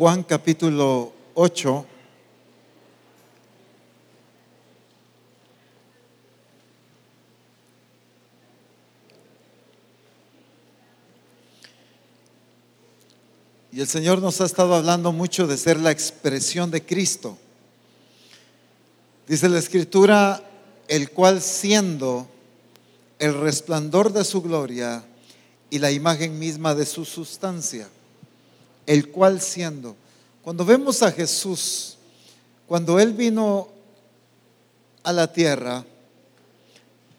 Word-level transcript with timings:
Juan 0.00 0.22
capítulo 0.22 1.12
8. 1.34 1.86
Y 13.72 13.80
el 13.82 13.86
Señor 13.86 14.22
nos 14.22 14.40
ha 14.40 14.46
estado 14.46 14.74
hablando 14.74 15.12
mucho 15.12 15.46
de 15.46 15.58
ser 15.58 15.78
la 15.78 15.90
expresión 15.90 16.70
de 16.70 16.82
Cristo. 16.82 17.36
Dice 19.28 19.50
la 19.50 19.58
Escritura, 19.58 20.42
el 20.88 21.10
cual 21.10 21.42
siendo 21.42 22.26
el 23.18 23.38
resplandor 23.38 24.14
de 24.14 24.24
su 24.24 24.40
gloria 24.40 25.04
y 25.68 25.78
la 25.78 25.90
imagen 25.90 26.38
misma 26.38 26.74
de 26.74 26.86
su 26.86 27.04
sustancia, 27.04 27.90
el 28.90 29.08
cual 29.12 29.40
siendo, 29.40 29.94
cuando 30.42 30.64
vemos 30.64 31.00
a 31.04 31.12
Jesús, 31.12 31.96
cuando 32.66 32.98
Él 32.98 33.12
vino 33.12 33.68
a 35.04 35.12
la 35.12 35.32
tierra, 35.32 35.84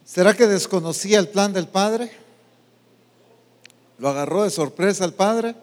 ¿será 0.03 0.33
que 0.33 0.47
desconocía 0.47 1.17
el 1.17 1.29
plan 1.29 1.53
del 1.53 1.69
Padre? 1.69 2.11
¿Lo 3.99 4.09
agarró 4.09 4.43
de 4.43 4.49
sorpresa 4.49 5.05
el 5.05 5.13
Padre? 5.13 5.55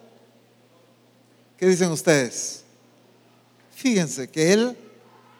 ¿Qué 1.57 1.67
dicen 1.67 1.91
ustedes? 1.91 2.63
Fíjense 3.75 4.31
que 4.31 4.51
Él, 4.51 4.75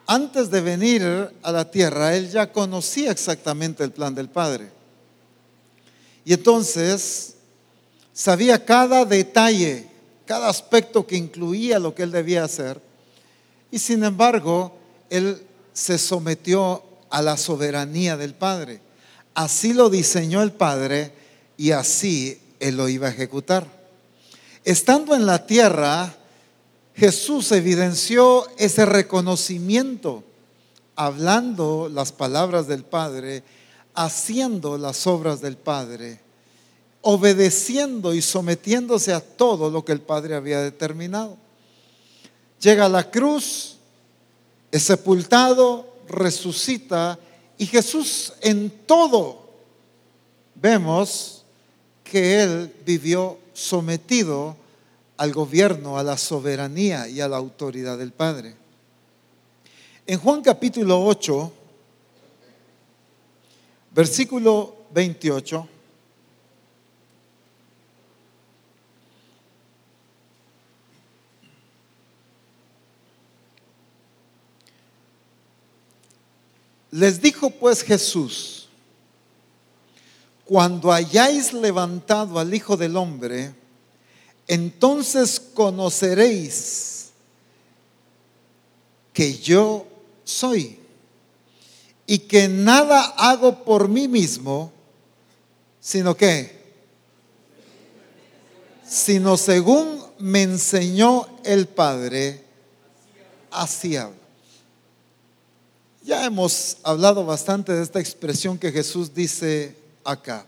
antes 0.06 0.52
de 0.52 0.60
venir 0.60 1.32
a 1.42 1.50
la 1.50 1.68
tierra, 1.68 2.14
Él 2.14 2.30
ya 2.30 2.52
conocía 2.52 3.10
exactamente 3.10 3.82
el 3.82 3.90
plan 3.90 4.14
del 4.14 4.28
Padre. 4.28 4.70
Y 6.24 6.32
entonces 6.32 7.34
sabía 8.12 8.64
cada 8.64 9.04
detalle, 9.04 9.89
cada 10.30 10.48
aspecto 10.48 11.08
que 11.08 11.16
incluía 11.16 11.80
lo 11.80 11.92
que 11.92 12.04
Él 12.04 12.12
debía 12.12 12.44
hacer. 12.44 12.80
Y 13.72 13.80
sin 13.80 14.04
embargo, 14.04 14.72
Él 15.10 15.42
se 15.72 15.98
sometió 15.98 16.84
a 17.10 17.20
la 17.20 17.36
soberanía 17.36 18.16
del 18.16 18.34
Padre. 18.34 18.80
Así 19.34 19.72
lo 19.72 19.90
diseñó 19.90 20.40
el 20.42 20.52
Padre 20.52 21.12
y 21.56 21.72
así 21.72 22.40
Él 22.60 22.76
lo 22.76 22.88
iba 22.88 23.08
a 23.08 23.10
ejecutar. 23.10 23.66
Estando 24.64 25.16
en 25.16 25.26
la 25.26 25.46
tierra, 25.46 26.14
Jesús 26.94 27.50
evidenció 27.50 28.46
ese 28.56 28.86
reconocimiento, 28.86 30.22
hablando 30.94 31.90
las 31.92 32.12
palabras 32.12 32.68
del 32.68 32.84
Padre, 32.84 33.42
haciendo 33.96 34.78
las 34.78 35.08
obras 35.08 35.40
del 35.40 35.56
Padre, 35.56 36.20
obedeciendo 37.02 38.14
y 38.14 38.22
sometiéndose 38.22 39.12
a 39.12 39.20
todo 39.20 39.70
lo 39.70 39.84
que 39.84 39.92
el 39.92 40.00
Padre 40.00 40.34
había 40.34 40.60
determinado. 40.60 41.36
Llega 42.60 42.86
a 42.86 42.90
la 42.90 43.10
cruz, 43.10 43.76
es 44.70 44.82
sepultado, 44.82 45.86
resucita 46.08 47.18
y 47.56 47.66
Jesús 47.66 48.32
en 48.40 48.70
todo 48.86 49.48
vemos 50.54 51.44
que 52.04 52.42
Él 52.42 52.74
vivió 52.84 53.38
sometido 53.52 54.56
al 55.16 55.32
gobierno, 55.32 55.98
a 55.98 56.02
la 56.02 56.16
soberanía 56.16 57.08
y 57.08 57.20
a 57.20 57.28
la 57.28 57.36
autoridad 57.36 57.98
del 57.98 58.12
Padre. 58.12 58.54
En 60.06 60.18
Juan 60.18 60.42
capítulo 60.42 61.04
8, 61.04 61.52
versículo 63.94 64.74
28, 64.92 65.68
les 76.90 77.20
dijo 77.20 77.50
pues 77.50 77.82
Jesús, 77.82 78.68
cuando 80.44 80.92
hayáis 80.92 81.52
levantado 81.52 82.38
al 82.38 82.52
Hijo 82.52 82.76
del 82.76 82.96
Hombre, 82.96 83.54
entonces 84.48 85.38
conoceréis 85.54 87.10
que 89.12 89.38
yo 89.38 89.86
soy 90.24 90.78
y 92.06 92.18
que 92.18 92.48
nada 92.48 93.02
hago 93.16 93.62
por 93.64 93.88
mí 93.88 94.08
mismo, 94.08 94.72
sino 95.80 96.16
que, 96.16 96.60
sino 98.84 99.36
según 99.36 100.02
me 100.18 100.42
enseñó 100.42 101.28
el 101.44 101.68
Padre, 101.68 102.44
así 103.52 103.96
hablo. 103.96 104.19
Ya 106.10 106.24
hemos 106.24 106.78
hablado 106.82 107.24
bastante 107.24 107.72
de 107.72 107.84
esta 107.84 108.00
expresión 108.00 108.58
que 108.58 108.72
Jesús 108.72 109.14
dice 109.14 109.76
acá. 110.02 110.44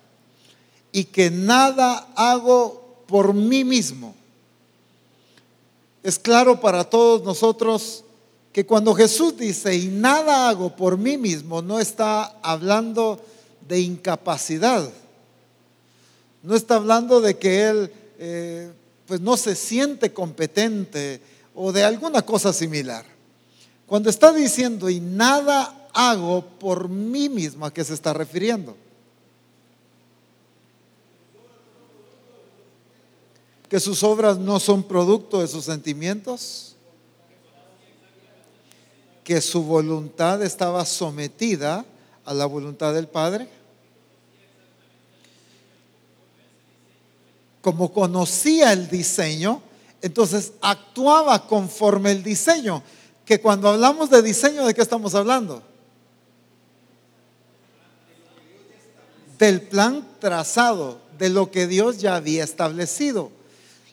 Y 0.91 1.05
que 1.05 1.31
nada 1.31 2.09
hago 2.17 3.05
por 3.06 3.33
mí 3.33 3.62
mismo. 3.62 4.12
Es 6.03 6.19
claro 6.19 6.61
para 6.61 6.83
todos 6.83 7.22
nosotros 7.22 8.03
que 8.53 8.67
cuando 8.67 8.93
Jesús 8.93 9.37
dice, 9.37 9.77
y 9.77 9.87
nada 9.87 10.49
hago 10.49 10.75
por 10.75 10.99
mí 10.99 11.17
mismo, 11.17 11.62
no 11.62 11.78
está 11.78 12.25
hablando 12.43 13.25
de 13.61 13.78
incapacidad. 13.83 14.91
No 16.43 16.56
está 16.56 16.75
hablando 16.75 17.21
de 17.21 17.39
que 17.39 17.69
Él 17.69 17.93
eh, 18.19 18.72
pues 19.06 19.21
no 19.21 19.37
se 19.37 19.55
siente 19.55 20.12
competente 20.12 21.21
o 21.55 21.71
de 21.71 21.84
alguna 21.84 22.22
cosa 22.22 22.53
similar. 22.53 23.12
Cuando 23.92 24.08
está 24.08 24.32
diciendo, 24.32 24.88
y 24.88 25.00
nada 25.00 25.86
hago 25.92 26.47
por 26.58 26.88
mí 26.88 27.28
mismo, 27.28 27.66
¿a 27.66 27.75
qué 27.75 27.84
se 27.84 27.92
está 27.92 28.14
refiriendo? 28.14 28.75
que 33.69 33.78
sus 33.78 34.03
obras 34.03 34.38
no 34.38 34.58
son 34.60 34.82
producto 34.82 35.42
de 35.42 35.47
sus 35.47 35.66
sentimientos, 35.66 36.75
que 39.25 39.42
su 39.42 39.62
voluntad 39.62 40.42
estaba 40.42 40.86
sometida 40.86 41.84
a 42.24 42.32
la 42.32 42.47
voluntad 42.47 42.94
del 42.94 43.09
Padre. 43.09 43.47
Como 47.60 47.92
conocía 47.92 48.72
el 48.72 48.88
diseño, 48.88 49.60
entonces 50.00 50.54
actuaba 50.62 51.47
conforme 51.47 52.12
el 52.12 52.22
diseño. 52.22 52.82
Que 53.32 53.41
cuando 53.41 53.70
hablamos 53.70 54.10
de 54.10 54.20
diseño, 54.20 54.66
¿de 54.66 54.75
qué 54.75 54.82
estamos 54.82 55.15
hablando? 55.15 55.62
Del 59.38 59.62
plan 59.62 60.06
trazado, 60.19 61.00
de 61.16 61.31
lo 61.31 61.50
que 61.50 61.66
Dios 61.66 61.97
ya 61.97 62.16
había 62.16 62.44
establecido. 62.44 63.32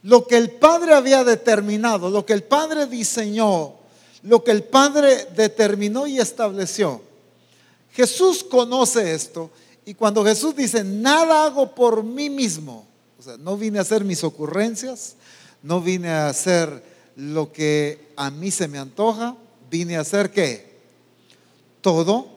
Lo 0.03 0.28
que 0.28 0.35
el 0.35 0.51
Padre 0.51 0.94
había 0.94 1.23
determinado, 1.23 2.09
lo 2.09 2.25
que 2.25 2.33
el 2.33 2.44
Padre 2.44 2.85
diseñó, 2.85 3.75
lo 4.23 4.44
que 4.44 4.51
el 4.51 4.66
Padre 4.66 5.29
determinó 5.33 6.05
y 6.05 6.19
estableció. 6.19 7.01
Jesús 7.94 8.44
conoce 8.44 9.13
esto 9.13 9.51
y 9.85 9.94
cuando 9.94 10.25
Jesús 10.25 10.53
dice, 10.53 10.83
nada 10.83 11.45
hago 11.45 11.73
por 11.73 12.03
mí 12.03 12.29
mismo, 12.29 12.85
o 13.17 13.23
sea, 13.23 13.38
no 13.38 13.55
vine 13.55 13.79
a 13.79 13.83
hacer 13.83 14.03
mis 14.03 14.22
ocurrencias, 14.25 15.16
no 15.63 15.79
vine 15.79 16.09
a 16.09 16.28
hacer 16.28 16.88
lo 17.19 17.52
que 17.52 18.13
a 18.16 18.31
mí 18.31 18.50
se 18.50 18.69
me 18.69 18.78
antoja, 18.78 19.35
vine 19.69 19.97
a 19.97 20.02
hacer 20.02 20.31
qué? 20.31 20.80
Todo 21.81 22.30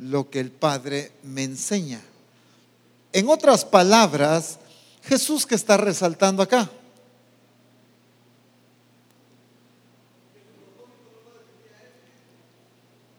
lo 0.00 0.28
que 0.28 0.40
el 0.40 0.50
Padre 0.50 1.12
me 1.22 1.44
enseña. 1.44 2.02
En 3.12 3.28
otras 3.28 3.64
palabras, 3.64 4.58
Jesús 5.04 5.46
que 5.46 5.54
está 5.54 5.76
resaltando 5.76 6.42
acá. 6.42 6.70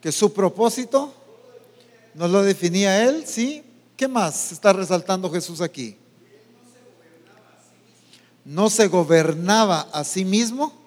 que 0.01 0.12
su 0.12 0.31
propósito 0.34 1.12
no 2.13 2.28
lo 2.28 2.44
definía 2.44 3.06
él, 3.06 3.25
¿sí? 3.25 3.63
¿Qué 3.98 4.07
más 4.07 4.51
está 4.51 4.72
resaltando 4.72 5.31
Jesús 5.31 5.62
aquí? 5.62 5.98
No 8.44 8.69
se 8.69 8.88
gobernaba 8.88 9.89
a 9.92 10.04
sí 10.04 10.24
mismo, 10.24 10.85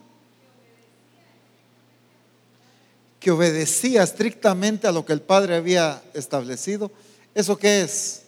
que 3.28 3.32
obedecía 3.32 4.02
estrictamente 4.04 4.86
a 4.86 4.90
lo 4.90 5.04
que 5.04 5.12
el 5.12 5.20
Padre 5.20 5.54
había 5.54 6.02
establecido. 6.14 6.90
¿Eso 7.34 7.58
qué 7.58 7.82
es? 7.82 8.22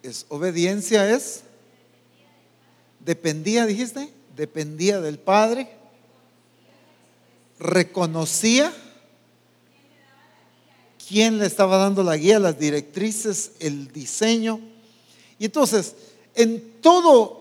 Es 0.00 0.26
obediencia, 0.28 1.10
es 1.10 1.42
dependía, 3.00 3.66
dijiste, 3.66 4.12
dependía 4.36 5.00
del 5.00 5.18
Padre 5.18 5.72
reconocía 7.58 8.72
quién 11.08 11.38
le 11.38 11.46
estaba 11.46 11.78
dando 11.78 12.04
la 12.04 12.16
guía, 12.16 12.38
las 12.38 12.60
directrices, 12.60 13.54
el 13.58 13.90
diseño. 13.92 14.60
Y 15.36 15.46
entonces, 15.46 15.96
en 16.36 16.80
todo 16.80 17.39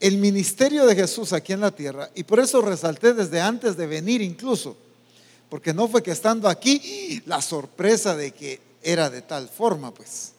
el 0.00 0.18
ministerio 0.18 0.86
de 0.86 0.94
Jesús 0.94 1.32
aquí 1.32 1.52
en 1.52 1.60
la 1.60 1.70
tierra, 1.70 2.10
y 2.14 2.24
por 2.24 2.40
eso 2.40 2.60
resalté 2.60 3.14
desde 3.14 3.40
antes 3.40 3.76
de 3.76 3.86
venir 3.86 4.22
incluso, 4.22 4.76
porque 5.48 5.74
no 5.74 5.88
fue 5.88 6.02
que 6.02 6.12
estando 6.12 6.48
aquí 6.48 7.22
la 7.26 7.42
sorpresa 7.42 8.14
de 8.14 8.32
que 8.32 8.60
era 8.82 9.10
de 9.10 9.22
tal 9.22 9.48
forma, 9.48 9.92
pues, 9.92 10.32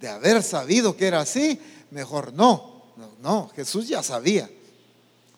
de 0.00 0.08
haber 0.08 0.42
sabido 0.42 0.96
que 0.96 1.06
era 1.06 1.20
así, 1.20 1.58
mejor 1.90 2.32
no, 2.32 2.82
no, 3.22 3.50
Jesús 3.54 3.88
ya 3.88 4.02
sabía, 4.02 4.50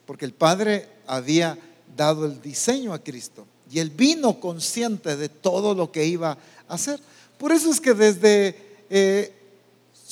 porque 0.06 0.24
el 0.24 0.32
Padre 0.32 0.88
había 1.06 1.58
dado 1.96 2.24
el 2.26 2.40
diseño 2.40 2.92
a 2.92 2.98
Cristo 2.98 3.46
y 3.70 3.78
él 3.78 3.90
vino 3.90 4.38
consciente 4.38 5.16
de 5.16 5.28
todo 5.28 5.74
lo 5.74 5.90
que 5.90 6.04
iba 6.04 6.36
a 6.68 6.74
hacer. 6.74 7.00
Por 7.38 7.52
eso 7.52 7.70
es 7.70 7.80
que 7.80 7.94
desde 7.94 8.56
eh, 8.90 9.32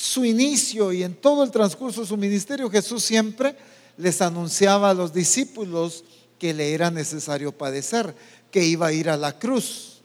su 0.01 0.25
inicio 0.25 0.91
y 0.91 1.03
en 1.03 1.13
todo 1.13 1.43
el 1.43 1.51
transcurso 1.51 2.01
de 2.01 2.07
su 2.07 2.17
ministerio, 2.17 2.71
Jesús 2.71 3.03
siempre 3.03 3.55
les 3.97 4.19
anunciaba 4.21 4.89
a 4.89 4.93
los 4.95 5.13
discípulos 5.13 6.03
que 6.39 6.55
le 6.55 6.73
era 6.73 6.89
necesario 6.89 7.51
padecer, 7.51 8.15
que 8.49 8.65
iba 8.65 8.87
a 8.87 8.93
ir 8.93 9.11
a 9.11 9.15
la 9.17 9.37
cruz, 9.37 10.01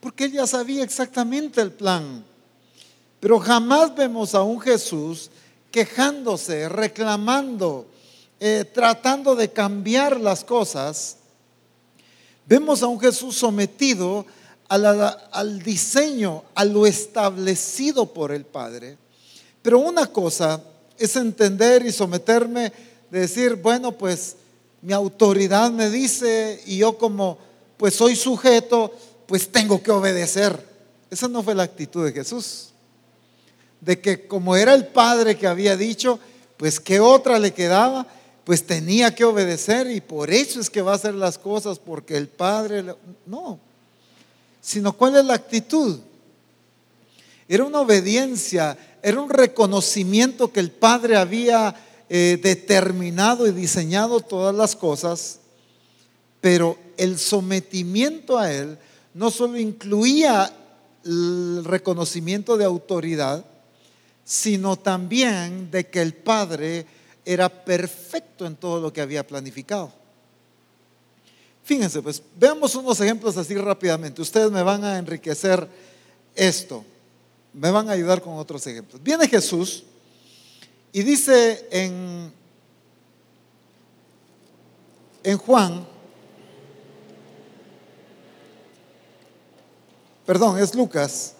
porque 0.00 0.24
él 0.24 0.32
ya 0.32 0.46
sabía 0.46 0.84
exactamente 0.84 1.62
el 1.62 1.72
plan. 1.72 2.22
Pero 3.20 3.38
jamás 3.38 3.94
vemos 3.94 4.34
a 4.34 4.42
un 4.42 4.60
Jesús 4.60 5.30
quejándose, 5.70 6.68
reclamando, 6.68 7.86
eh, 8.38 8.70
tratando 8.74 9.34
de 9.34 9.50
cambiar 9.50 10.20
las 10.20 10.44
cosas. 10.44 11.16
Vemos 12.44 12.82
a 12.82 12.86
un 12.86 13.00
Jesús 13.00 13.34
sometido 13.34 14.26
al 14.68 15.62
diseño, 15.62 16.44
a 16.54 16.66
lo 16.66 16.86
establecido 16.86 18.12
por 18.12 18.30
el 18.30 18.44
Padre. 18.44 18.98
Pero 19.62 19.78
una 19.78 20.06
cosa 20.06 20.60
es 20.98 21.16
entender 21.16 21.86
y 21.86 21.92
someterme, 21.92 22.72
de 23.10 23.20
decir, 23.20 23.56
bueno, 23.56 23.92
pues 23.92 24.36
mi 24.80 24.92
autoridad 24.92 25.70
me 25.70 25.88
dice 25.90 26.60
y 26.66 26.78
yo 26.78 26.98
como 26.98 27.38
pues 27.76 27.94
soy 27.94 28.16
sujeto, 28.16 28.92
pues 29.26 29.50
tengo 29.50 29.82
que 29.82 29.90
obedecer. 29.90 30.66
Esa 31.10 31.28
no 31.28 31.42
fue 31.42 31.54
la 31.54 31.64
actitud 31.64 32.04
de 32.04 32.12
Jesús. 32.12 32.68
De 33.80 34.00
que 34.00 34.26
como 34.26 34.56
era 34.56 34.72
el 34.74 34.86
Padre 34.86 35.36
que 35.36 35.46
había 35.46 35.76
dicho, 35.76 36.18
pues 36.56 36.78
qué 36.78 37.00
otra 37.00 37.38
le 37.38 37.52
quedaba, 37.52 38.06
pues 38.44 38.66
tenía 38.66 39.14
que 39.14 39.24
obedecer 39.24 39.90
y 39.90 40.00
por 40.00 40.30
eso 40.30 40.60
es 40.60 40.70
que 40.70 40.82
va 40.82 40.92
a 40.92 40.96
hacer 40.96 41.14
las 41.14 41.38
cosas, 41.38 41.78
porque 41.78 42.16
el 42.16 42.28
Padre... 42.28 42.84
No, 43.26 43.58
sino 44.60 44.92
cuál 44.92 45.16
es 45.16 45.24
la 45.24 45.34
actitud. 45.34 45.98
Era 47.48 47.64
una 47.64 47.80
obediencia, 47.80 48.76
era 49.02 49.20
un 49.20 49.30
reconocimiento 49.30 50.52
que 50.52 50.60
el 50.60 50.70
Padre 50.70 51.16
había 51.16 51.74
eh, 52.08 52.38
determinado 52.42 53.46
y 53.46 53.52
diseñado 53.52 54.20
todas 54.20 54.54
las 54.54 54.76
cosas, 54.76 55.40
pero 56.40 56.78
el 56.96 57.18
sometimiento 57.18 58.38
a 58.38 58.52
Él 58.52 58.78
no 59.14 59.30
solo 59.30 59.58
incluía 59.58 60.52
el 61.04 61.64
reconocimiento 61.64 62.56
de 62.56 62.64
autoridad, 62.64 63.44
sino 64.24 64.76
también 64.76 65.70
de 65.70 65.88
que 65.88 66.00
el 66.00 66.14
Padre 66.14 66.86
era 67.24 67.48
perfecto 67.48 68.46
en 68.46 68.56
todo 68.56 68.80
lo 68.80 68.92
que 68.92 69.00
había 69.00 69.26
planificado. 69.26 69.92
Fíjense, 71.64 72.02
pues 72.02 72.22
veamos 72.36 72.74
unos 72.74 73.00
ejemplos 73.00 73.36
así 73.36 73.54
rápidamente. 73.56 74.20
Ustedes 74.20 74.50
me 74.50 74.62
van 74.62 74.84
a 74.84 74.98
enriquecer 74.98 75.68
esto. 76.34 76.84
Me 77.52 77.70
van 77.70 77.88
a 77.88 77.92
ayudar 77.92 78.22
con 78.22 78.38
otros 78.38 78.66
ejemplos. 78.66 79.02
Viene 79.02 79.28
Jesús 79.28 79.84
y 80.92 81.02
dice 81.02 81.68
en, 81.70 82.32
en 85.22 85.38
Juan, 85.38 85.86
perdón, 90.26 90.58
es 90.58 90.74
Lucas. 90.74 91.34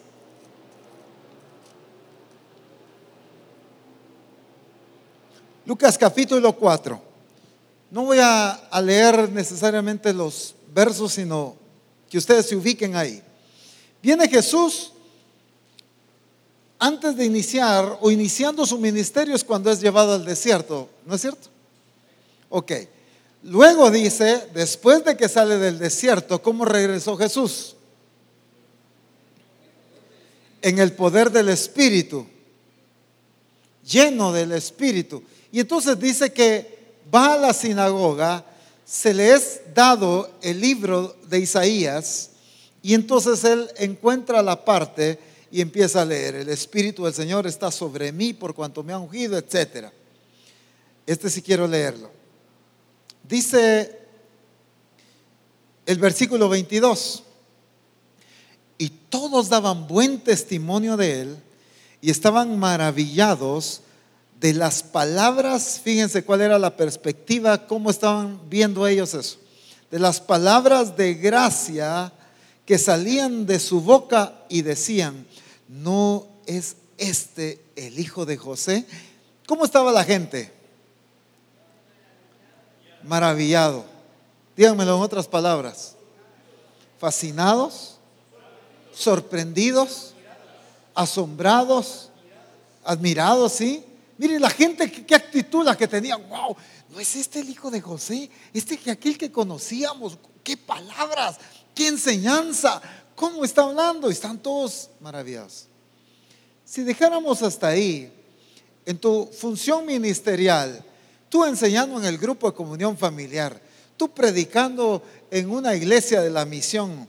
Lucas 5.65 5.97
capítulo 5.97 6.53
4. 6.53 6.99
No 7.89 8.05
voy 8.05 8.17
a, 8.19 8.59
leer 8.81 9.29
necesariamente 9.29 10.11
los 10.11 10.55
versos, 10.73 11.13
sino 11.13 11.55
que 12.09 12.17
ustedes 12.17 12.47
se 12.47 12.55
ubiquen 12.55 12.95
ahí. 12.95 13.21
Viene 14.01 14.27
Jesús 14.27 14.92
antes 16.79 17.15
de 17.15 17.25
iniciar 17.25 17.97
o 18.01 18.11
iniciando 18.11 18.65
su 18.65 18.77
ministerio 18.77 19.35
es 19.35 19.43
cuando 19.43 19.71
es 19.71 19.79
llevado 19.79 20.13
al 20.13 20.25
desierto, 20.25 20.89
¿no 21.05 21.15
es 21.15 21.21
cierto? 21.21 21.49
Ok. 22.49 22.71
Luego 23.43 23.91
dice, 23.91 24.47
después 24.53 25.03
de 25.03 25.17
que 25.17 25.27
sale 25.27 25.57
del 25.57 25.79
desierto, 25.79 26.41
¿cómo 26.41 26.65
regresó 26.65 27.17
Jesús? 27.17 27.75
En 30.61 30.79
el 30.79 30.93
poder 30.93 31.29
del 31.29 31.49
Espíritu, 31.49 32.25
lleno 33.85 34.31
del 34.31 34.53
Espíritu. 34.53 35.23
Y 35.51 35.59
entonces 35.59 35.99
dice 35.99 36.31
que 36.31 36.95
va 37.13 37.33
a 37.33 37.37
la 37.37 37.53
sinagoga, 37.53 38.45
se 38.85 39.13
le 39.13 39.33
es 39.33 39.61
dado 39.73 40.29
el 40.41 40.61
libro 40.61 41.15
de 41.27 41.39
Isaías 41.39 42.29
y 42.81 42.93
entonces 42.93 43.43
él 43.43 43.69
encuentra 43.77 44.41
la 44.41 44.63
parte 44.63 45.19
y 45.53 45.61
empieza 45.61 46.01
a 46.01 46.05
leer, 46.05 46.33
el 46.33 46.49
Espíritu 46.49 47.05
del 47.05 47.13
Señor 47.13 47.45
está 47.45 47.69
sobre 47.69 48.11
mí 48.11 48.33
por 48.33 48.55
cuanto 48.55 48.81
me 48.81 48.91
ha 48.91 48.97
ungido, 48.97 49.37
etc. 49.37 49.89
Este 51.05 51.29
sí 51.29 51.43
quiero 51.43 51.67
leerlo. 51.67 52.09
Dice 53.21 53.99
el 55.85 55.99
versículo 55.99 56.49
22, 56.49 57.23
y 58.79 58.89
todos 58.89 59.49
daban 59.49 59.87
buen 59.87 60.21
testimonio 60.21 60.97
de 60.97 61.21
él 61.21 61.37
y 62.01 62.09
estaban 62.09 62.57
maravillados 62.57 63.81
de 64.39 64.53
las 64.53 64.81
palabras, 64.81 65.79
fíjense 65.83 66.23
cuál 66.23 66.41
era 66.41 66.57
la 66.57 66.75
perspectiva, 66.75 67.67
cómo 67.67 67.91
estaban 67.91 68.41
viendo 68.49 68.87
ellos 68.87 69.13
eso, 69.13 69.37
de 69.91 69.99
las 69.99 70.19
palabras 70.19 70.97
de 70.97 71.13
gracia 71.13 72.11
que 72.65 72.79
salían 72.79 73.45
de 73.45 73.59
su 73.59 73.81
boca 73.81 74.33
y 74.49 74.63
decían, 74.63 75.27
¿no 75.73 76.27
es 76.45 76.75
este 76.97 77.65
el 77.75 77.99
hijo 77.99 78.25
de 78.25 78.37
José? 78.37 78.85
¿Cómo 79.47 79.65
estaba 79.65 79.91
la 79.91 80.03
gente? 80.03 80.53
Maravillado. 83.03 83.83
Díganmelo 84.55 84.97
en 84.97 85.01
otras 85.01 85.27
palabras. 85.27 85.95
Fascinados, 86.99 87.97
sorprendidos, 88.93 90.13
asombrados, 90.93 92.09
admirados, 92.83 93.53
¿sí? 93.53 93.83
Mire 94.19 94.39
la 94.39 94.51
gente, 94.51 94.91
qué 94.91 95.15
actitud 95.15 95.65
la 95.65 95.75
que 95.75 95.87
tenía. 95.87 96.17
Wow, 96.17 96.55
no 96.89 96.99
es 96.99 97.15
este 97.15 97.39
el 97.39 97.49
hijo 97.49 97.71
de 97.71 97.81
José, 97.81 98.29
este 98.53 98.77
que 98.77 98.91
aquel 98.91 99.17
que 99.17 99.31
conocíamos. 99.31 100.19
Qué 100.43 100.55
palabras, 100.55 101.37
qué 101.73 101.87
enseñanza, 101.87 102.81
cómo 103.15 103.43
está 103.43 103.63
hablando. 103.63 104.09
Están 104.09 104.37
todos 104.37 104.89
maravillados. 104.99 105.67
Si 106.65 106.83
dejáramos 106.83 107.41
hasta 107.41 107.67
ahí, 107.67 108.11
en 108.85 108.97
tu 108.97 109.25
función 109.27 109.85
ministerial, 109.85 110.83
tú 111.29 111.45
enseñando 111.45 111.99
en 111.99 112.05
el 112.05 112.17
grupo 112.17 112.49
de 112.49 112.55
comunión 112.55 112.97
familiar, 112.97 113.61
tú 113.97 114.09
predicando 114.09 115.03
en 115.31 115.49
una 115.49 115.75
iglesia 115.75 116.21
de 116.21 116.29
la 116.29 116.45
misión, 116.45 117.07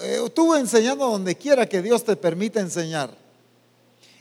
eh, 0.00 0.20
tú 0.34 0.54
enseñando 0.54 1.06
donde 1.06 1.36
quiera 1.36 1.68
que 1.68 1.82
Dios 1.82 2.04
te 2.04 2.16
permita 2.16 2.60
enseñar. 2.60 3.10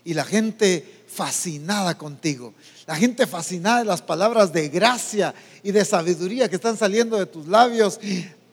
Y 0.03 0.13
la 0.13 0.25
gente 0.25 1.03
fascinada 1.07 1.97
contigo. 1.97 2.53
La 2.87 2.95
gente 2.95 3.27
fascinada 3.27 3.79
de 3.79 3.85
las 3.85 4.01
palabras 4.01 4.51
de 4.51 4.69
gracia 4.69 5.33
y 5.61 5.71
de 5.71 5.85
sabiduría 5.85 6.49
que 6.49 6.55
están 6.55 6.77
saliendo 6.77 7.17
de 7.17 7.27
tus 7.27 7.47
labios. 7.47 7.99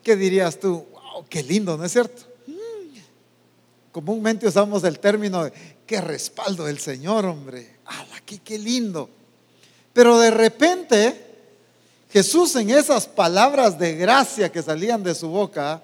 ¿Qué 0.03 0.17
dirías 0.17 0.61
tú? 0.61 0.85
¡Wow! 0.93 1.27
¡Qué 1.29 1.43
lindo! 1.43 1.77
¿No 1.77 1.85
es 1.85 1.93
cierto? 1.93 2.28
Comúnmente 3.99 4.47
usamos 4.47 4.85
el 4.85 5.01
término 5.01 5.43
de 5.43 5.53
qué 5.85 6.01
respaldo 6.01 6.67
del 6.67 6.79
Señor, 6.79 7.25
hombre. 7.25 7.79
¡Hala, 7.85 8.21
qué, 8.25 8.39
qué 8.39 8.57
lindo! 8.57 9.11
Pero 9.93 10.21
de 10.21 10.31
repente, 10.31 11.21
Jesús 12.09 12.55
en 12.55 12.71
esas 12.71 13.09
palabras 13.09 13.77
de 13.77 13.97
gracia 13.97 14.53
que 14.53 14.63
salían 14.63 15.03
de 15.03 15.17
su 15.17 15.27
boca, 15.31 15.83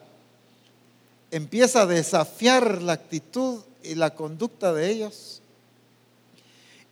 empieza 1.32 1.82
a 1.82 1.86
desafiar 1.86 2.82
la 2.82 2.92
actitud 2.92 3.62
y 3.82 3.96
la 3.96 4.14
conducta 4.14 4.72
de 4.72 4.92
ellos. 4.92 5.40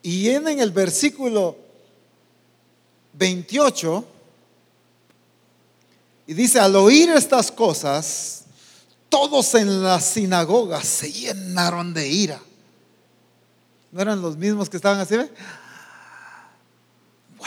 Y 0.03 0.29
en 0.29 0.49
el 0.59 0.73
versículo 0.73 1.57
28, 3.13 4.05
y 6.27 6.35
dice, 6.35 6.59
al 6.59 6.75
oír 6.75 7.11
estas 7.11 7.53
cosas, 7.53 8.42
todos 9.13 9.55
en 9.57 9.83
la 9.83 10.01
sinagoga 10.01 10.83
se 10.83 11.13
llenaron 11.13 11.93
de 11.93 12.09
ira. 12.09 12.41
¿No 13.91 14.01
eran 14.01 14.23
los 14.23 14.39
mismos 14.39 14.71
que 14.71 14.79
estaban 14.79 14.99
así? 15.01 15.17
¡Wow! 17.37 17.47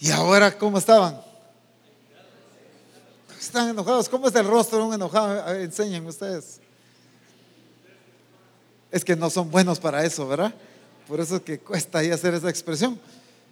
¿Y 0.00 0.10
ahora 0.10 0.58
cómo 0.58 0.78
estaban? 0.78 1.22
Están 3.38 3.68
enojados. 3.68 4.08
¿Cómo 4.08 4.26
es 4.26 4.34
el 4.34 4.48
rostro 4.48 4.78
de 4.78 4.84
un 4.84 4.94
enojado? 4.94 5.54
enseñen 5.54 6.04
ustedes. 6.04 6.60
Es 8.90 9.04
que 9.04 9.14
no 9.14 9.30
son 9.30 9.48
buenos 9.48 9.78
para 9.78 10.04
eso, 10.04 10.26
¿verdad? 10.26 10.52
Por 11.06 11.20
eso 11.20 11.36
es 11.36 11.42
que 11.42 11.60
cuesta 11.60 12.00
ahí 12.00 12.10
hacer 12.10 12.34
esa 12.34 12.50
expresión. 12.50 13.00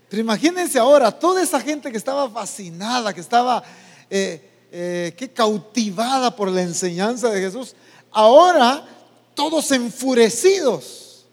Pero 0.09 0.23
imagínense 0.23 0.77
ahora, 0.81 1.13
toda 1.13 1.41
esa 1.41 1.61
gente 1.61 1.93
que 1.93 1.99
estaba 1.99 2.29
fascinada, 2.29 3.15
que 3.15 3.21
estaba 3.21 3.63
eh, 4.11 4.56
eh, 4.71 5.15
que 5.17 5.33
cautivada 5.33 6.35
por 6.35 6.51
la 6.51 6.63
enseñanza 6.63 7.31
de 7.31 7.41
Jesús, 7.41 7.75
ahora 8.11 8.87
todos 9.35 9.71
enfurecidos. 9.73 11.27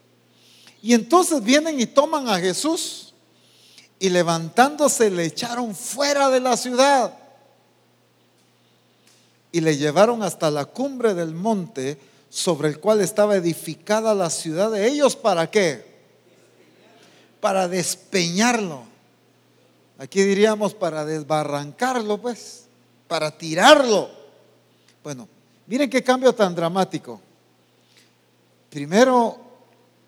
Y 0.82 0.94
entonces 0.94 1.44
vienen 1.44 1.80
y 1.80 1.86
toman 1.86 2.28
a 2.28 2.40
Jesús 2.40 3.14
y 4.00 4.10
levantándose 4.10 5.10
le 5.10 5.26
echaron 5.26 5.74
fuera 5.74 6.30
de 6.30 6.42
la 6.42 6.58
ciudad 6.58 7.18
y 9.54 9.62
le 9.62 9.78
llevaron 9.78 10.24
hasta 10.24 10.52
la 10.52 10.66
cumbre 10.66 11.14
del 11.14 11.34
monte 11.34 11.98
sobre 12.30 12.68
el 12.68 12.80
cual 12.80 13.00
estaba 13.00 13.36
edificada 13.36 14.16
la 14.16 14.32
ciudad 14.32 14.72
de 14.72 14.88
ellos. 14.88 15.16
¿Para 15.16 15.50
qué? 15.50 15.86
Para 17.40 17.68
despeñarlo. 17.68 18.84
Aquí 20.00 20.24
diríamos 20.24 20.74
para 20.74 21.06
desbarrancarlo, 21.06 22.18
pues, 22.18 22.63
para 23.14 23.30
tirarlo. 23.30 24.10
Bueno, 25.04 25.30
miren 25.68 25.88
qué 25.88 26.02
cambio 26.02 26.34
tan 26.34 26.56
dramático. 26.56 27.22
Primero, 28.72 29.38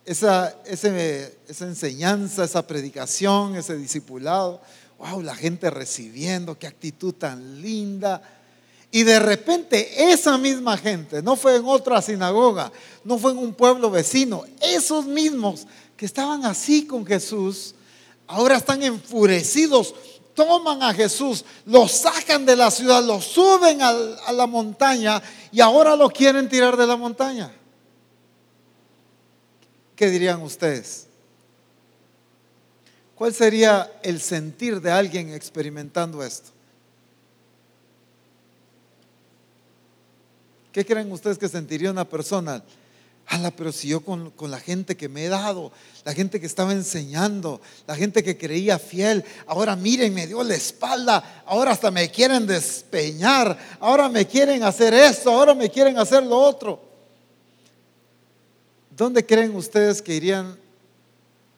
esa, 0.04 0.56
esa 0.66 1.66
enseñanza, 1.68 2.46
esa 2.46 2.66
predicación, 2.66 3.58
ese 3.58 3.78
discipulado. 3.78 4.60
Wow, 4.98 5.22
la 5.22 5.36
gente 5.36 5.70
recibiendo, 5.70 6.58
qué 6.58 6.66
actitud 6.66 7.14
tan 7.14 7.62
linda 7.62 8.24
y 8.90 9.04
de 9.04 9.20
repente 9.20 10.12
esa 10.12 10.40
misma 10.40 10.76
gente, 10.76 11.22
no 11.22 11.36
fue 11.36 11.58
en 11.58 11.66
otra 11.66 12.02
sinagoga, 12.02 12.72
no 13.04 13.20
fue 13.20 13.34
en 13.34 13.38
un 13.38 13.54
pueblo 13.54 13.92
vecino, 13.92 14.46
esos 14.62 15.06
mismos 15.06 15.68
que 15.96 16.08
estaban 16.08 16.44
así 16.44 16.88
con 16.88 17.06
Jesús, 17.06 17.76
ahora 18.26 18.58
están 18.58 18.82
enfurecidos, 18.82 19.94
toman 20.36 20.84
a 20.84 20.94
Jesús, 20.94 21.44
lo 21.65 21.88
sacan 21.88 22.46
de 22.46 22.56
la 22.56 22.70
ciudad, 22.70 23.04
lo 23.04 23.20
suben 23.22 23.82
a, 23.82 23.89
a 23.89 24.32
la 24.32 24.46
montaña 24.46 25.22
y 25.51 25.62
ahora 25.62 25.96
lo 25.96 26.10
quieren 26.10 26.48
tirar 26.48 26.77
de 26.77 26.86
la 26.86 26.98
montaña. 26.98 27.51
¿Qué 29.96 30.10
dirían 30.10 30.42
ustedes? 30.42 31.08
¿Cuál 33.15 33.34
sería 33.34 33.92
el 34.04 34.20
sentir 34.20 34.82
de 34.82 34.92
alguien 34.92 35.34
experimentando 35.34 36.22
esto? 36.22 36.51
¿Qué 40.74 40.86
creen 40.86 41.10
ustedes 41.10 41.38
que 41.38 41.48
sentiría 41.48 41.89
una 41.89 42.04
persona? 42.04 42.62
Ala, 43.27 43.50
pero 43.51 43.72
si 43.72 43.88
yo 43.88 44.01
con, 44.01 44.29
con, 44.32 44.51
la 44.51 44.60
gente 44.60 44.96
que 44.96 45.10
me 45.10 45.25
he 45.25 45.29
dado, 45.29 45.72
la 46.03 46.13
gente 46.13 46.39
que 46.39 46.46
estaba 46.46 46.74
enseñando, 46.74 47.60
la 47.88 47.96
gente 47.96 48.24
que 48.24 48.38
creía 48.38 48.77
fiel, 48.77 49.25
ahora 49.48 49.75
miren, 49.75 50.13
me 50.13 50.27
dio 50.27 50.44
la 50.44 50.53
espalda, 50.53 51.44
ahora 51.48 51.72
hasta 51.72 51.89
me 51.89 52.12
quieren 52.12 52.46
despeñar, 52.46 53.58
ahora 53.79 54.10
me 54.10 54.27
quieren 54.27 54.62
hacer 54.63 54.94
esto, 54.94 55.32
ahora 55.32 55.55
me 55.55 55.72
quieren 55.72 55.98
hacer 55.98 56.24
lo 56.24 56.38
otro. 56.38 56.79
¿Dónde 58.96 59.25
creen 59.25 59.55
ustedes 59.55 60.01
que 60.01 60.13
irían 60.13 60.58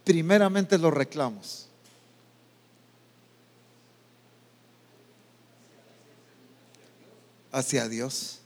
primeramente 0.06 0.78
los 0.78 0.94
reclamos? 0.94 1.68
Hacia 7.52 7.88
Dios. 7.90 8.40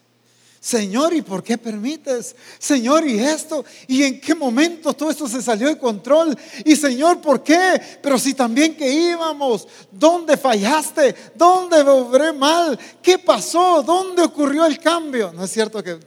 Señor, 0.64 1.12
¿y 1.16 1.24
por 1.24 1.42
qué 1.42 1.58
permites? 1.58 2.36
Señor, 2.60 3.08
¿y 3.08 3.18
esto? 3.18 3.66
¿Y 3.88 4.04
en 4.04 4.22
qué 4.22 4.36
momento 4.36 4.94
todo 4.94 5.10
esto 5.10 5.28
se 5.28 5.42
salió 5.42 5.68
de 5.68 5.80
control? 5.80 6.38
Y 6.64 6.76
Señor, 6.76 7.20
¿por 7.20 7.42
qué? 7.42 7.82
Pero 8.00 8.20
si 8.20 8.36
también 8.36 8.78
que 8.78 8.88
íbamos, 8.88 9.68
¿dónde 9.92 10.38
fallaste? 10.38 11.16
¿Dónde 11.34 11.82
obré 11.82 12.32
mal? 12.32 12.78
¿Qué 13.02 13.18
pasó? 13.18 13.82
¿Dónde 13.82 14.22
ocurrió 14.22 14.68
el 14.68 14.78
cambio? 14.78 15.34
¿No 15.34 15.46
es 15.46 15.52
cierto 15.52 15.84
que 15.84 16.00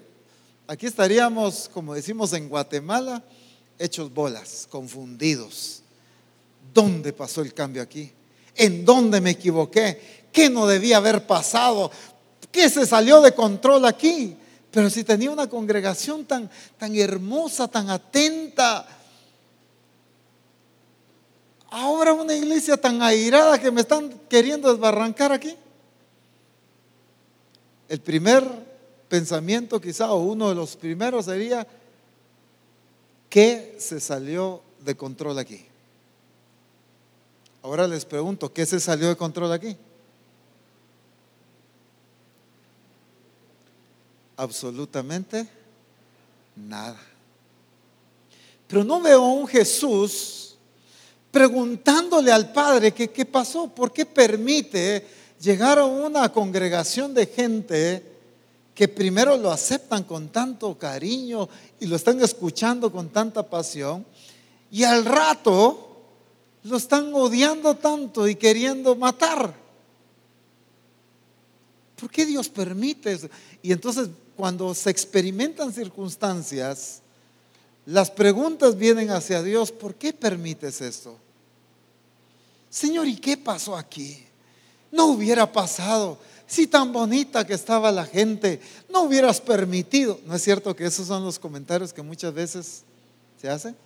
aquí 0.68 0.86
estaríamos, 0.86 1.68
como 1.74 1.92
decimos 1.92 2.32
en 2.32 2.48
Guatemala, 2.48 3.24
hechos 3.76 4.14
bolas, 4.14 4.68
confundidos? 4.70 5.82
¿Dónde 6.72 7.12
pasó 7.12 7.42
el 7.42 7.52
cambio 7.52 7.82
aquí? 7.82 8.08
¿En 8.54 8.84
dónde 8.84 9.20
me 9.20 9.30
equivoqué? 9.30 10.28
¿Qué 10.32 10.48
no 10.48 10.64
debía 10.68 10.98
haber 10.98 11.26
pasado? 11.26 11.90
¿Qué 12.52 12.70
se 12.70 12.86
salió 12.86 13.20
de 13.20 13.34
control 13.34 13.84
aquí? 13.86 14.36
Pero 14.74 14.90
si 14.90 15.04
tenía 15.04 15.30
una 15.30 15.48
congregación 15.48 16.24
tan, 16.24 16.50
tan 16.76 16.96
hermosa, 16.96 17.68
tan 17.68 17.88
atenta, 17.90 18.84
ahora 21.70 22.12
una 22.12 22.34
iglesia 22.34 22.76
tan 22.76 23.00
airada 23.00 23.60
que 23.60 23.70
me 23.70 23.82
están 23.82 24.10
queriendo 24.28 24.72
desbarrancar 24.72 25.30
aquí. 25.30 25.54
El 27.88 28.00
primer 28.00 28.42
pensamiento 29.08 29.80
quizá, 29.80 30.10
o 30.10 30.16
uno 30.24 30.48
de 30.48 30.56
los 30.56 30.74
primeros 30.74 31.26
sería, 31.26 31.64
¿qué 33.30 33.76
se 33.78 34.00
salió 34.00 34.60
de 34.80 34.96
control 34.96 35.38
aquí? 35.38 35.64
Ahora 37.62 37.86
les 37.86 38.04
pregunto, 38.04 38.52
¿qué 38.52 38.66
se 38.66 38.80
salió 38.80 39.06
de 39.06 39.14
control 39.14 39.52
aquí? 39.52 39.76
Absolutamente 44.36 45.48
nada. 46.56 47.00
Pero 48.66 48.84
no 48.84 49.00
veo 49.00 49.22
a 49.22 49.32
un 49.32 49.46
Jesús 49.46 50.56
preguntándole 51.30 52.30
al 52.30 52.52
Padre 52.52 52.92
que 52.92 53.10
qué 53.10 53.24
pasó, 53.24 53.68
por 53.68 53.92
qué 53.92 54.06
permite 54.06 55.06
llegar 55.40 55.78
a 55.78 55.84
una 55.84 56.32
congregación 56.32 57.12
de 57.12 57.26
gente 57.26 58.14
que 58.74 58.88
primero 58.88 59.36
lo 59.36 59.50
aceptan 59.50 60.04
con 60.04 60.28
tanto 60.28 60.76
cariño 60.78 61.48
y 61.78 61.86
lo 61.86 61.96
están 61.96 62.20
escuchando 62.22 62.90
con 62.90 63.08
tanta 63.10 63.48
pasión 63.48 64.04
y 64.70 64.82
al 64.82 65.04
rato 65.04 65.94
lo 66.64 66.76
están 66.76 67.12
odiando 67.14 67.76
tanto 67.76 68.26
y 68.26 68.34
queriendo 68.34 68.96
matar. 68.96 69.54
¿Por 72.00 72.10
qué 72.10 72.26
Dios 72.26 72.48
permite 72.48 73.12
eso? 73.12 73.28
Y 73.62 73.72
entonces 73.72 74.08
cuando 74.36 74.74
se 74.74 74.90
experimentan 74.90 75.72
circunstancias, 75.72 77.00
las 77.86 78.10
preguntas 78.10 78.76
vienen 78.76 79.10
hacia 79.10 79.42
Dios, 79.42 79.70
¿por 79.70 79.94
qué 79.94 80.12
permites 80.12 80.80
esto? 80.80 81.16
Señor, 82.70 83.06
¿y 83.06 83.16
qué 83.16 83.36
pasó 83.36 83.76
aquí? 83.76 84.24
No 84.90 85.06
hubiera 85.06 85.50
pasado. 85.50 86.18
Si 86.46 86.66
tan 86.66 86.92
bonita 86.92 87.46
que 87.46 87.54
estaba 87.54 87.92
la 87.92 88.04
gente, 88.04 88.60
no 88.90 89.02
hubieras 89.02 89.40
permitido. 89.40 90.20
¿No 90.26 90.34
es 90.34 90.42
cierto 90.42 90.74
que 90.74 90.86
esos 90.86 91.06
son 91.06 91.24
los 91.24 91.38
comentarios 91.38 91.92
que 91.92 92.02
muchas 92.02 92.32
veces 92.32 92.82
se 93.40 93.48
hacen? 93.48 93.76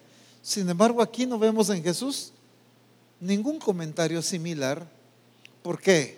Sin 0.43 0.69
embargo, 0.69 1.03
aquí 1.03 1.27
no 1.27 1.39
vemos 1.39 1.69
en 1.71 1.83
Jesús 1.83 2.33
ningún 3.21 3.59
comentario 3.59 4.23
similar. 4.23 4.87
¿Por 5.63 5.81
qué? 5.81 6.18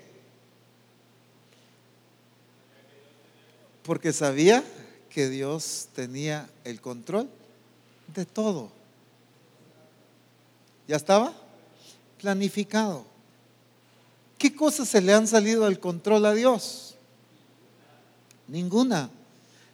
Porque 3.90 4.12
sabía 4.12 4.62
que 5.12 5.28
Dios 5.28 5.88
tenía 5.96 6.48
el 6.62 6.80
control 6.80 7.28
de 8.14 8.24
todo. 8.24 8.70
¿Ya 10.86 10.94
estaba? 10.94 11.34
Planificado. 12.20 13.04
¿Qué 14.38 14.54
cosas 14.54 14.88
se 14.88 15.00
le 15.00 15.12
han 15.12 15.26
salido 15.26 15.64
del 15.64 15.80
control 15.80 16.24
a 16.26 16.34
Dios? 16.34 16.94
Ninguna. 18.46 19.10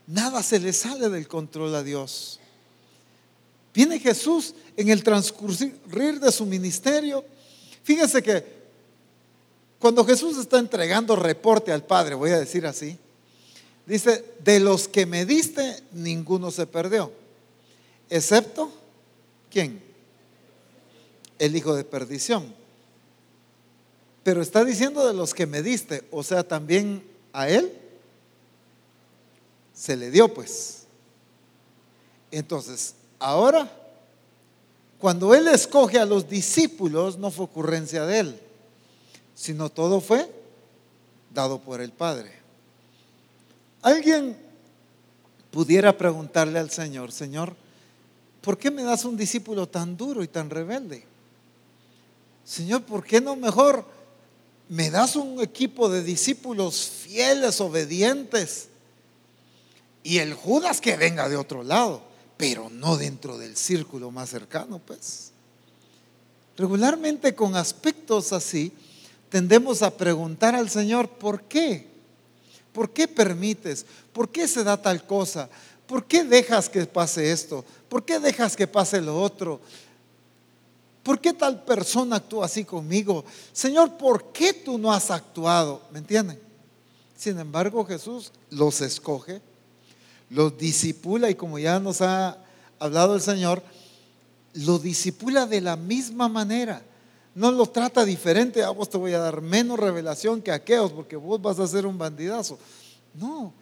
Nada 0.06 0.42
se 0.42 0.60
le 0.60 0.72
sale 0.72 1.10
del 1.10 1.28
control 1.28 1.74
a 1.74 1.82
Dios. 1.82 2.40
Viene 3.74 3.98
Jesús 3.98 4.54
en 4.78 4.88
el 4.88 5.02
transcurrir 5.02 6.20
de 6.20 6.32
su 6.32 6.46
ministerio. 6.46 7.22
Fíjense 7.82 8.22
que 8.22 8.46
cuando 9.78 10.06
Jesús 10.06 10.38
está 10.38 10.58
entregando 10.58 11.16
reporte 11.16 11.70
al 11.70 11.84
Padre, 11.84 12.14
voy 12.14 12.30
a 12.30 12.38
decir 12.38 12.66
así, 12.66 12.98
Dice, 13.86 14.24
de 14.42 14.58
los 14.58 14.88
que 14.88 15.06
me 15.06 15.24
diste, 15.24 15.82
ninguno 15.92 16.50
se 16.50 16.66
perdió. 16.66 17.12
Excepto, 18.10 18.70
¿quién? 19.50 19.80
El 21.38 21.54
hijo 21.54 21.74
de 21.74 21.84
perdición. 21.84 22.52
Pero 24.24 24.42
está 24.42 24.64
diciendo 24.64 25.06
de 25.06 25.14
los 25.14 25.34
que 25.34 25.46
me 25.46 25.62
diste, 25.62 26.02
o 26.10 26.24
sea, 26.24 26.42
también 26.42 27.04
a 27.32 27.48
él 27.48 27.72
se 29.72 29.96
le 29.96 30.10
dio 30.10 30.34
pues. 30.34 30.82
Entonces, 32.32 32.94
ahora, 33.20 33.70
cuando 34.98 35.32
él 35.32 35.46
escoge 35.46 36.00
a 36.00 36.06
los 36.06 36.28
discípulos, 36.28 37.18
no 37.18 37.30
fue 37.30 37.44
ocurrencia 37.44 38.04
de 38.04 38.18
él. 38.18 38.40
sino 39.36 39.68
todo 39.68 40.00
fue 40.00 40.28
dado 41.32 41.60
por 41.60 41.82
el 41.82 41.92
Padre. 41.92 42.32
Alguien 43.86 44.36
pudiera 45.52 45.96
preguntarle 45.96 46.58
al 46.58 46.72
Señor, 46.72 47.12
Señor, 47.12 47.54
¿por 48.40 48.58
qué 48.58 48.72
me 48.72 48.82
das 48.82 49.04
un 49.04 49.16
discípulo 49.16 49.68
tan 49.68 49.96
duro 49.96 50.24
y 50.24 50.26
tan 50.26 50.50
rebelde? 50.50 51.04
Señor, 52.44 52.82
¿por 52.82 53.04
qué 53.04 53.20
no 53.20 53.36
mejor 53.36 53.86
me 54.68 54.90
das 54.90 55.14
un 55.14 55.40
equipo 55.40 55.88
de 55.88 56.02
discípulos 56.02 56.90
fieles, 57.04 57.60
obedientes? 57.60 58.70
Y 60.02 60.18
el 60.18 60.34
Judas 60.34 60.80
que 60.80 60.96
venga 60.96 61.28
de 61.28 61.36
otro 61.36 61.62
lado, 61.62 62.02
pero 62.36 62.68
no 62.68 62.96
dentro 62.96 63.38
del 63.38 63.56
círculo 63.56 64.10
más 64.10 64.30
cercano, 64.30 64.80
pues. 64.84 65.30
Regularmente 66.56 67.36
con 67.36 67.54
aspectos 67.54 68.32
así, 68.32 68.72
tendemos 69.28 69.82
a 69.82 69.96
preguntar 69.96 70.56
al 70.56 70.70
Señor, 70.70 71.08
¿por 71.08 71.42
qué? 71.42 71.94
¿Por 72.76 72.90
qué 72.90 73.08
permites? 73.08 73.86
¿Por 74.12 74.28
qué 74.28 74.46
se 74.46 74.62
da 74.62 74.76
tal 74.76 75.06
cosa? 75.06 75.48
¿Por 75.86 76.04
qué 76.04 76.24
dejas 76.24 76.68
que 76.68 76.84
pase 76.84 77.32
esto? 77.32 77.64
¿Por 77.88 78.04
qué 78.04 78.20
dejas 78.20 78.54
que 78.54 78.66
pase 78.66 79.00
lo 79.00 79.18
otro? 79.18 79.62
¿Por 81.02 81.18
qué 81.18 81.32
tal 81.32 81.64
persona 81.64 82.16
actúa 82.16 82.44
así 82.44 82.66
conmigo? 82.66 83.24
Señor, 83.50 83.96
¿por 83.96 84.30
qué 84.30 84.52
tú 84.52 84.76
no 84.76 84.92
has 84.92 85.10
actuado? 85.10 85.80
¿Me 85.90 86.00
entienden? 86.00 86.38
Sin 87.16 87.38
embargo, 87.38 87.82
Jesús 87.86 88.30
los 88.50 88.82
escoge, 88.82 89.40
los 90.28 90.58
disipula 90.58 91.30
y 91.30 91.34
como 91.34 91.58
ya 91.58 91.80
nos 91.80 92.02
ha 92.02 92.36
hablado 92.78 93.14
el 93.14 93.22
Señor, 93.22 93.62
lo 94.52 94.78
disipula 94.78 95.46
de 95.46 95.62
la 95.62 95.76
misma 95.76 96.28
manera. 96.28 96.82
No 97.36 97.52
lo 97.52 97.66
trata 97.66 98.06
diferente, 98.06 98.62
a 98.62 98.70
vos 98.70 98.88
te 98.88 98.96
voy 98.96 99.12
a 99.12 99.18
dar 99.18 99.42
menos 99.42 99.78
revelación 99.78 100.40
que 100.40 100.50
a 100.50 100.54
aquellos 100.54 100.90
porque 100.90 101.16
vos 101.16 101.40
vas 101.42 101.58
a 101.58 101.66
ser 101.66 101.84
un 101.84 101.98
bandidazo. 101.98 102.58
No, 103.12 103.52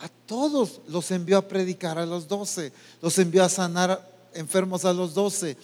a 0.00 0.08
todos 0.26 0.80
los 0.88 1.08
envió 1.12 1.38
a 1.38 1.46
predicar 1.46 1.96
a 1.96 2.04
los 2.06 2.26
doce, 2.26 2.72
los 3.00 3.16
envió 3.20 3.44
a 3.44 3.48
sanar 3.48 4.04
enfermos 4.34 4.84
a 4.84 4.92
los 4.92 5.14
doce, 5.14 5.56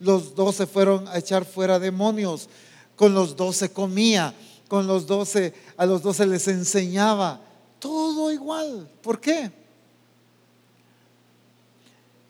los 0.00 0.34
doce 0.34 0.66
fueron 0.66 1.08
a 1.08 1.16
echar 1.16 1.46
fuera 1.46 1.78
demonios, 1.78 2.50
con 2.94 3.14
los 3.14 3.34
doce 3.34 3.72
comía, 3.72 4.34
con 4.68 4.86
los 4.86 5.06
doce, 5.06 5.54
a 5.78 5.86
los 5.86 6.02
doce 6.02 6.26
les 6.26 6.46
enseñaba, 6.46 7.40
todo 7.78 8.32
igual. 8.32 8.86
¿Por 9.00 9.18
qué? 9.18 9.50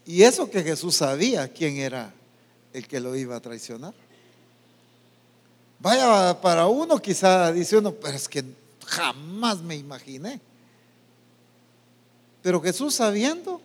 Y 0.07 0.23
eso 0.23 0.49
que 0.49 0.63
Jesús 0.63 0.95
sabía 0.95 1.53
quién 1.53 1.79
era 1.79 2.15
el 2.73 2.87
que 2.87 3.01
lo 3.01 3.17
iba 3.17 3.35
a 3.35 3.41
traicionar. 3.41 4.04
Vaya, 5.85 6.41
para 6.41 6.67
uno 6.67 6.97
quizá 6.97 7.53
dice 7.53 7.77
uno, 7.77 7.93
pero 7.93 8.17
es 8.17 8.27
que 8.27 8.43
jamás 8.87 9.61
me 9.61 9.77
imaginé. 9.77 10.41
Pero 12.41 12.63
Jesús 12.63 12.95
sabiendo, 12.95 13.61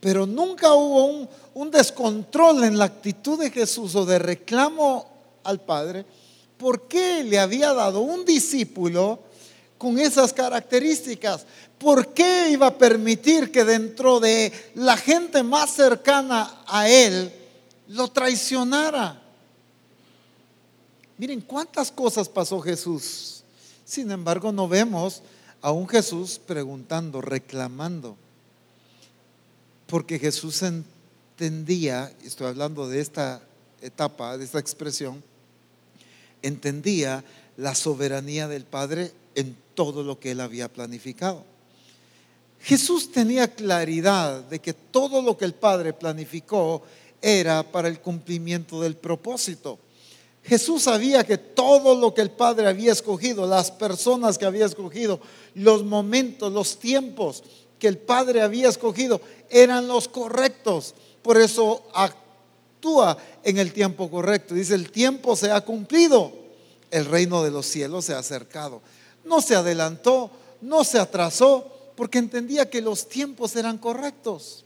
pero 0.00 0.24
nunca 0.24 0.72
hubo 0.72 1.28
un, 1.52 1.70
descontrol 1.70 2.64
en 2.64 2.78
la 2.78 2.86
actitud 2.86 3.38
de 3.38 3.50
Jesús 3.50 3.94
o 3.94 4.06
de 4.06 4.18
reclamo 4.18 5.06
al 5.42 5.60
Padre, 5.60 6.06
¿por 6.56 6.88
qué 6.88 7.22
le 7.22 7.38
había 7.38 7.74
dado 7.74 8.00
un 8.00 8.24
discípulo 8.24 9.18
con 9.76 9.98
esas 9.98 10.32
características? 10.32 11.44
¿Por 11.76 12.14
qué 12.14 12.48
iba 12.52 12.68
a 12.68 12.78
permitir 12.78 13.52
que 13.52 13.64
dentro 13.64 14.18
de 14.18 14.50
la 14.76 14.96
gente 14.96 15.42
más 15.42 15.74
cercana 15.74 16.62
a 16.66 16.88
él 16.88 17.30
lo 17.88 18.08
traicionara? 18.08 19.23
Miren 21.18 21.40
cuántas 21.40 21.90
cosas 21.90 22.28
pasó 22.28 22.60
Jesús. 22.60 23.42
Sin 23.84 24.10
embargo, 24.10 24.52
no 24.52 24.68
vemos 24.68 25.22
a 25.60 25.70
un 25.72 25.88
Jesús 25.88 26.40
preguntando, 26.44 27.20
reclamando 27.20 28.16
porque 29.86 30.18
Jesús 30.18 30.62
entendía, 30.62 32.12
estoy 32.24 32.48
hablando 32.48 32.88
de 32.88 33.00
esta 33.00 33.42
etapa, 33.80 34.36
de 34.38 34.44
esta 34.44 34.58
expresión, 34.58 35.22
entendía 36.42 37.24
la 37.56 37.74
soberanía 37.74 38.48
del 38.48 38.64
Padre 38.64 39.12
en 39.34 39.56
todo 39.74 40.02
lo 40.02 40.18
que 40.18 40.32
él 40.32 40.40
había 40.40 40.72
planificado. 40.72 41.44
Jesús 42.60 43.12
tenía 43.12 43.54
claridad 43.54 44.40
de 44.40 44.58
que 44.58 44.72
todo 44.72 45.20
lo 45.20 45.36
que 45.36 45.44
el 45.44 45.54
Padre 45.54 45.92
planificó 45.92 46.82
era 47.20 47.62
para 47.62 47.88
el 47.88 48.00
cumplimiento 48.00 48.80
del 48.80 48.96
propósito. 48.96 49.78
Jesús 50.44 50.82
sabía 50.82 51.24
que 51.24 51.38
todo 51.38 51.94
lo 51.94 52.12
que 52.12 52.20
el 52.20 52.30
Padre 52.30 52.68
había 52.68 52.92
escogido, 52.92 53.46
las 53.46 53.70
personas 53.70 54.36
que 54.36 54.44
había 54.44 54.66
escogido, 54.66 55.18
los 55.54 55.84
momentos, 55.84 56.52
los 56.52 56.78
tiempos, 56.78 57.42
que 57.78 57.88
el 57.88 57.96
Padre 57.96 58.42
había 58.42 58.68
escogido 58.68 59.20
eran 59.48 59.88
los 59.88 60.06
correctos. 60.06 60.94
Por 61.22 61.38
eso 61.38 61.82
actúa 61.94 63.16
en 63.42 63.58
el 63.58 63.72
tiempo 63.72 64.10
correcto. 64.10 64.54
Dice, 64.54 64.74
el 64.74 64.90
tiempo 64.90 65.34
se 65.34 65.50
ha 65.50 65.62
cumplido, 65.62 66.32
el 66.90 67.06
reino 67.06 67.42
de 67.42 67.50
los 67.50 67.64
cielos 67.64 68.04
se 68.04 68.12
ha 68.12 68.18
acercado. 68.18 68.82
No 69.24 69.40
se 69.40 69.56
adelantó, 69.56 70.30
no 70.60 70.84
se 70.84 70.98
atrasó, 70.98 71.70
porque 71.96 72.18
entendía 72.18 72.68
que 72.68 72.82
los 72.82 73.08
tiempos 73.08 73.56
eran 73.56 73.78
correctos. 73.78 74.63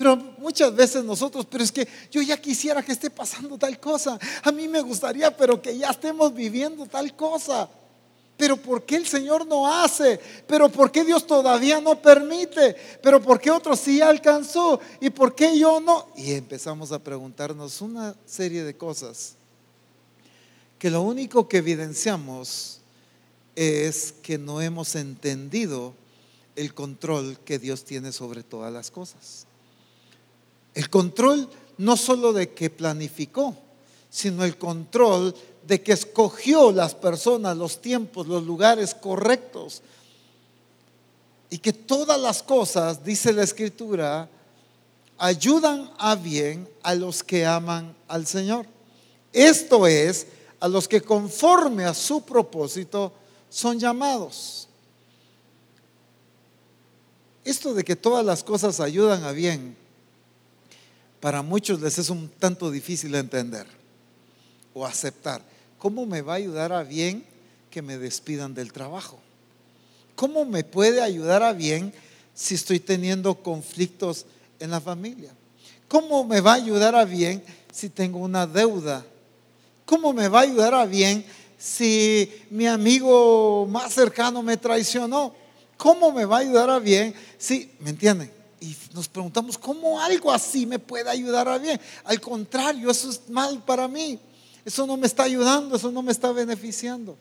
Pero 0.00 0.16
muchas 0.16 0.74
veces 0.74 1.04
nosotros, 1.04 1.44
pero 1.44 1.62
es 1.62 1.70
que 1.70 1.86
yo 2.10 2.22
ya 2.22 2.40
quisiera 2.40 2.82
que 2.82 2.92
esté 2.92 3.10
pasando 3.10 3.58
tal 3.58 3.78
cosa. 3.78 4.18
A 4.42 4.50
mí 4.50 4.66
me 4.66 4.80
gustaría, 4.80 5.36
pero 5.36 5.60
que 5.60 5.76
ya 5.76 5.90
estemos 5.90 6.32
viviendo 6.32 6.86
tal 6.86 7.14
cosa. 7.14 7.68
Pero 8.38 8.56
¿por 8.56 8.86
qué 8.86 8.96
el 8.96 9.06
Señor 9.06 9.46
no 9.46 9.70
hace? 9.70 10.18
¿Pero 10.46 10.70
por 10.70 10.90
qué 10.90 11.04
Dios 11.04 11.26
todavía 11.26 11.82
no 11.82 12.00
permite? 12.00 12.74
¿Pero 13.02 13.20
por 13.20 13.38
qué 13.38 13.50
otro 13.50 13.76
sí 13.76 14.00
alcanzó? 14.00 14.80
¿Y 15.02 15.10
por 15.10 15.34
qué 15.34 15.58
yo 15.58 15.80
no? 15.80 16.06
Y 16.16 16.32
empezamos 16.32 16.92
a 16.92 16.98
preguntarnos 16.98 17.82
una 17.82 18.14
serie 18.24 18.64
de 18.64 18.74
cosas 18.74 19.34
que 20.78 20.88
lo 20.88 21.02
único 21.02 21.46
que 21.46 21.58
evidenciamos 21.58 22.80
es 23.54 24.14
que 24.22 24.38
no 24.38 24.62
hemos 24.62 24.94
entendido 24.94 25.92
el 26.56 26.72
control 26.72 27.38
que 27.44 27.58
Dios 27.58 27.84
tiene 27.84 28.12
sobre 28.12 28.42
todas 28.42 28.72
las 28.72 28.90
cosas. 28.90 29.49
El 30.74 30.88
control 30.90 31.48
no 31.78 31.96
solo 31.96 32.32
de 32.32 32.50
que 32.52 32.70
planificó, 32.70 33.54
sino 34.10 34.44
el 34.44 34.58
control 34.58 35.34
de 35.66 35.82
que 35.82 35.92
escogió 35.92 36.72
las 36.72 36.94
personas, 36.94 37.56
los 37.56 37.80
tiempos, 37.80 38.26
los 38.26 38.44
lugares 38.44 38.94
correctos. 38.94 39.82
Y 41.48 41.58
que 41.58 41.72
todas 41.72 42.20
las 42.20 42.42
cosas, 42.42 43.04
dice 43.04 43.32
la 43.32 43.42
escritura, 43.42 44.28
ayudan 45.18 45.90
a 45.98 46.14
bien 46.14 46.68
a 46.82 46.94
los 46.94 47.22
que 47.22 47.44
aman 47.46 47.94
al 48.08 48.26
Señor. 48.26 48.66
Esto 49.32 49.86
es, 49.86 50.26
a 50.60 50.68
los 50.68 50.86
que 50.88 51.00
conforme 51.00 51.84
a 51.84 51.94
su 51.94 52.22
propósito 52.22 53.12
son 53.48 53.78
llamados. 53.78 54.68
Esto 57.44 57.74
de 57.74 57.84
que 57.84 57.96
todas 57.96 58.24
las 58.24 58.44
cosas 58.44 58.80
ayudan 58.80 59.24
a 59.24 59.32
bien, 59.32 59.76
para 61.20 61.42
muchos 61.42 61.80
les 61.80 61.98
es 61.98 62.10
un 62.10 62.28
tanto 62.28 62.70
difícil 62.70 63.12
de 63.12 63.18
entender 63.18 63.66
o 64.72 64.86
aceptar. 64.86 65.42
¿Cómo 65.78 66.06
me 66.06 66.22
va 66.22 66.34
a 66.34 66.36
ayudar 66.36 66.72
a 66.72 66.82
bien 66.82 67.24
que 67.70 67.82
me 67.82 67.98
despidan 67.98 68.54
del 68.54 68.72
trabajo? 68.72 69.18
¿Cómo 70.16 70.44
me 70.44 70.64
puede 70.64 71.02
ayudar 71.02 71.42
a 71.42 71.52
bien 71.52 71.92
si 72.34 72.54
estoy 72.54 72.80
teniendo 72.80 73.34
conflictos 73.36 74.26
en 74.58 74.70
la 74.70 74.80
familia? 74.80 75.32
¿Cómo 75.88 76.24
me 76.24 76.40
va 76.40 76.52
a 76.52 76.56
ayudar 76.56 76.94
a 76.94 77.04
bien 77.04 77.42
si 77.72 77.88
tengo 77.88 78.18
una 78.18 78.46
deuda? 78.46 79.04
¿Cómo 79.84 80.12
me 80.12 80.28
va 80.28 80.40
a 80.40 80.42
ayudar 80.42 80.74
a 80.74 80.86
bien 80.86 81.24
si 81.58 82.32
mi 82.50 82.66
amigo 82.66 83.66
más 83.66 83.92
cercano 83.92 84.42
me 84.42 84.56
traicionó? 84.56 85.34
¿Cómo 85.76 86.12
me 86.12 86.24
va 86.24 86.36
a 86.36 86.40
ayudar 86.40 86.70
a 86.70 86.78
bien 86.78 87.14
si, 87.38 87.70
¿me 87.80 87.90
entienden? 87.90 88.39
Y 88.60 88.76
nos 88.92 89.08
preguntamos, 89.08 89.56
¿cómo 89.56 90.00
algo 90.00 90.30
así 90.30 90.66
me 90.66 90.78
puede 90.78 91.08
ayudar 91.08 91.48
a 91.48 91.56
bien? 91.56 91.80
Al 92.04 92.20
contrario, 92.20 92.90
eso 92.90 93.08
es 93.08 93.28
mal 93.28 93.62
para 93.64 93.88
mí. 93.88 94.20
Eso 94.64 94.86
no 94.86 94.98
me 94.98 95.06
está 95.06 95.22
ayudando, 95.22 95.76
eso 95.76 95.90
no 95.90 96.02
me 96.02 96.12
está 96.12 96.30
beneficiando. 96.30 97.16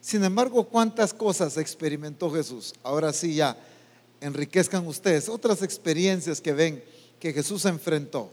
Sin 0.00 0.22
embargo, 0.24 0.64
¿cuántas 0.64 1.12
cosas 1.12 1.56
experimentó 1.56 2.30
Jesús? 2.30 2.74
Ahora 2.82 3.12
sí 3.12 3.34
ya, 3.34 3.56
enriquezcan 4.20 4.86
ustedes 4.86 5.28
otras 5.28 5.62
experiencias 5.62 6.40
que 6.40 6.52
ven 6.52 6.84
que 7.18 7.32
Jesús 7.32 7.64
enfrentó. 7.64 8.30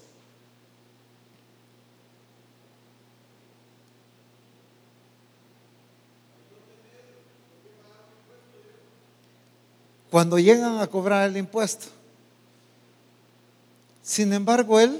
Cuando 10.09 10.39
llegan 10.39 10.79
a 10.79 10.87
cobrar 10.87 11.29
el 11.29 11.37
impuesto. 11.37 11.98
Sin 14.09 14.33
embargo, 14.33 14.79
Él 14.79 14.99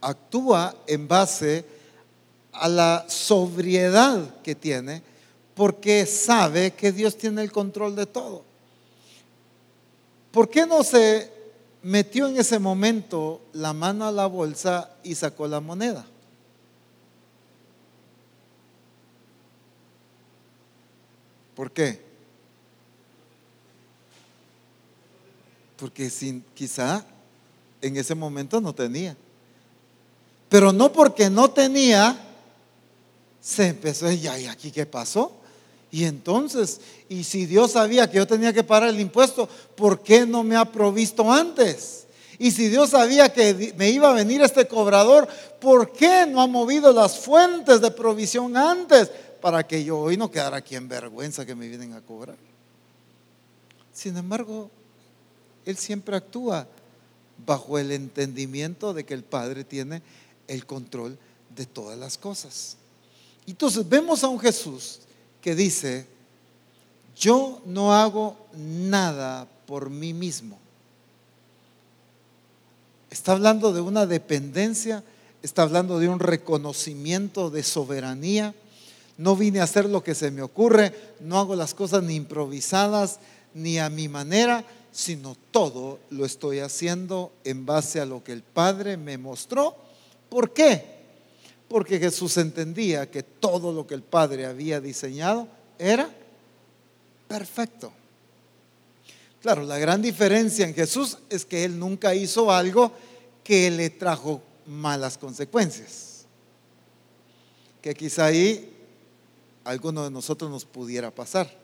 actúa 0.00 0.76
en 0.86 1.08
base 1.08 1.64
a 2.52 2.68
la 2.68 3.04
sobriedad 3.08 4.40
que 4.44 4.54
tiene 4.54 5.02
porque 5.56 6.06
sabe 6.06 6.70
que 6.74 6.92
Dios 6.92 7.16
tiene 7.16 7.42
el 7.42 7.50
control 7.50 7.96
de 7.96 8.06
todo. 8.06 8.44
¿Por 10.30 10.48
qué 10.48 10.66
no 10.66 10.84
se 10.84 11.28
metió 11.82 12.28
en 12.28 12.36
ese 12.36 12.60
momento 12.60 13.40
la 13.52 13.72
mano 13.72 14.06
a 14.06 14.12
la 14.12 14.26
bolsa 14.26 14.90
y 15.02 15.16
sacó 15.16 15.48
la 15.48 15.58
moneda? 15.58 16.06
¿Por 21.56 21.72
qué? 21.72 22.00
Porque 25.76 26.08
sin, 26.08 26.40
quizá 26.54 27.04
en 27.86 27.96
ese 27.96 28.14
momento 28.14 28.60
no 28.60 28.74
tenía. 28.74 29.16
Pero 30.48 30.72
no 30.72 30.92
porque 30.92 31.28
no 31.28 31.50
tenía, 31.50 32.16
se 33.40 33.68
empezó, 33.68 34.10
y 34.10 34.26
aquí 34.26 34.70
qué 34.70 34.86
pasó? 34.86 35.32
Y 35.90 36.04
entonces, 36.04 36.80
y 37.08 37.24
si 37.24 37.46
Dios 37.46 37.72
sabía 37.72 38.10
que 38.10 38.16
yo 38.16 38.26
tenía 38.26 38.52
que 38.52 38.64
pagar 38.64 38.88
el 38.88 39.00
impuesto, 39.00 39.48
¿por 39.76 40.02
qué 40.02 40.26
no 40.26 40.42
me 40.42 40.56
ha 40.56 40.64
provisto 40.64 41.30
antes? 41.30 42.06
Y 42.38 42.50
si 42.50 42.68
Dios 42.68 42.90
sabía 42.90 43.32
que 43.32 43.74
me 43.76 43.90
iba 43.90 44.10
a 44.10 44.14
venir 44.14 44.42
este 44.42 44.66
cobrador, 44.66 45.28
¿por 45.60 45.92
qué 45.92 46.26
no 46.26 46.40
ha 46.40 46.46
movido 46.46 46.92
las 46.92 47.18
fuentes 47.18 47.80
de 47.80 47.90
provisión 47.90 48.56
antes? 48.56 49.10
Para 49.40 49.66
que 49.66 49.84
yo 49.84 49.98
hoy 49.98 50.16
no 50.16 50.30
quedara 50.30 50.56
aquí 50.56 50.74
en 50.74 50.88
vergüenza 50.88 51.46
que 51.46 51.54
me 51.54 51.68
vienen 51.68 51.92
a 51.92 52.00
cobrar. 52.00 52.36
Sin 53.92 54.16
embargo, 54.16 54.70
Él 55.64 55.76
siempre 55.76 56.16
actúa 56.16 56.66
bajo 57.46 57.78
el 57.78 57.92
entendimiento 57.92 58.94
de 58.94 59.04
que 59.04 59.14
el 59.14 59.24
Padre 59.24 59.64
tiene 59.64 60.02
el 60.48 60.66
control 60.66 61.18
de 61.54 61.66
todas 61.66 61.98
las 61.98 62.18
cosas. 62.18 62.76
Entonces 63.46 63.88
vemos 63.88 64.24
a 64.24 64.28
un 64.28 64.40
Jesús 64.40 65.00
que 65.40 65.54
dice, 65.54 66.06
yo 67.16 67.60
no 67.66 67.94
hago 67.94 68.36
nada 68.56 69.46
por 69.66 69.90
mí 69.90 70.12
mismo. 70.12 70.58
Está 73.10 73.32
hablando 73.32 73.72
de 73.72 73.80
una 73.80 74.06
dependencia, 74.06 75.04
está 75.42 75.62
hablando 75.62 75.98
de 75.98 76.08
un 76.08 76.18
reconocimiento 76.18 77.50
de 77.50 77.62
soberanía. 77.62 78.54
No 79.16 79.36
vine 79.36 79.60
a 79.60 79.64
hacer 79.64 79.88
lo 79.88 80.02
que 80.02 80.14
se 80.14 80.30
me 80.30 80.42
ocurre, 80.42 80.92
no 81.20 81.38
hago 81.38 81.54
las 81.54 81.74
cosas 81.74 82.02
ni 82.02 82.16
improvisadas 82.16 83.20
ni 83.54 83.78
a 83.78 83.88
mi 83.88 84.08
manera, 84.08 84.64
sino 84.94 85.36
todo 85.50 85.98
lo 86.10 86.24
estoy 86.24 86.60
haciendo 86.60 87.32
en 87.42 87.66
base 87.66 88.00
a 88.00 88.06
lo 88.06 88.22
que 88.22 88.30
el 88.30 88.44
Padre 88.44 88.96
me 88.96 89.18
mostró. 89.18 89.74
¿Por 90.28 90.52
qué? 90.52 90.84
Porque 91.66 91.98
Jesús 91.98 92.36
entendía 92.36 93.10
que 93.10 93.24
todo 93.24 93.72
lo 93.72 93.88
que 93.88 93.94
el 93.94 94.02
Padre 94.02 94.46
había 94.46 94.80
diseñado 94.80 95.48
era 95.80 96.08
perfecto. 97.26 97.92
Claro, 99.42 99.64
la 99.64 99.78
gran 99.78 100.00
diferencia 100.00 100.64
en 100.64 100.74
Jesús 100.74 101.18
es 101.28 101.44
que 101.44 101.64
Él 101.64 101.76
nunca 101.76 102.14
hizo 102.14 102.52
algo 102.52 102.92
que 103.42 103.72
le 103.72 103.90
trajo 103.90 104.40
malas 104.64 105.18
consecuencias. 105.18 106.24
Que 107.82 107.94
quizá 107.96 108.26
ahí 108.26 108.72
alguno 109.64 110.04
de 110.04 110.12
nosotros 110.12 110.48
nos 110.52 110.64
pudiera 110.64 111.10
pasar. 111.10 111.63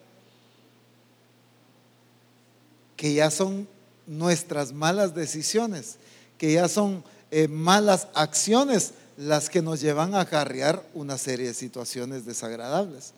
Que 3.01 3.15
ya 3.15 3.31
son 3.31 3.67
nuestras 4.07 4.75
malas 4.75 5.15
decisiones, 5.15 5.97
que 6.37 6.53
ya 6.53 6.69
son 6.69 7.03
eh, 7.31 7.49
malas 7.49 8.09
acciones 8.13 8.93
las 9.17 9.49
que 9.49 9.63
nos 9.63 9.81
llevan 9.81 10.15
a 10.15 10.21
acarrear 10.21 10.85
una 10.93 11.17
serie 11.17 11.47
de 11.47 11.55
situaciones 11.55 12.27
desagradables. 12.27 13.15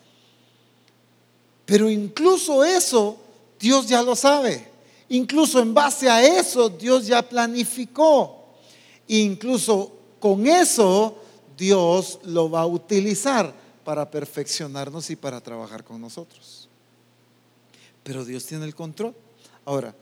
Pero 1.66 1.90
incluso 1.90 2.62
eso 2.62 3.16
Dios 3.59 3.88
ya 3.88 4.05
lo 4.05 4.14
sabe. 4.14 4.71
Incluso 5.09 5.59
en 5.59 5.75
base 5.75 6.09
a 6.09 6.23
eso 6.23 6.68
Dios 6.68 7.09
ya 7.09 7.21
planificó. 7.21 8.47
Incluso 9.09 9.92
con 10.21 10.47
eso 10.47 11.16
Dios 11.57 12.21
lo 12.23 12.49
va 12.49 12.61
a 12.61 12.66
utilizar 12.66 13.53
para 13.85 14.09
perfeccionarnos 14.09 15.11
y 15.11 15.16
para 15.16 15.40
trabajar 15.40 15.83
con 15.83 16.01
nosotros. 16.01 16.68
Pero 18.05 18.25
Dios 18.25 18.45
tiene 18.47 18.64
el 18.64 18.75
control. 18.75 19.14
Ahora, 19.64 19.94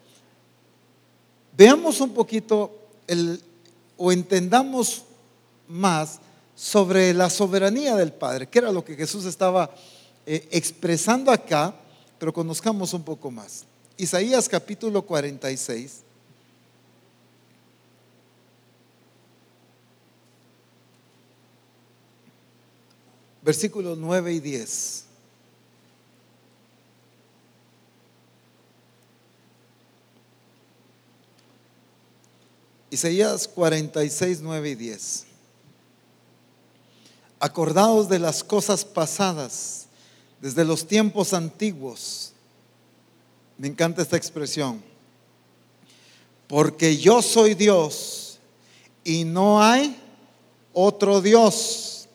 veamos 1.57 2.01
un 2.01 2.15
poquito 2.15 2.71
el, 3.07 3.41
o 3.97 4.11
entendamos 4.11 5.05
más 5.69 6.19
sobre 6.55 7.15
la 7.15 7.31
soberanía 7.31 7.95
del 7.97 8.13
Padre, 8.13 8.47
que 8.47 8.59
era 8.59 8.73
lo 8.73 8.85
que 8.85 8.97
Jesús 8.97 9.25
estaba 9.25 9.71
eh, 10.27 10.49
expresando 10.51 11.31
acá, 11.31 11.75
pero 12.19 12.33
conozcamos 12.33 12.93
un 12.95 13.03
poco 13.03 13.31
más. 13.31 13.65
Isaías 13.97 14.49
capítulo 14.49 15.03
46. 15.03 16.03
Versículos 23.43 23.97
9 23.99 24.33
y 24.35 24.41
10. 24.41 25.05
Isaías 32.91 33.47
46, 33.47 34.41
9 34.43 34.71
y 34.71 34.75
10. 34.75 35.25
Acordaos 37.39 38.09
de 38.09 38.19
las 38.19 38.43
cosas 38.43 38.85
pasadas, 38.85 39.87
desde 40.41 40.65
los 40.65 40.87
tiempos 40.87 41.33
antiguos. 41.33 42.33
Me 43.57 43.69
encanta 43.69 44.03
esta 44.03 44.17
expresión. 44.17 44.83
Porque 46.49 46.97
yo 46.97 47.23
soy 47.23 47.55
Dios 47.55 48.41
y 49.05 49.23
no 49.25 49.63
hay 49.63 49.97
otro 50.73 51.21
Dios. 51.21 52.09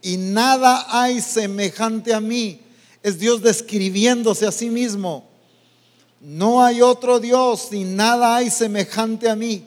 Y 0.00 0.16
nada 0.16 0.86
hay 0.88 1.20
semejante 1.20 2.14
a 2.14 2.20
mí. 2.20 2.60
Es 3.02 3.18
Dios 3.18 3.42
describiéndose 3.42 4.46
a 4.46 4.52
sí 4.52 4.70
mismo. 4.70 5.28
No 6.20 6.64
hay 6.64 6.80
otro 6.80 7.20
Dios 7.20 7.68
y 7.72 7.84
nada 7.84 8.36
hay 8.36 8.50
semejante 8.50 9.28
a 9.28 9.36
mí 9.36 9.66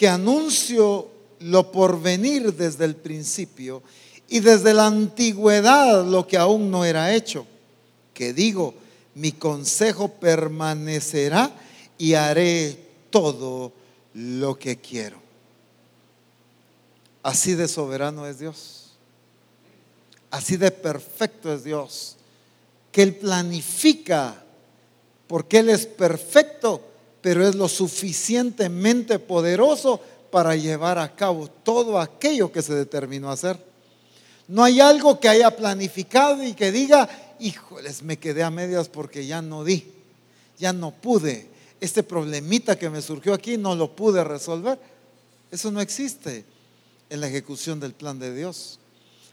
que 0.00 0.08
anuncio 0.08 1.10
lo 1.40 1.70
por 1.70 2.00
venir 2.00 2.54
desde 2.54 2.86
el 2.86 2.96
principio 2.96 3.82
y 4.30 4.40
desde 4.40 4.72
la 4.72 4.86
antigüedad 4.86 6.06
lo 6.06 6.26
que 6.26 6.38
aún 6.38 6.70
no 6.70 6.86
era 6.86 7.14
hecho. 7.14 7.46
Que 8.14 8.32
digo, 8.32 8.72
mi 9.14 9.32
consejo 9.32 10.08
permanecerá 10.08 11.52
y 11.98 12.14
haré 12.14 12.78
todo 13.10 13.74
lo 14.14 14.58
que 14.58 14.78
quiero. 14.78 15.18
Así 17.22 17.54
de 17.54 17.68
soberano 17.68 18.26
es 18.26 18.38
Dios. 18.38 18.92
Así 20.30 20.56
de 20.56 20.70
perfecto 20.70 21.52
es 21.52 21.62
Dios. 21.62 22.16
Que 22.90 23.02
Él 23.02 23.16
planifica, 23.16 24.42
porque 25.26 25.58
Él 25.58 25.68
es 25.68 25.84
perfecto 25.84 26.89
pero 27.22 27.46
es 27.46 27.54
lo 27.54 27.68
suficientemente 27.68 29.18
poderoso 29.18 30.00
para 30.30 30.56
llevar 30.56 30.98
a 30.98 31.14
cabo 31.14 31.48
todo 31.48 31.98
aquello 31.98 32.52
que 32.52 32.62
se 32.62 32.74
determinó 32.74 33.30
hacer. 33.30 33.58
No 34.48 34.64
hay 34.64 34.80
algo 34.80 35.20
que 35.20 35.28
haya 35.28 35.54
planificado 35.56 36.42
y 36.42 36.54
que 36.54 36.72
diga, 36.72 37.08
híjoles, 37.38 38.02
me 38.02 38.18
quedé 38.18 38.42
a 38.42 38.50
medias 38.50 38.88
porque 38.88 39.26
ya 39.26 39.42
no 39.42 39.64
di, 39.64 39.86
ya 40.58 40.72
no 40.72 40.92
pude. 40.92 41.48
Este 41.80 42.02
problemita 42.02 42.78
que 42.78 42.90
me 42.90 43.02
surgió 43.02 43.32
aquí 43.32 43.56
no 43.56 43.74
lo 43.74 43.94
pude 43.94 44.22
resolver. 44.24 44.78
Eso 45.50 45.70
no 45.70 45.80
existe 45.80 46.44
en 47.08 47.20
la 47.20 47.28
ejecución 47.28 47.80
del 47.80 47.92
plan 47.92 48.18
de 48.18 48.34
Dios, 48.34 48.78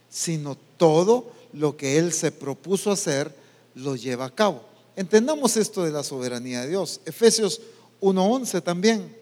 sino 0.10 0.58
todo 0.78 1.32
lo 1.54 1.78
que 1.78 1.98
Él 1.98 2.14
se 2.14 2.32
propuso 2.32 2.92
hacer 2.92 3.34
lo 3.76 3.96
lleva 3.96 4.26
a 4.26 4.36
cabo. 4.36 4.64
Entendamos 4.96 5.58
esto 5.58 5.84
de 5.84 5.92
la 5.92 6.04
soberanía 6.04 6.62
de 6.62 6.70
Dios. 6.70 7.02
Efesios 7.06 7.62
1.11 8.02 8.62
también. 8.64 9.16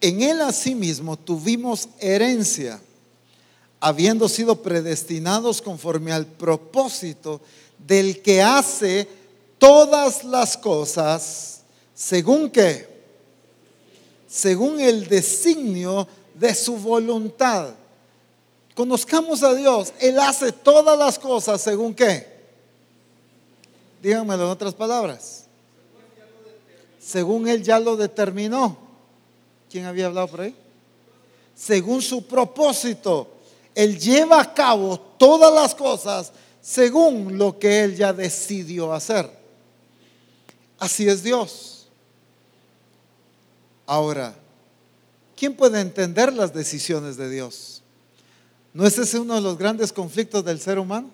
En 0.00 0.22
él 0.22 0.40
asimismo 0.40 1.16
tuvimos 1.18 1.88
herencia, 1.98 2.80
habiendo 3.80 4.28
sido 4.28 4.62
predestinados 4.62 5.60
conforme 5.60 6.12
al 6.12 6.26
propósito 6.26 7.40
del 7.78 8.22
que 8.22 8.42
hace 8.42 9.06
todas 9.58 10.24
las 10.24 10.56
cosas, 10.56 11.60
según 11.94 12.50
que, 12.50 12.88
según 14.26 14.80
el 14.80 15.06
designio 15.06 16.08
de 16.34 16.54
su 16.54 16.76
voluntad 16.76 17.74
Conozcamos 18.80 19.42
a 19.42 19.54
Dios. 19.54 19.92
Él 20.00 20.18
hace 20.18 20.52
todas 20.52 20.98
las 20.98 21.18
cosas 21.18 21.60
según 21.60 21.94
qué. 21.94 22.26
Díganmelo 24.02 24.44
en 24.44 24.48
otras 24.48 24.72
palabras. 24.72 25.44
según 26.98 27.46
Él 27.46 27.62
ya 27.62 27.78
lo 27.78 27.94
determinó. 27.94 28.78
¿Quién 29.70 29.84
había 29.84 30.06
hablado 30.06 30.28
por 30.28 30.40
ahí? 30.40 30.56
Según 31.54 32.00
su 32.00 32.26
propósito. 32.26 33.28
Él 33.74 33.98
lleva 34.00 34.40
a 34.40 34.54
cabo 34.54 34.98
todas 34.98 35.52
las 35.52 35.74
cosas 35.74 36.32
según 36.62 37.36
lo 37.36 37.58
que 37.58 37.84
Él 37.84 37.96
ya 37.96 38.14
decidió 38.14 38.94
hacer. 38.94 39.30
Así 40.78 41.06
es 41.06 41.22
Dios. 41.22 41.86
Ahora, 43.84 44.34
¿quién 45.36 45.54
puede 45.54 45.82
entender 45.82 46.32
las 46.32 46.54
decisiones 46.54 47.18
de 47.18 47.28
Dios? 47.28 47.79
¿No 48.72 48.86
es 48.86 48.98
ese 48.98 49.18
uno 49.18 49.34
de 49.34 49.40
los 49.40 49.58
grandes 49.58 49.92
conflictos 49.92 50.44
del 50.44 50.60
ser 50.60 50.78
humano? 50.78 51.10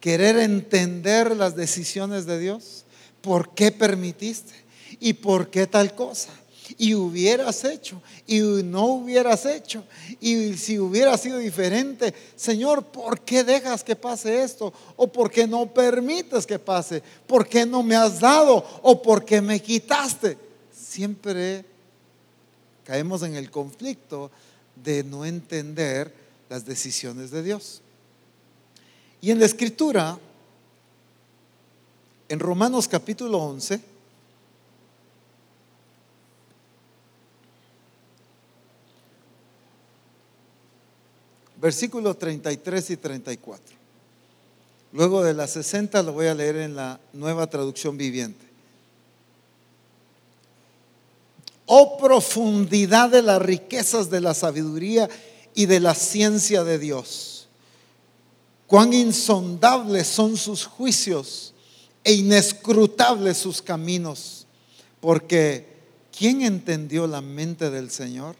Querer 0.00 0.36
entender 0.38 1.36
las 1.36 1.56
decisiones 1.56 2.26
de 2.26 2.38
Dios. 2.38 2.84
¿Por 3.20 3.54
qué 3.54 3.72
permitiste? 3.72 4.52
¿Y 5.00 5.14
por 5.14 5.48
qué 5.48 5.66
tal 5.66 5.94
cosa? 5.94 6.30
y 6.78 6.94
hubieras 6.94 7.64
hecho 7.64 8.00
y 8.26 8.40
no 8.40 8.86
hubieras 8.86 9.46
hecho 9.46 9.84
y 10.20 10.54
si 10.56 10.78
hubiera 10.78 11.16
sido 11.18 11.38
diferente, 11.38 12.14
Señor, 12.36 12.84
¿por 12.86 13.20
qué 13.20 13.44
dejas 13.44 13.82
que 13.84 13.96
pase 13.96 14.42
esto? 14.42 14.72
¿O 14.96 15.06
por 15.06 15.30
qué 15.30 15.46
no 15.46 15.66
permites 15.66 16.46
que 16.46 16.58
pase? 16.58 17.02
¿Por 17.26 17.46
qué 17.46 17.66
no 17.66 17.82
me 17.82 17.96
has 17.96 18.20
dado? 18.20 18.64
¿O 18.82 19.02
por 19.02 19.24
qué 19.24 19.40
me 19.40 19.60
quitaste? 19.60 20.38
Siempre 20.72 21.64
caemos 22.84 23.22
en 23.22 23.36
el 23.36 23.50
conflicto 23.50 24.30
de 24.82 25.04
no 25.04 25.24
entender 25.24 26.12
las 26.48 26.64
decisiones 26.64 27.30
de 27.30 27.42
Dios. 27.42 27.82
Y 29.20 29.30
en 29.30 29.38
la 29.38 29.46
escritura, 29.46 30.18
en 32.28 32.40
Romanos 32.40 32.88
capítulo 32.88 33.38
11, 33.38 33.80
versículos 41.62 42.18
33 42.18 42.90
y 42.90 42.96
34. 42.96 43.76
Luego 44.92 45.22
de 45.22 45.32
las 45.32 45.52
60 45.52 46.02
lo 46.02 46.12
voy 46.12 46.26
a 46.26 46.34
leer 46.34 46.56
en 46.56 46.74
la 46.74 47.00
nueva 47.12 47.46
traducción 47.46 47.96
viviente. 47.96 48.51
Oh 51.66 51.96
profundidad 51.96 53.10
de 53.10 53.22
las 53.22 53.40
riquezas 53.40 54.10
de 54.10 54.20
la 54.20 54.34
sabiduría 54.34 55.08
y 55.54 55.66
de 55.66 55.80
la 55.80 55.94
ciencia 55.94 56.64
de 56.64 56.78
Dios. 56.78 57.48
Cuán 58.66 58.92
insondables 58.92 60.06
son 60.06 60.36
sus 60.36 60.64
juicios 60.64 61.52
e 62.04 62.14
inescrutables 62.14 63.36
sus 63.36 63.62
caminos. 63.62 64.46
Porque 65.00 65.66
¿quién 66.16 66.42
entendió 66.42 67.06
la 67.06 67.20
mente 67.20 67.70
del 67.70 67.90
Señor? 67.90 68.36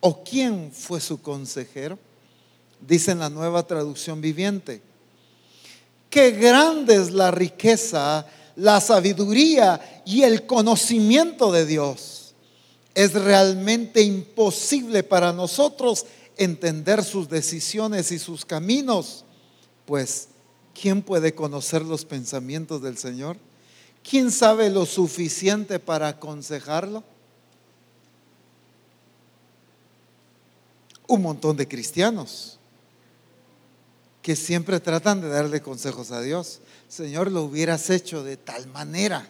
¿O 0.00 0.22
quién 0.24 0.70
fue 0.72 1.00
su 1.00 1.20
consejero? 1.20 1.98
dice 2.80 3.10
en 3.10 3.18
la 3.18 3.30
nueva 3.30 3.66
traducción 3.66 4.20
viviente. 4.20 4.80
Qué 6.10 6.30
grande 6.30 6.94
es 6.94 7.10
la 7.10 7.30
riqueza, 7.30 8.26
la 8.56 8.80
sabiduría 8.80 10.02
y 10.06 10.22
el 10.22 10.46
conocimiento 10.46 11.52
de 11.52 11.66
Dios. 11.66 12.17
Es 12.98 13.12
realmente 13.12 14.02
imposible 14.02 15.04
para 15.04 15.32
nosotros 15.32 16.04
entender 16.36 17.04
sus 17.04 17.28
decisiones 17.28 18.10
y 18.10 18.18
sus 18.18 18.44
caminos, 18.44 19.24
pues 19.86 20.26
¿quién 20.74 21.02
puede 21.02 21.32
conocer 21.32 21.82
los 21.82 22.04
pensamientos 22.04 22.82
del 22.82 22.98
Señor? 22.98 23.36
¿Quién 24.02 24.32
sabe 24.32 24.68
lo 24.68 24.84
suficiente 24.84 25.78
para 25.78 26.08
aconsejarlo? 26.08 27.04
Un 31.06 31.22
montón 31.22 31.56
de 31.56 31.68
cristianos 31.68 32.58
que 34.22 34.34
siempre 34.34 34.80
tratan 34.80 35.20
de 35.20 35.28
darle 35.28 35.62
consejos 35.62 36.10
a 36.10 36.20
Dios. 36.20 36.58
Señor, 36.88 37.30
lo 37.30 37.44
hubieras 37.44 37.90
hecho 37.90 38.24
de 38.24 38.36
tal 38.36 38.66
manera. 38.66 39.28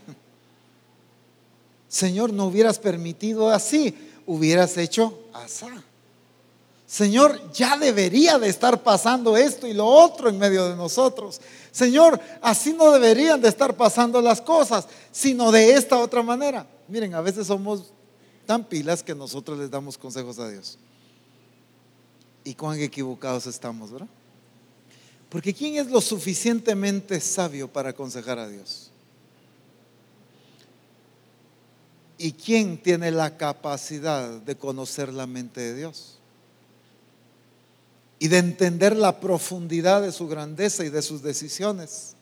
Señor, 1.88 2.33
no 2.33 2.46
hubieras 2.46 2.79
permitido 2.79 3.51
así, 3.51 3.94
hubieras 4.27 4.77
hecho 4.77 5.18
así. 5.33 5.66
Señor, 6.87 7.53
ya 7.53 7.77
debería 7.77 8.38
de 8.38 8.48
estar 8.48 8.83
pasando 8.83 9.37
esto 9.37 9.66
y 9.66 9.74
lo 9.74 9.87
otro 9.87 10.31
en 10.31 10.38
medio 10.38 10.70
de 10.70 10.74
nosotros. 10.74 11.38
Señor, 11.70 12.18
así 12.40 12.72
no 12.72 12.90
deberían 12.92 13.42
de 13.42 13.48
estar 13.51 13.77
pasando 13.77 14.22
las 14.22 14.40
cosas, 14.40 14.88
sino 15.12 15.53
de 15.53 15.74
esta 15.74 15.98
otra 15.98 16.22
manera. 16.22 16.66
Miren, 16.88 17.14
a 17.14 17.20
veces 17.20 17.46
somos 17.46 17.92
tan 18.46 18.64
pilas 18.64 19.03
que 19.03 19.14
nosotros 19.14 19.59
les 19.59 19.70
damos 19.70 19.98
consejos 19.98 20.38
a 20.38 20.48
Dios. 20.48 20.79
Y 22.42 22.55
cuán 22.55 22.81
equivocados 22.81 23.46
estamos, 23.46 23.90
¿verdad? 23.92 24.09
Porque 25.29 25.53
¿quién 25.53 25.77
es 25.77 25.90
lo 25.90 26.01
suficientemente 26.01 27.20
sabio 27.20 27.68
para 27.68 27.90
aconsejar 27.90 28.38
a 28.38 28.48
Dios? 28.48 28.88
¿Y 32.19 32.33
quién 32.33 32.83
tiene 32.83 33.13
la 33.13 33.37
capacidad 33.37 34.29
de 34.29 34.57
conocer 34.57 35.13
la 35.13 35.29
mente 35.29 35.61
de 35.61 35.75
Dios? 35.77 36.19
Y 38.19 38.27
de 38.27 38.39
entender 38.39 38.97
la 38.97 39.21
profundidad 39.21 40.03
de 40.03 40.11
su 40.11 40.27
grandeza 40.27 40.85
y 40.85 40.91
de 40.91 41.01
sus 41.01 41.23
decisiones. 41.23 42.15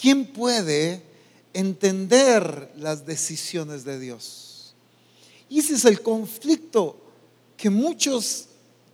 ¿Quién 0.00 0.32
puede 0.32 1.02
entender 1.52 2.72
las 2.76 3.04
decisiones 3.04 3.84
de 3.84 4.00
Dios? 4.00 4.74
Y 5.50 5.58
ese 5.58 5.74
es 5.74 5.84
el 5.84 6.00
conflicto 6.00 6.96
que 7.58 7.68
muchos 7.68 8.46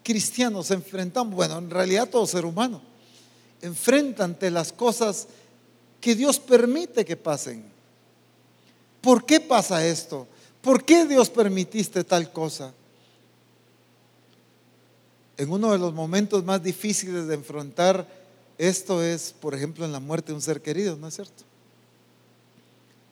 cristianos 0.02 0.72
enfrentamos, 0.72 1.34
bueno, 1.34 1.58
en 1.58 1.70
realidad 1.70 2.08
todo 2.08 2.26
ser 2.26 2.44
humano, 2.44 2.82
enfrenta 3.62 4.24
ante 4.24 4.50
las 4.50 4.72
cosas 4.72 5.28
que 6.00 6.16
Dios 6.16 6.40
permite 6.40 7.04
que 7.04 7.16
pasen. 7.16 7.75
¿Por 9.06 9.24
qué 9.24 9.38
pasa 9.38 9.86
esto? 9.86 10.26
¿Por 10.60 10.82
qué 10.82 11.04
Dios 11.06 11.30
permitiste 11.30 12.02
tal 12.02 12.32
cosa? 12.32 12.74
En 15.36 15.52
uno 15.52 15.70
de 15.70 15.78
los 15.78 15.94
momentos 15.94 16.42
más 16.44 16.60
difíciles 16.60 17.28
de 17.28 17.34
enfrentar 17.34 18.04
esto 18.58 19.00
es, 19.04 19.32
por 19.40 19.54
ejemplo, 19.54 19.84
en 19.84 19.92
la 19.92 20.00
muerte 20.00 20.32
de 20.32 20.34
un 20.34 20.42
ser 20.42 20.60
querido, 20.60 20.96
¿no 20.96 21.06
es 21.06 21.14
cierto? 21.14 21.44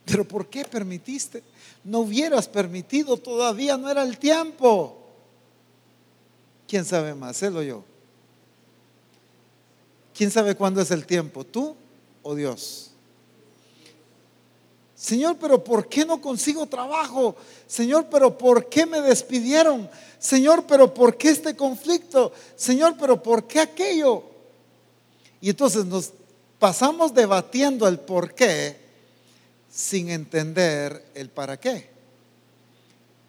Pero 0.05 0.27
¿por 0.27 0.49
qué 0.49 0.65
permitiste? 0.65 1.45
No 1.85 2.01
hubieras 2.01 2.49
permitido, 2.49 3.17
todavía 3.17 3.77
no 3.77 3.89
era 3.89 4.03
el 4.03 4.19
tiempo. 4.19 4.99
¿Quién 6.67 6.85
sabe 6.85 7.15
más, 7.15 7.41
él 7.45 7.57
o 7.57 7.63
yo? 7.63 7.85
¿Quién 10.13 10.33
sabe 10.33 10.57
cuándo 10.57 10.81
es 10.81 10.91
el 10.91 11.07
tiempo, 11.07 11.45
tú 11.45 11.77
o 12.25 12.35
Dios? 12.35 12.94
Señor, 15.05 15.37
pero 15.39 15.63
¿por 15.63 15.87
qué 15.87 16.07
no 16.07 16.19
consigo 16.19 16.65
trabajo? 16.65 17.37
Señor, 17.67 18.07
pero 18.11 18.39
¿por 18.39 18.71
qué 18.71 18.87
me 18.87 19.03
despidieron? 19.03 19.91
Señor, 20.19 20.65
pero 20.67 20.95
¿por 20.95 21.19
qué 21.19 21.29
este 21.29 21.55
conflicto? 21.55 22.33
Señor, 22.57 22.97
pero 22.99 23.23
¿por 23.23 23.47
qué 23.47 23.61
aquello? 23.61 24.25
Y 25.43 25.51
entonces 25.51 25.85
nos 25.85 26.15
pasamos 26.59 27.13
debatiendo 27.13 27.87
el 27.87 27.99
por 28.01 28.35
qué 28.35 28.81
sin 29.71 30.09
entender 30.09 31.05
el 31.15 31.29
para 31.29 31.61
qué 31.61 31.91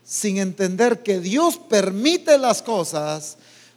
sin 0.05 0.37
entender 0.37 1.03
que 1.03 1.19
Dios 1.19 1.57
permite 1.57 2.37
las 2.37 2.61
cosas 2.61 3.35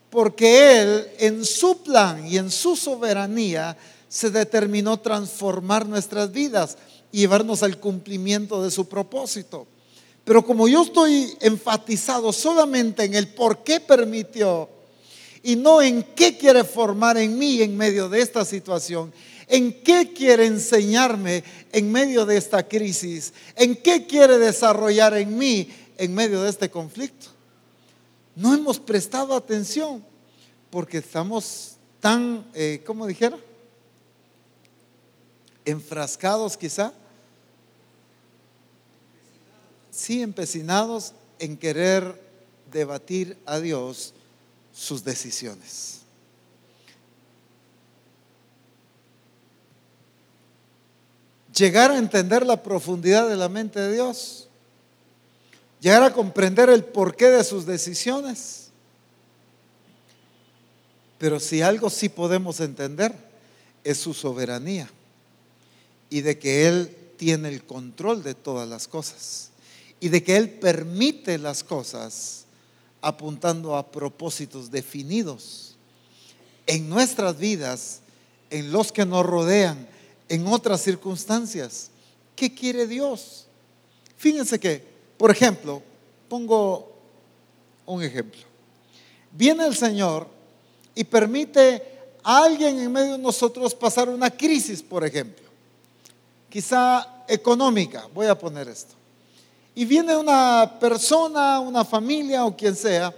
porque 0.08 0.80
Él 0.80 1.08
en 1.18 1.44
su 1.44 1.82
plan 1.82 2.24
y 2.28 2.38
en 2.38 2.52
su 2.52 2.76
soberanía 2.76 3.76
se 4.08 4.30
determinó 4.30 4.98
transformar 4.98 5.86
nuestras 5.86 6.32
vidas 6.32 6.78
y 7.12 7.18
llevarnos 7.18 7.62
al 7.62 7.78
cumplimiento 7.78 8.62
de 8.62 8.70
su 8.70 8.88
propósito. 8.88 9.66
Pero 10.24 10.44
como 10.44 10.68
yo 10.68 10.82
estoy 10.82 11.36
enfatizado 11.40 12.32
solamente 12.32 13.04
en 13.04 13.14
el 13.14 13.28
por 13.28 13.64
qué 13.64 13.80
permitió 13.80 14.68
y 15.42 15.56
no 15.56 15.80
en 15.80 16.02
qué 16.02 16.36
quiere 16.36 16.64
formar 16.64 17.16
en 17.16 17.38
mí 17.38 17.62
en 17.62 17.76
medio 17.76 18.08
de 18.08 18.20
esta 18.20 18.44
situación, 18.44 19.12
en 19.46 19.82
qué 19.82 20.12
quiere 20.12 20.46
enseñarme 20.46 21.44
en 21.72 21.90
medio 21.90 22.26
de 22.26 22.36
esta 22.36 22.68
crisis, 22.68 23.32
en 23.56 23.76
qué 23.76 24.06
quiere 24.06 24.36
desarrollar 24.36 25.16
en 25.16 25.38
mí 25.38 25.70
en 25.96 26.14
medio 26.14 26.42
de 26.42 26.50
este 26.50 26.70
conflicto. 26.70 27.28
No 28.36 28.54
hemos 28.54 28.78
prestado 28.78 29.34
atención 29.34 30.04
porque 30.70 30.98
estamos 30.98 31.76
tan, 32.00 32.46
eh, 32.54 32.82
¿cómo 32.84 33.06
dijera? 33.06 33.38
Enfrascados 35.68 36.56
quizá. 36.56 36.94
Sí, 39.90 40.22
empecinados 40.22 41.12
en 41.38 41.58
querer 41.58 42.18
debatir 42.72 43.36
a 43.44 43.60
Dios 43.60 44.14
sus 44.72 45.04
decisiones. 45.04 46.00
llegar 51.52 51.90
a 51.90 51.98
entender 51.98 52.46
la 52.46 52.62
profundidad 52.62 53.28
de 53.28 53.34
la 53.34 53.48
mente 53.48 53.80
de 53.80 53.92
Dios, 53.92 54.46
llegar 55.80 56.04
a 56.04 56.12
comprender 56.12 56.70
el 56.70 56.84
porqué 56.84 57.26
de 57.26 57.42
sus 57.42 57.66
decisiones. 57.66 58.70
Pero 61.18 61.40
si 61.40 61.60
algo 61.60 61.90
sí 61.90 62.08
podemos 62.08 62.60
entender, 62.60 63.12
es 63.82 63.98
su 63.98 64.14
soberanía 64.14 64.88
y 66.10 66.20
de 66.22 66.38
que 66.38 66.66
Él 66.66 66.96
tiene 67.16 67.48
el 67.48 67.64
control 67.64 68.22
de 68.22 68.34
todas 68.34 68.68
las 68.68 68.88
cosas 68.88 69.50
y 70.00 70.08
de 70.08 70.22
que 70.22 70.36
Él 70.36 70.50
permite 70.50 71.38
las 71.38 71.64
cosas 71.64 72.44
apuntando 73.00 73.76
a 73.76 73.90
propósitos 73.90 74.70
definidos 74.70 75.76
en 76.66 76.88
nuestras 76.88 77.38
vidas, 77.38 78.00
en 78.50 78.72
los 78.72 78.92
que 78.92 79.06
nos 79.06 79.24
rodean, 79.24 79.88
en 80.28 80.46
otras 80.46 80.82
circunstancias. 80.82 81.90
¿Qué 82.36 82.54
quiere 82.54 82.86
Dios? 82.86 83.46
Fíjense 84.16 84.58
que, 84.60 84.84
por 85.16 85.30
ejemplo, 85.30 85.82
pongo 86.28 86.92
un 87.86 88.02
ejemplo. 88.02 88.40
Viene 89.32 89.66
el 89.66 89.74
Señor 89.74 90.26
y 90.94 91.04
permite 91.04 91.82
a 92.22 92.44
alguien 92.44 92.78
en 92.78 92.92
medio 92.92 93.12
de 93.12 93.18
nosotros 93.18 93.74
pasar 93.74 94.08
una 94.08 94.30
crisis, 94.30 94.82
por 94.82 95.04
ejemplo. 95.04 95.47
Quizá 96.48 97.24
económica, 97.28 98.06
voy 98.14 98.26
a 98.26 98.38
poner 98.38 98.68
esto. 98.68 98.94
Y 99.74 99.84
viene 99.84 100.16
una 100.16 100.78
persona, 100.80 101.60
una 101.60 101.84
familia 101.84 102.44
o 102.44 102.56
quien 102.56 102.74
sea, 102.74 103.14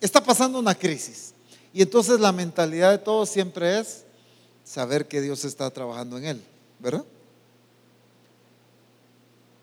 está 0.00 0.22
pasando 0.22 0.58
una 0.58 0.74
crisis. 0.74 1.32
Y 1.72 1.82
entonces 1.82 2.20
la 2.20 2.32
mentalidad 2.32 2.90
de 2.90 2.98
todos 2.98 3.28
siempre 3.28 3.78
es 3.78 4.04
saber 4.64 5.06
que 5.06 5.20
Dios 5.20 5.44
está 5.44 5.70
trabajando 5.70 6.18
en 6.18 6.24
él, 6.24 6.42
¿verdad? 6.78 7.04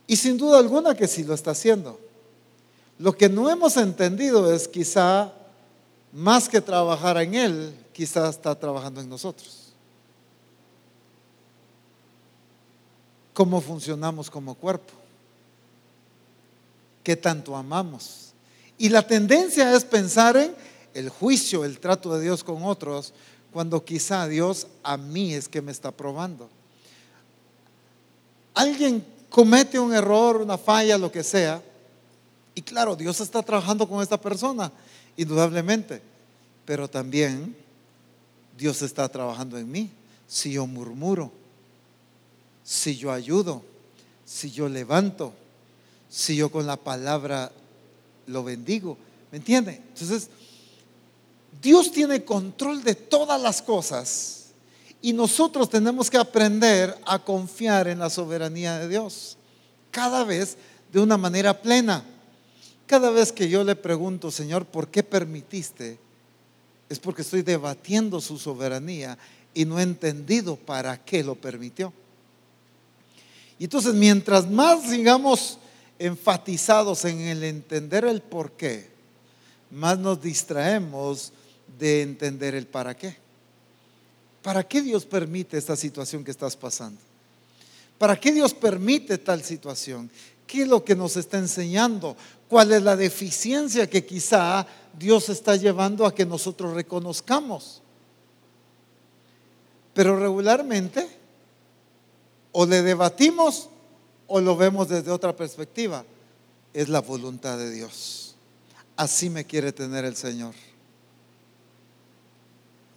Y 0.08 0.16
sin 0.16 0.38
duda 0.38 0.58
alguna 0.58 0.96
que 0.96 1.08
sí 1.08 1.24
lo 1.24 1.34
está 1.34 1.52
haciendo. 1.52 2.00
Lo 2.98 3.16
que 3.16 3.30
no 3.30 3.50
hemos 3.50 3.78
entendido 3.78 4.52
es 4.52 4.68
quizá 4.68 5.32
más 6.14 6.48
que 6.48 6.62
trabajar 6.62 7.18
en 7.18 7.36
él, 7.36 7.76
quizá 7.94 8.30
está 8.30 8.56
trabajando 8.56 9.02
en 9.02 9.10
nosotros. 9.10 9.67
¿Cómo 13.38 13.62
funcionamos 13.62 14.32
como 14.32 14.56
cuerpo? 14.56 14.94
que 17.04 17.16
tanto 17.16 17.56
amamos. 17.56 18.34
Y 18.80 18.90
la 18.90 19.06
tendencia 19.06 19.74
es 19.74 19.86
pensar 19.86 20.36
en 20.36 20.56
el 20.94 21.08
juicio, 21.08 21.64
el 21.64 21.80
trato 21.80 22.14
de 22.14 22.24
Dios 22.24 22.44
con 22.44 22.64
otros, 22.64 23.14
cuando 23.54 23.86
quizá 23.86 24.28
Dios 24.28 24.66
a 24.82 24.98
mí 24.98 25.36
es 25.36 25.48
que 25.48 25.62
me 25.62 25.72
está 25.72 25.92
probando. 25.92 26.50
Alguien 28.56 29.06
comete 29.30 29.80
un 29.80 29.94
error, 29.94 30.42
una 30.42 30.58
falla, 30.58 30.98
lo 30.98 31.10
que 31.10 31.24
sea, 31.24 31.62
y 32.56 32.62
claro, 32.64 32.94
Dios 32.96 33.22
está 33.22 33.42
trabajando 33.42 33.88
con 33.88 34.02
esta 34.02 34.20
persona, 34.20 34.70
indudablemente, 35.16 36.02
pero 36.66 36.90
también 36.90 37.56
Dios 38.58 38.82
está 38.82 39.08
trabajando 39.08 39.60
en 39.60 39.72
mí. 39.72 39.92
Si 40.28 40.52
yo 40.52 40.68
murmuro, 40.68 41.32
si 42.68 42.98
yo 42.98 43.14
ayudo, 43.14 43.64
si 44.26 44.52
yo 44.52 44.68
levanto, 44.68 45.32
si 46.10 46.36
yo 46.36 46.52
con 46.52 46.68
la 46.68 46.76
palabra 46.76 47.50
lo 48.26 48.44
bendigo. 48.44 48.98
¿Me 49.32 49.38
entiende? 49.38 49.82
Entonces, 49.94 50.28
Dios 51.62 51.94
tiene 51.94 52.26
control 52.26 52.84
de 52.84 52.94
todas 52.94 53.42
las 53.42 53.62
cosas 53.62 54.48
y 55.02 55.14
nosotros 55.14 55.70
tenemos 55.70 56.10
que 56.10 56.18
aprender 56.18 56.94
a 57.06 57.20
confiar 57.20 57.88
en 57.88 58.00
la 58.00 58.10
soberanía 58.10 58.80
de 58.80 58.90
Dios 58.90 59.38
cada 59.90 60.26
vez 60.26 60.58
de 60.92 61.00
una 61.00 61.16
manera 61.16 61.62
plena. 61.62 62.04
Cada 62.86 63.12
vez 63.12 63.32
que 63.32 63.48
yo 63.48 63.64
le 63.64 63.78
pregunto, 63.78 64.30
Señor, 64.30 64.66
¿por 64.66 64.90
qué 64.90 65.04
permitiste? 65.04 66.00
Es 66.90 67.00
porque 67.00 67.22
estoy 67.22 67.44
debatiendo 67.44 68.20
su 68.20 68.38
soberanía 68.38 69.18
y 69.54 69.64
no 69.64 69.80
he 69.80 69.84
entendido 69.84 70.58
para 70.58 71.02
qué 71.02 71.24
lo 71.24 71.36
permitió. 71.36 71.94
Y 73.60 73.66
entonces, 73.66 73.94
mientras 73.94 74.50
más, 74.50 74.90
digamos, 74.90 75.58
enfatizados 76.00 77.06
en 77.06 77.22
el 77.22 77.44
entender 77.44 78.06
el 78.06 78.22
por 78.22 78.52
qué, 78.52 78.90
más 79.72 79.98
nos 79.98 80.22
distraemos 80.22 81.32
de 81.80 82.02
entender 82.02 82.56
el 82.56 82.68
para 82.68 82.96
qué. 82.96 83.18
¿Para 84.42 84.66
qué 84.66 84.82
Dios 84.82 85.06
permite 85.06 85.58
esta 85.58 85.76
situación 85.76 86.24
que 86.24 86.32
estás 86.32 86.56
pasando? 86.56 87.00
¿Para 87.98 88.20
qué 88.20 88.32
Dios 88.32 88.54
permite 88.54 89.18
tal 89.18 89.44
situación? 89.44 90.10
¿Qué 90.46 90.62
es 90.62 90.68
lo 90.68 90.84
que 90.84 90.96
nos 90.96 91.18
está 91.18 91.38
enseñando? 91.38 92.16
¿Cuál 92.48 92.72
es 92.72 92.82
la 92.82 92.96
deficiencia 92.96 93.90
que 93.90 94.06
quizá 94.06 94.66
Dios 94.98 95.30
está 95.30 95.56
llevando 95.56 96.06
a 96.06 96.16
que 96.16 96.26
nosotros 96.26 96.74
reconozcamos? 96.74 97.82
Pero 99.94 100.18
regularmente 100.18 101.08
o 102.60 102.66
le 102.66 102.82
debatimos 102.82 103.70
o 104.26 104.42
lo 104.42 104.58
vemos 104.58 104.90
desde 104.90 105.12
otra 105.12 105.36
perspectiva, 105.36 106.04
es 106.74 106.90
la 106.90 107.02
voluntad 107.02 107.56
de 107.56 107.70
Dios. 107.70 108.34
Así 108.96 109.30
me 109.30 109.46
quiere 109.46 109.72
tener 109.72 110.06
el 110.06 110.16
Señor. 110.16 110.56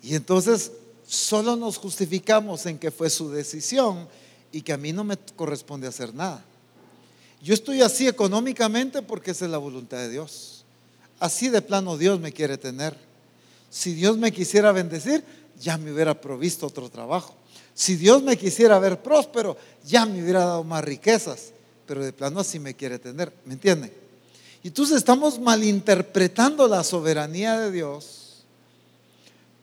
Y 0.02 0.14
entonces 0.14 0.72
solo 1.06 1.56
nos 1.56 1.76
justificamos 1.76 2.64
en 2.64 2.78
que 2.78 2.90
fue 2.90 3.10
su 3.10 3.30
decisión 3.30 4.08
y 4.50 4.62
que 4.62 4.72
a 4.72 4.78
mí 4.78 4.94
no 4.94 5.04
me 5.04 5.18
corresponde 5.36 5.86
hacer 5.86 6.14
nada. 6.14 6.42
Yo 7.42 7.52
estoy 7.52 7.82
así 7.82 8.08
económicamente 8.08 9.02
porque 9.02 9.32
esa 9.32 9.44
es 9.44 9.50
la 9.50 9.58
voluntad 9.58 9.98
de 9.98 10.08
Dios. 10.08 10.64
Así 11.18 11.50
de 11.50 11.60
plano 11.60 11.98
Dios 11.98 12.18
me 12.18 12.32
quiere 12.32 12.56
tener. 12.56 12.96
Si 13.68 13.92
Dios 13.92 14.16
me 14.16 14.32
quisiera 14.32 14.72
bendecir, 14.72 15.22
ya 15.60 15.76
me 15.76 15.92
hubiera 15.92 16.18
provisto 16.18 16.66
otro 16.66 16.88
trabajo. 16.88 17.34
Si 17.80 17.96
Dios 17.96 18.22
me 18.22 18.36
quisiera 18.36 18.78
ver 18.78 19.00
próspero, 19.00 19.56
ya 19.86 20.04
me 20.04 20.22
hubiera 20.22 20.40
dado 20.40 20.62
más 20.62 20.84
riquezas, 20.84 21.52
pero 21.86 22.04
de 22.04 22.12
plano 22.12 22.40
así 22.40 22.58
me 22.58 22.74
quiere 22.74 22.98
tener, 22.98 23.32
¿me 23.46 23.54
entienden? 23.54 23.90
Y 24.62 24.68
entonces 24.68 24.98
estamos 24.98 25.40
malinterpretando 25.40 26.68
la 26.68 26.84
soberanía 26.84 27.58
de 27.58 27.70
Dios 27.70 28.44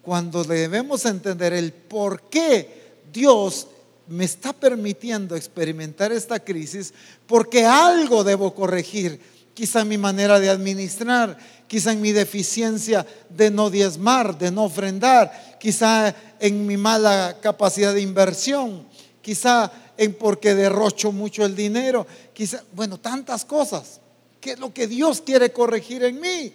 cuando 0.02 0.44
debemos 0.44 1.06
entender 1.06 1.54
el 1.54 1.72
por 1.72 2.24
qué 2.24 2.96
Dios 3.14 3.68
me 4.08 4.26
está 4.26 4.52
permitiendo 4.52 5.36
experimentar 5.36 6.12
esta 6.12 6.40
crisis, 6.40 6.96
porque 7.28 7.68
algo 7.68 8.24
debo 8.24 8.56
corregir, 8.56 9.22
quizá 9.54 9.82
en 9.82 9.90
mi 9.90 10.00
manera 10.00 10.40
de 10.40 10.50
administrar, 10.50 11.38
quizá 11.68 11.92
en 11.92 12.02
mi 12.02 12.14
deficiencia 12.14 13.06
de 13.30 13.52
no 13.52 13.70
diezmar, 13.70 14.40
de 14.40 14.50
no 14.50 14.64
ofrendar, 14.64 15.47
quizá 15.60 16.16
en 16.40 16.66
mi 16.66 16.78
mala 16.78 17.38
capacidad 17.42 17.94
de 17.94 18.02
inversión, 18.02 18.86
quizá 19.22 19.72
en 19.98 20.14
porque 20.14 20.56
derrocho 20.56 21.12
mucho 21.12 21.46
el 21.46 21.56
dinero, 21.56 22.06
quizá, 22.34 22.64
bueno, 22.74 23.00
tantas 23.00 23.44
cosas. 23.46 24.00
¿Qué 24.40 24.52
es 24.52 24.60
lo 24.60 24.74
que 24.74 24.88
Dios 24.88 25.22
quiere 25.22 25.52
corregir 25.52 26.04
en 26.04 26.22
mí? 26.22 26.54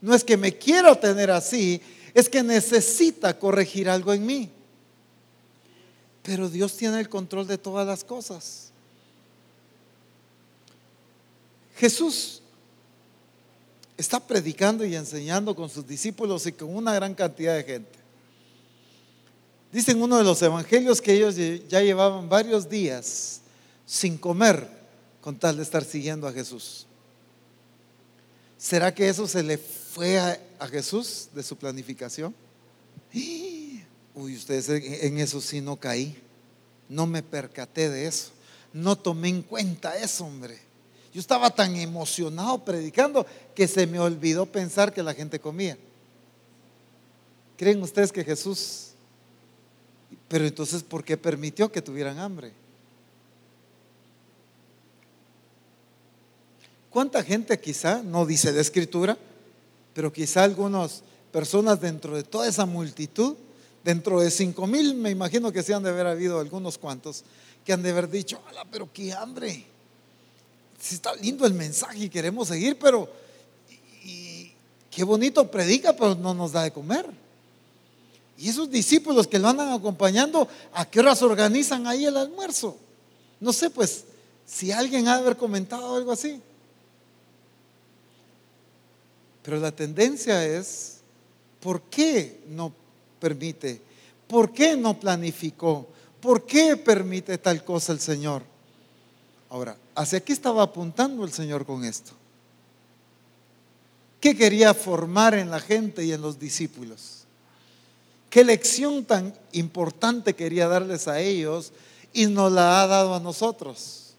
No 0.00 0.14
es 0.14 0.22
que 0.22 0.36
me 0.36 0.56
quiera 0.56 0.98
tener 0.98 1.30
así, 1.30 1.80
es 2.14 2.28
que 2.28 2.42
necesita 2.42 3.38
corregir 3.38 3.88
algo 3.88 4.12
en 4.12 4.24
mí. 4.24 4.50
Pero 6.22 6.48
Dios 6.48 6.76
tiene 6.76 7.00
el 7.00 7.08
control 7.08 7.46
de 7.46 7.58
todas 7.58 7.86
las 7.86 8.04
cosas. 8.04 8.70
Jesús 11.76 12.42
está 13.96 14.20
predicando 14.20 14.84
y 14.84 14.94
enseñando 14.94 15.54
con 15.54 15.68
sus 15.68 15.86
discípulos 15.86 16.46
y 16.46 16.52
con 16.52 16.74
una 16.74 16.94
gran 16.94 17.14
cantidad 17.14 17.54
de 17.54 17.64
gente. 17.64 18.05
Dice 19.72 19.92
en 19.92 20.02
uno 20.02 20.18
de 20.18 20.24
los 20.24 20.40
evangelios 20.42 21.00
que 21.00 21.12
ellos 21.12 21.36
ya 21.68 21.80
llevaban 21.80 22.28
varios 22.28 22.68
días 22.68 23.40
sin 23.84 24.16
comer 24.16 24.68
con 25.20 25.36
tal 25.38 25.56
de 25.56 25.62
estar 25.62 25.84
siguiendo 25.84 26.26
a 26.26 26.32
Jesús. 26.32 26.86
¿Será 28.56 28.94
que 28.94 29.08
eso 29.08 29.26
se 29.26 29.42
le 29.42 29.58
fue 29.58 30.18
a, 30.18 30.38
Jesús 30.68 31.28
de 31.34 31.42
su 31.42 31.56
planificación? 31.56 32.34
Uy, 34.14 34.36
ustedes 34.36 34.68
en 34.68 35.18
eso 35.18 35.40
sí 35.40 35.60
no 35.60 35.76
caí. 35.76 36.20
No 36.88 37.06
me 37.06 37.22
percaté 37.22 37.90
de 37.90 38.06
eso. 38.06 38.30
No 38.72 38.96
tomé 38.96 39.28
en 39.28 39.42
cuenta 39.42 39.96
eso, 39.96 40.24
hombre. 40.24 40.58
Yo 41.12 41.20
estaba 41.20 41.50
tan 41.50 41.76
emocionado 41.76 42.64
predicando 42.64 43.26
que 43.54 43.66
se 43.66 43.86
me 43.86 43.98
olvidó 43.98 44.46
pensar 44.46 44.92
que 44.92 45.02
la 45.02 45.14
gente 45.14 45.40
comía. 45.40 45.78
¿Creen 47.56 47.82
ustedes 47.82 48.12
que 48.12 48.22
Jesús 48.22 48.90
pero 50.28 50.46
entonces, 50.46 50.82
¿por 50.82 51.04
qué 51.04 51.16
permitió 51.16 51.70
que 51.70 51.82
tuvieran 51.82 52.18
hambre? 52.18 52.52
¿Cuánta 56.90 57.22
gente 57.22 57.60
quizá, 57.60 58.02
no 58.02 58.24
dice 58.24 58.52
la 58.52 58.62
escritura, 58.62 59.18
pero 59.92 60.12
quizá 60.12 60.44
algunas 60.44 61.02
personas 61.30 61.80
dentro 61.80 62.16
de 62.16 62.22
toda 62.22 62.48
esa 62.48 62.66
multitud, 62.66 63.36
dentro 63.84 64.20
de 64.20 64.30
cinco 64.30 64.66
mil, 64.66 64.94
me 64.94 65.10
imagino 65.10 65.52
que 65.52 65.62
se 65.62 65.74
han 65.74 65.82
de 65.82 65.90
haber 65.90 66.06
habido 66.06 66.40
algunos 66.40 66.78
cuantos, 66.78 67.22
que 67.64 67.72
han 67.72 67.82
de 67.82 67.90
haber 67.90 68.08
dicho, 68.08 68.40
ala, 68.48 68.64
pero 68.70 68.90
qué 68.92 69.12
hambre. 69.12 69.64
Si 70.80 70.94
está 70.94 71.14
lindo 71.16 71.46
el 71.46 71.54
mensaje 71.54 72.04
y 72.04 72.08
queremos 72.08 72.48
seguir, 72.48 72.78
pero 72.78 73.08
y, 74.02 74.52
qué 74.90 75.04
bonito 75.04 75.50
predica, 75.50 75.92
pero 75.94 76.14
no 76.14 76.32
nos 76.34 76.52
da 76.52 76.62
de 76.62 76.70
comer. 76.70 77.06
Y 78.38 78.48
esos 78.48 78.70
discípulos 78.70 79.26
que 79.26 79.38
lo 79.38 79.48
andan 79.48 79.72
acompañando, 79.72 80.48
¿a 80.74 80.84
qué 80.84 81.00
horas 81.00 81.22
organizan 81.22 81.86
ahí 81.86 82.04
el 82.04 82.16
almuerzo? 82.16 82.76
No 83.40 83.52
sé, 83.52 83.70
pues, 83.70 84.04
si 84.46 84.72
alguien 84.72 85.08
ha 85.08 85.16
de 85.16 85.22
haber 85.22 85.36
comentado 85.36 85.96
algo 85.96 86.12
así. 86.12 86.40
Pero 89.42 89.58
la 89.58 89.72
tendencia 89.72 90.44
es, 90.44 90.98
¿por 91.60 91.82
qué 91.82 92.40
no 92.48 92.72
permite? 93.20 93.80
¿Por 94.26 94.52
qué 94.52 94.76
no 94.76 94.98
planificó? 94.98 95.86
¿Por 96.20 96.44
qué 96.44 96.76
permite 96.76 97.38
tal 97.38 97.64
cosa 97.64 97.92
el 97.92 98.00
Señor? 98.00 98.42
Ahora, 99.48 99.76
¿hacia 99.94 100.20
qué 100.20 100.32
estaba 100.32 100.62
apuntando 100.62 101.24
el 101.24 101.32
Señor 101.32 101.64
con 101.64 101.84
esto? 101.84 102.12
¿Qué 104.20 104.36
quería 104.36 104.74
formar 104.74 105.34
en 105.34 105.50
la 105.50 105.60
gente 105.60 106.04
y 106.04 106.12
en 106.12 106.20
los 106.20 106.38
discípulos? 106.38 107.25
¿Qué 108.30 108.44
lección 108.44 109.04
tan 109.04 109.34
importante 109.52 110.34
quería 110.34 110.68
darles 110.68 111.08
a 111.08 111.20
ellos 111.20 111.72
y 112.12 112.26
nos 112.26 112.52
la 112.52 112.82
ha 112.82 112.86
dado 112.86 113.14
a 113.14 113.20
nosotros? 113.20 114.14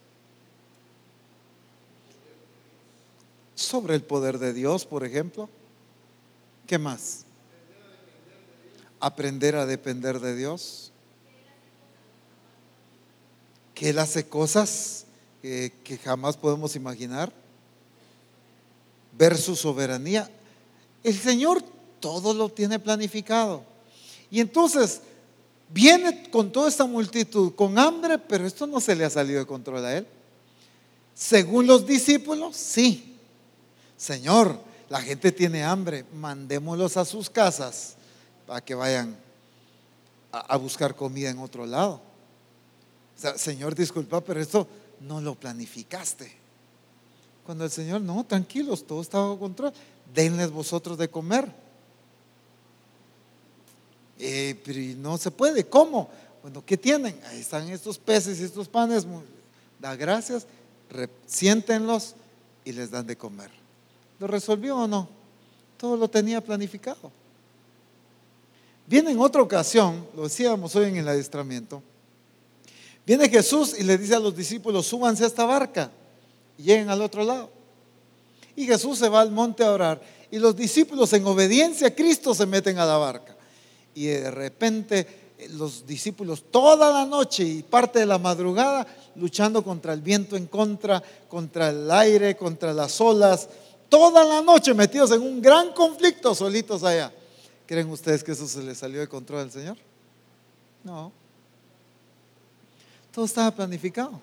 Sobre 3.53 3.95
el 3.95 4.03
poder 4.03 4.39
de 4.39 4.53
Dios, 4.53 4.85
por 4.85 5.03
ejemplo. 5.03 5.49
¿Qué 6.65 6.77
más? 6.77 7.25
Aprender 8.99 9.55
a 9.55 9.65
depender 9.65 10.19
de 10.19 10.35
Dios. 10.35 10.91
Que 13.73 13.89
Él 13.89 13.99
hace 13.99 14.27
cosas 14.27 15.05
que, 15.41 15.73
que 15.83 15.97
jamás 15.97 16.37
podemos 16.37 16.75
imaginar. 16.75 17.31
Ver 19.17 19.37
su 19.37 19.55
soberanía. 19.55 20.29
El 21.03 21.17
Señor 21.17 21.63
todo 21.99 22.33
lo 22.33 22.49
tiene 22.49 22.79
planificado. 22.79 23.63
Y 24.29 24.39
entonces 24.39 25.01
viene 25.69 26.29
con 26.29 26.51
toda 26.51 26.69
esta 26.69 26.85
multitud, 26.85 27.53
con 27.55 27.77
hambre, 27.77 28.17
pero 28.17 28.45
esto 28.45 28.67
no 28.67 28.79
se 28.79 28.95
le 28.95 29.05
ha 29.05 29.09
salido 29.09 29.39
de 29.39 29.45
control 29.45 29.85
a 29.85 29.97
él. 29.97 30.07
Según 31.13 31.65
los 31.67 31.85
discípulos, 31.85 32.55
sí. 32.55 33.15
Señor, 33.97 34.59
la 34.89 35.01
gente 35.01 35.31
tiene 35.31 35.63
hambre, 35.63 36.05
mandémoslos 36.13 36.97
a 36.97 37.05
sus 37.05 37.29
casas 37.29 37.95
para 38.45 38.61
que 38.61 38.75
vayan 38.75 39.17
a, 40.31 40.55
buscar 40.57 40.95
comida 40.95 41.29
en 41.29 41.39
otro 41.39 41.65
lado. 41.65 42.01
señor, 43.35 43.75
disculpa, 43.75 44.21
pero 44.21 44.39
esto 44.39 44.67
no 45.01 45.19
lo 45.19 45.35
planificaste. 45.35 46.31
Cuando 47.45 47.63
el 47.63 47.71
Señor, 47.71 48.01
no, 48.01 48.25
tranquilos, 48.25 48.85
todo 48.85 49.01
está 49.01 49.19
bajo 49.19 49.39
control, 49.39 49.73
denles 50.13 50.51
vosotros 50.51 50.97
de 50.97 51.09
comer. 51.09 51.51
Eh, 54.19 54.55
pero 54.63 54.79
no 54.97 55.17
se 55.17 55.31
puede. 55.31 55.65
¿Cómo? 55.65 56.09
Bueno, 56.41 56.63
¿qué 56.65 56.77
tienen? 56.77 57.19
Ahí 57.29 57.39
están 57.39 57.67
estos 57.69 57.97
peces 57.97 58.39
y 58.39 58.43
estos 58.43 58.67
panes. 58.67 59.05
Da 59.79 59.95
gracias, 59.95 60.47
siéntenlos 61.25 62.15
y 62.65 62.71
les 62.71 62.89
dan 62.89 63.05
de 63.05 63.15
comer. 63.15 63.51
¿Lo 64.19 64.27
resolvió 64.27 64.77
o 64.77 64.87
no? 64.87 65.07
Todo 65.77 65.95
lo 65.95 66.07
tenía 66.07 66.41
planificado. 66.41 67.11
Viene 68.87 69.11
en 69.11 69.19
otra 69.19 69.41
ocasión, 69.41 70.07
lo 70.15 70.23
decíamos 70.23 70.75
hoy 70.75 70.85
en 70.85 70.95
el 70.95 71.07
adiestramiento, 71.07 71.83
viene 73.05 73.29
Jesús 73.29 73.75
y 73.77 73.83
le 73.83 73.97
dice 73.97 74.15
a 74.15 74.19
los 74.19 74.35
discípulos, 74.35 74.87
súbanse 74.87 75.25
a 75.25 75.27
esta 75.27 75.43
barca 75.43 75.91
y 76.57 76.63
lleguen 76.63 76.89
al 76.89 77.01
otro 77.01 77.23
lado. 77.23 77.49
Y 78.55 78.65
Jesús 78.65 78.97
se 78.97 79.09
va 79.09 79.21
al 79.21 79.31
monte 79.31 79.63
a 79.63 79.71
orar 79.71 80.01
y 80.31 80.39
los 80.39 80.55
discípulos 80.55 81.11
en 81.13 81.25
obediencia 81.25 81.89
a 81.89 81.93
Cristo 81.93 82.33
se 82.33 82.45
meten 82.45 82.79
a 82.79 82.85
la 82.85 82.97
barca 82.97 83.36
y 83.97 84.05
de 84.05 84.29
repente 84.29 85.33
eh, 85.39 85.49
los 85.49 85.87
discípulos 85.87 86.43
toda 86.51 86.93
la 86.93 87.03
noche 87.03 87.43
y 87.43 87.63
parte 87.63 87.97
de 87.97 88.05
la 88.05 88.19
madrugada 88.19 88.85
luchando 89.15 89.63
contra 89.63 89.91
el 89.93 90.01
viento 90.01 90.37
en 90.37 90.45
contra, 90.45 91.01
contra 91.27 91.69
el 91.69 91.89
aire, 91.89 92.37
contra 92.37 92.75
las 92.75 93.01
olas, 93.01 93.49
toda 93.89 94.23
la 94.23 94.43
noche 94.43 94.75
metidos 94.75 95.09
en 95.11 95.23
un 95.23 95.41
gran 95.41 95.73
conflicto 95.73 96.35
solitos 96.35 96.83
allá. 96.83 97.11
¿Creen 97.65 97.89
ustedes 97.89 98.23
que 98.23 98.33
eso 98.33 98.47
se 98.47 98.61
les 98.61 98.77
salió 98.77 98.99
de 98.99 99.07
control 99.07 99.39
al 99.39 99.51
Señor? 99.51 99.77
No. 100.83 101.11
Todo 103.11 103.25
estaba 103.25 103.49
planificado. 103.49 104.21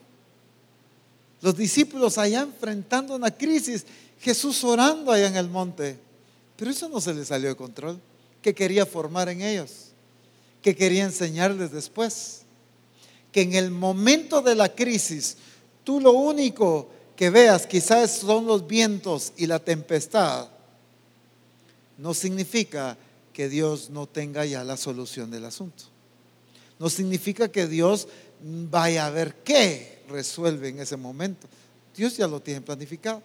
Los 1.43 1.57
discípulos 1.57 2.17
allá 2.17 2.43
enfrentando 2.43 3.17
una 3.17 3.33
crisis, 3.33 3.85
Jesús 4.21 4.63
orando 4.63 5.11
allá 5.11 5.27
en 5.27 5.37
el 5.37 5.49
monte. 5.49 5.99
Pero 6.57 6.71
eso 6.71 6.89
no 6.89 7.01
se 7.01 7.13
les 7.13 7.27
salió 7.27 7.49
de 7.49 7.57
control 7.57 8.01
que 8.45 8.55
quería 8.55 8.85
formar 8.85 9.31
en 9.31 9.41
ellos, 9.41 9.93
que 10.61 10.77
quería 10.77 11.05
enseñarles 11.05 11.73
después. 11.73 12.43
Que 13.33 13.41
en 13.41 13.55
el 13.55 13.71
momento 13.71 14.43
de 14.43 14.55
la 14.55 14.69
crisis, 14.69 15.39
tú 15.83 15.99
lo 15.99 16.13
único 16.13 16.91
que 17.17 17.31
veas 17.31 17.67
quizás 17.67 18.19
son 18.19 18.45
los 18.45 18.67
vientos 18.67 19.33
y 19.39 19.47
la 19.47 19.61
tempestad, 19.61 20.49
no 21.97 22.13
significa 22.13 22.99
que 23.33 23.49
Dios 23.49 23.89
no 23.89 24.07
tenga 24.07 24.45
ya 24.45 24.63
la 24.63 24.77
solución 24.77 25.31
del 25.31 25.47
asunto. 25.47 25.85
No 26.79 26.91
significa 26.91 27.49
que 27.49 27.67
Dios 27.67 28.09
vaya 28.43 29.07
a 29.07 29.11
ver 29.11 29.37
qué 29.37 30.03
resuelve 30.11 30.69
en 30.69 30.81
ese 30.81 30.99
momento. 30.99 31.47
Dios 31.97 32.19
ya 32.19 32.29
lo 32.29 32.41
tiene 32.41 32.61
planificado. 32.61 33.23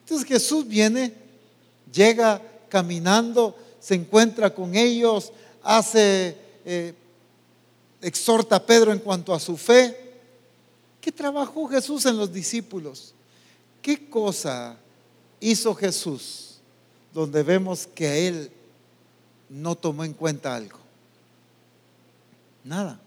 Entonces 0.00 0.26
Jesús 0.26 0.66
viene, 0.66 1.14
llega 1.92 2.42
caminando, 2.68 3.56
se 3.80 3.94
encuentra 3.94 4.54
con 4.54 4.74
ellos, 4.74 5.32
hace, 5.62 6.36
eh, 6.64 6.94
exhorta 8.00 8.56
a 8.56 8.66
Pedro 8.66 8.92
en 8.92 8.98
cuanto 8.98 9.34
a 9.34 9.40
su 9.40 9.56
fe. 9.56 9.96
¿Qué 11.00 11.12
trabajó 11.12 11.68
Jesús 11.68 12.06
en 12.06 12.16
los 12.16 12.32
discípulos? 12.32 13.14
¿Qué 13.82 14.08
cosa 14.08 14.76
hizo 15.40 15.74
Jesús 15.74 16.58
donde 17.12 17.42
vemos 17.42 17.86
que 17.86 18.28
él 18.28 18.50
no 19.48 19.74
tomó 19.74 20.04
en 20.04 20.12
cuenta 20.12 20.54
algo? 20.54 20.78
Nada. 22.64 23.00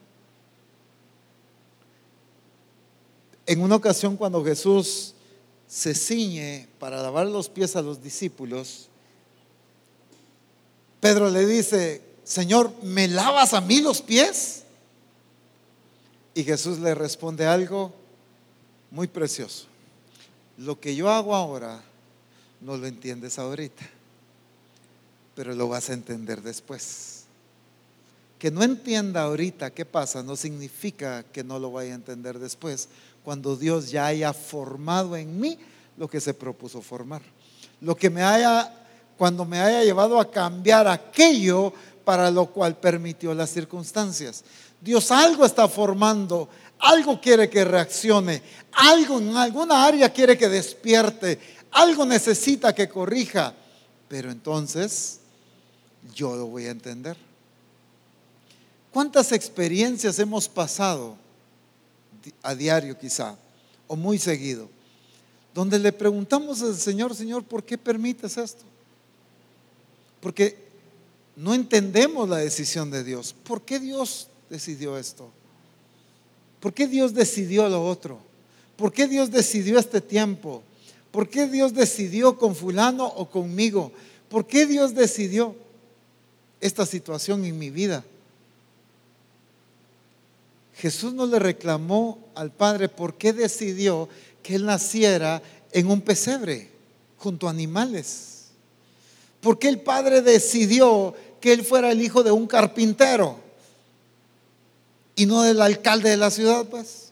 En 3.46 3.62
una 3.62 3.76
ocasión 3.76 4.16
cuando 4.16 4.44
Jesús 4.44 5.14
se 5.68 5.94
ciñe 5.94 6.68
para 6.80 7.02
lavar 7.02 7.28
los 7.28 7.50
pies 7.50 7.76
a 7.76 7.82
los 7.82 8.02
discípulos, 8.02 8.88
Pedro 11.02 11.30
le 11.32 11.46
dice, 11.48 12.02
Señor, 12.24 12.72
¿me 12.84 13.08
lavas 13.08 13.54
a 13.54 13.60
mí 13.60 13.82
los 13.82 14.02
pies? 14.02 14.64
Y 16.36 16.44
Jesús 16.44 16.80
le 16.80 16.96
responde 16.96 17.46
algo 17.46 17.92
muy 18.92 19.08
precioso. 19.08 19.66
Lo 20.58 20.80
que 20.80 20.96
yo 20.96 21.10
hago 21.10 21.36
ahora 21.36 21.82
no 22.62 22.78
lo 22.78 22.86
entiendes 22.86 23.40
ahorita, 23.40 23.84
pero 25.36 25.56
lo 25.56 25.68
vas 25.68 25.90
a 25.90 25.94
entender 25.94 26.42
después. 26.44 27.24
Que 28.38 28.52
no 28.52 28.62
entienda 28.62 29.24
ahorita 29.24 29.72
qué 29.72 29.86
pasa 29.86 30.22
no 30.22 30.36
significa 30.36 31.24
que 31.24 31.44
no 31.44 31.58
lo 31.58 31.72
vaya 31.72 31.94
a 31.94 31.96
entender 31.96 32.38
después, 32.38 32.90
cuando 33.24 33.56
Dios 33.56 33.90
ya 33.90 34.06
haya 34.06 34.34
formado 34.34 35.16
en 35.16 35.40
mí 35.40 35.58
lo 35.98 36.08
que 36.08 36.22
se 36.22 36.36
propuso 36.36 36.82
formar. 36.82 37.24
Lo 37.82 37.96
que 37.96 38.12
me 38.12 38.22
haya 38.22 38.81
cuando 39.22 39.46
me 39.46 39.60
haya 39.60 39.84
llevado 39.84 40.20
a 40.20 40.32
cambiar 40.32 40.88
aquello 40.88 41.72
para 42.04 42.32
lo 42.32 42.48
cual 42.48 42.76
permitió 42.78 43.36
las 43.36 43.52
circunstancias. 43.52 44.44
Dios 44.82 45.12
algo 45.12 45.46
está 45.46 45.68
formando, 45.68 46.50
algo 46.80 47.22
quiere 47.22 47.48
que 47.48 47.64
reaccione, 47.64 48.42
algo 48.72 49.20
en 49.20 49.38
alguna 49.38 49.86
área 49.86 50.12
quiere 50.12 50.36
que 50.36 50.50
despierte, 50.50 51.38
algo 51.70 52.04
necesita 52.04 52.74
que 52.74 52.90
corrija, 52.90 53.54
pero 54.08 54.32
entonces 54.32 55.20
yo 56.16 56.36
lo 56.36 56.48
voy 56.48 56.66
a 56.66 56.72
entender. 56.72 57.16
¿Cuántas 58.92 59.32
experiencias 59.34 60.18
hemos 60.18 60.50
pasado 60.50 61.16
a 62.42 62.56
diario 62.56 62.98
quizá, 62.98 63.36
o 63.86 63.96
muy 63.96 64.18
seguido, 64.18 64.68
donde 65.54 65.78
le 65.78 65.92
preguntamos 65.92 66.64
al 66.64 66.76
Señor, 66.76 67.16
Señor, 67.16 67.44
¿por 67.44 67.64
qué 67.64 67.78
permites 67.78 68.36
esto? 68.36 68.72
Porque 70.22 70.58
no 71.36 71.54
entendemos 71.54 72.30
la 72.30 72.38
decisión 72.38 72.90
de 72.92 73.04
Dios. 73.04 73.36
¿Por 73.44 73.64
qué 73.64 73.80
Dios 73.80 74.28
decidió 74.50 74.98
esto? 74.98 75.30
¿Por 76.60 76.74
qué 76.74 76.88
Dios 76.88 77.14
decidió 77.14 77.68
lo 77.68 77.86
otro? 77.86 78.20
¿Por 78.78 78.94
qué 78.94 79.08
Dios 79.08 79.32
decidió 79.32 79.80
este 79.80 80.00
tiempo? 80.00 80.64
¿Por 81.12 81.28
qué 81.28 81.48
Dios 81.48 81.74
decidió 81.74 82.38
con 82.38 82.56
fulano 82.56 83.06
o 83.06 83.30
conmigo? 83.30 83.92
¿Por 84.30 84.48
qué 84.48 84.66
Dios 84.66 84.94
decidió 84.94 85.56
esta 86.62 86.86
situación 86.86 87.44
en 87.44 87.58
mi 87.58 87.70
vida? 87.70 88.04
Jesús 90.76 91.14
no 91.14 91.26
le 91.26 91.38
reclamó 91.38 92.18
al 92.34 92.52
Padre 92.52 92.90
por 92.90 93.16
qué 93.16 93.34
decidió 93.34 94.08
que 94.42 94.56
Él 94.56 94.66
naciera 94.66 95.42
en 95.72 95.88
un 95.88 96.02
pesebre 96.02 96.70
junto 97.18 97.48
a 97.48 97.52
animales. 97.52 98.31
¿Por 99.42 99.58
qué 99.58 99.68
el 99.68 99.82
Padre 99.82 100.22
decidió 100.22 101.14
que 101.42 101.52
Él 101.52 101.66
fuera 101.66 101.92
el 101.92 102.02
hijo 102.02 102.24
de 102.24 102.32
un 102.32 102.48
carpintero 102.48 103.38
y 105.16 105.26
no 105.26 105.42
del 105.42 105.62
alcalde 105.62 106.12
de 106.12 106.18
la 106.18 106.32
ciudad, 106.32 106.66
pues? 106.66 107.12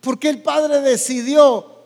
¿Por 0.00 0.18
qué 0.18 0.28
el 0.28 0.42
Padre 0.42 0.80
decidió 0.80 1.78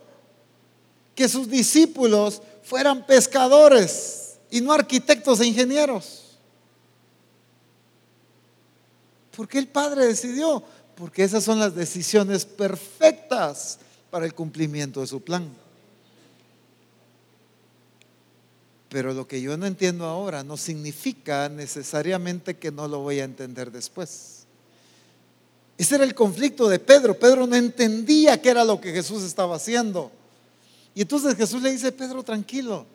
que 1.14 1.28
sus 1.28 1.48
discípulos 1.48 2.42
fueran 2.62 3.06
pescadores 3.06 4.38
y 4.50 4.60
no 4.60 4.72
arquitectos 4.72 5.40
e 5.40 5.46
ingenieros? 5.46 6.38
¿Por 9.34 9.48
qué 9.48 9.58
el 9.58 9.68
Padre 9.68 10.06
decidió? 10.06 10.62
Porque 10.94 11.24
esas 11.24 11.44
son 11.44 11.58
las 11.58 11.74
decisiones 11.74 12.44
perfectas 12.44 13.78
para 14.10 14.26
el 14.26 14.34
cumplimiento 14.34 15.00
de 15.00 15.06
su 15.06 15.20
plan. 15.20 15.61
Pero 18.92 19.12
lo 19.12 19.26
que 19.26 19.40
yo 19.40 19.56
no 19.56 19.66
entiendo 19.66 20.04
ahora 20.04 20.44
no 20.44 20.56
significa 20.56 21.48
necesariamente 21.48 22.58
que 22.58 22.70
no 22.70 22.86
lo 22.86 23.00
voy 23.00 23.18
a 23.18 23.24
entender 23.24 23.72
después. 23.72 24.44
Ese 25.78 25.94
era 25.96 26.04
el 26.04 26.14
conflicto 26.14 26.68
de 26.68 26.78
Pedro. 26.78 27.18
Pedro 27.18 27.46
no 27.46 27.56
entendía 27.56 28.40
qué 28.40 28.50
era 28.50 28.64
lo 28.64 28.80
que 28.80 28.92
Jesús 28.92 29.22
estaba 29.22 29.56
haciendo. 29.56 30.12
Y 30.94 31.00
entonces 31.00 31.34
Jesús 31.34 31.62
le 31.62 31.72
dice, 31.72 31.90
Pedro, 31.90 32.22
tranquilo, 32.22 32.86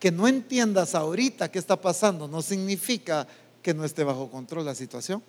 que 0.00 0.10
no 0.10 0.26
entiendas 0.26 0.94
ahorita 0.94 1.50
qué 1.50 1.58
está 1.58 1.80
pasando 1.80 2.26
no 2.26 2.40
significa 2.40 3.28
que 3.62 3.74
no 3.74 3.84
esté 3.84 4.02
bajo 4.02 4.30
control 4.30 4.64
la 4.64 4.74
situación 4.74 5.22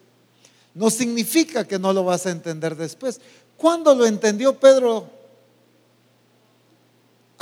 no 0.73 0.89
significa 0.89 1.67
que 1.67 1.79
no 1.79 1.93
lo 1.93 2.03
vas 2.03 2.25
a 2.25 2.31
entender 2.31 2.75
después. 2.75 3.21
¿Cuándo 3.57 3.93
lo 3.93 4.05
entendió 4.05 4.59
Pedro? 4.59 5.07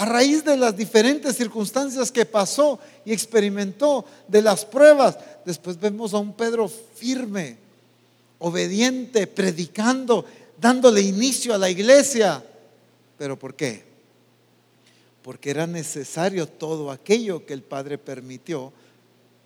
A 0.02 0.06
raíz 0.06 0.44
de 0.44 0.58
las 0.58 0.76
diferentes 0.76 1.38
circunstancias 1.38 2.12
que 2.12 2.26
pasó 2.26 2.80
y 3.06 3.14
experimentó, 3.14 4.04
de 4.28 4.42
las 4.42 4.66
pruebas, 4.66 5.16
después 5.46 5.80
vemos 5.80 6.16
a 6.16 6.18
un 6.18 6.34
Pedro 6.34 6.68
firme, 6.68 7.58
obediente, 8.40 9.28
predicando, 9.28 10.26
dándole 10.60 11.02
inicio 11.02 11.54
a 11.54 11.60
la 11.60 11.70
iglesia. 11.70 12.44
¿Pero 13.16 13.38
por 13.38 13.54
qué? 13.54 13.84
Porque 15.22 15.52
era 15.52 15.68
necesario 15.68 16.48
todo 16.48 16.90
aquello 16.90 17.46
que 17.46 17.54
el 17.54 17.62
Padre 17.62 18.00
permitió 18.00 18.74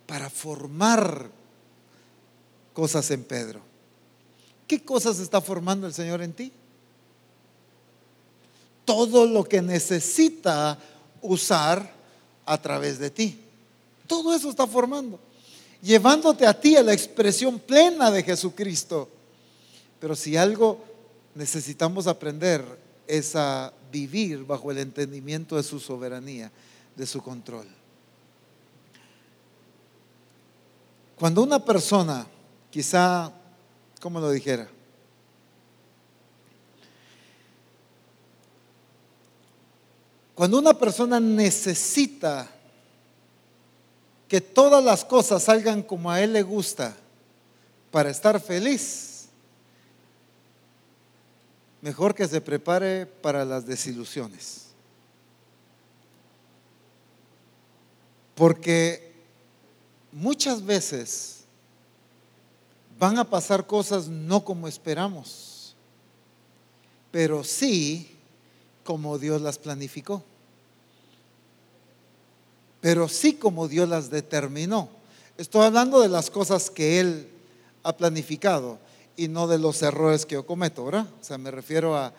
para 0.06 0.30
formar 0.30 1.28
cosas 2.72 3.10
en 3.10 3.24
Pedro. 3.24 3.60
¿Qué 4.66 4.82
cosas 4.82 5.18
está 5.18 5.42
formando 5.42 5.86
el 5.86 5.92
Señor 5.92 6.22
en 6.22 6.32
ti? 6.32 6.50
Todo 8.86 9.26
lo 9.26 9.44
que 9.44 9.60
necesita 9.60 10.78
usar 11.20 11.92
a 12.46 12.56
través 12.56 12.98
de 12.98 13.10
ti. 13.10 13.38
Todo 14.06 14.34
eso 14.34 14.48
está 14.48 14.66
formando. 14.66 15.20
Llevándote 15.82 16.46
a 16.46 16.58
ti 16.58 16.76
a 16.76 16.82
la 16.82 16.94
expresión 16.94 17.58
plena 17.58 18.10
de 18.10 18.22
Jesucristo. 18.22 19.10
Pero 20.00 20.16
si 20.16 20.38
algo 20.38 20.82
necesitamos 21.34 22.06
aprender 22.06 22.64
es 23.06 23.36
a 23.36 23.70
vivir 23.92 24.44
bajo 24.44 24.70
el 24.70 24.78
entendimiento 24.78 25.56
de 25.56 25.62
su 25.62 25.78
soberanía, 25.78 26.50
de 26.96 27.06
su 27.06 27.22
control. 27.22 27.66
Cuando 31.18 31.42
una 31.42 31.62
persona 31.62 32.26
quizá 32.70 33.32
como 34.00 34.20
lo 34.20 34.30
dijera. 34.30 34.68
Cuando 40.36 40.58
una 40.58 40.74
persona 40.74 41.18
necesita 41.18 42.46
que 44.28 44.42
todas 44.42 44.84
las 44.84 45.02
cosas 45.02 45.44
salgan 45.44 45.82
como 45.82 46.10
a 46.10 46.20
él 46.20 46.34
le 46.34 46.42
gusta 46.42 46.94
para 47.90 48.10
estar 48.10 48.38
feliz, 48.38 49.28
mejor 51.80 52.14
que 52.14 52.28
se 52.28 52.42
prepare 52.42 53.06
para 53.06 53.46
las 53.46 53.64
desilusiones. 53.64 54.66
Porque 58.34 59.14
muchas 60.12 60.62
veces 60.62 61.44
van 62.98 63.18
a 63.18 63.24
pasar 63.24 63.66
cosas 63.66 64.06
no 64.06 64.44
como 64.44 64.68
esperamos, 64.68 65.74
pero 67.10 67.42
sí 67.42 68.15
como 68.86 69.18
Dios 69.18 69.42
las 69.42 69.58
planificó, 69.58 70.22
pero 72.80 73.08
sí 73.08 73.34
como 73.34 73.68
Dios 73.68 73.86
las 73.86 74.08
determinó. 74.08 74.88
Estoy 75.36 75.66
hablando 75.66 76.00
de 76.00 76.08
las 76.08 76.30
cosas 76.30 76.70
que 76.70 77.00
Él 77.00 77.28
ha 77.82 77.94
planificado 77.94 78.78
y 79.16 79.28
no 79.28 79.46
de 79.46 79.58
los 79.58 79.82
errores 79.82 80.24
que 80.24 80.34
yo 80.34 80.46
cometo, 80.46 80.86
¿verdad? 80.86 81.06
O 81.20 81.24
sea, 81.24 81.36
me 81.36 81.50
refiero 81.50 81.94
a, 81.96 82.12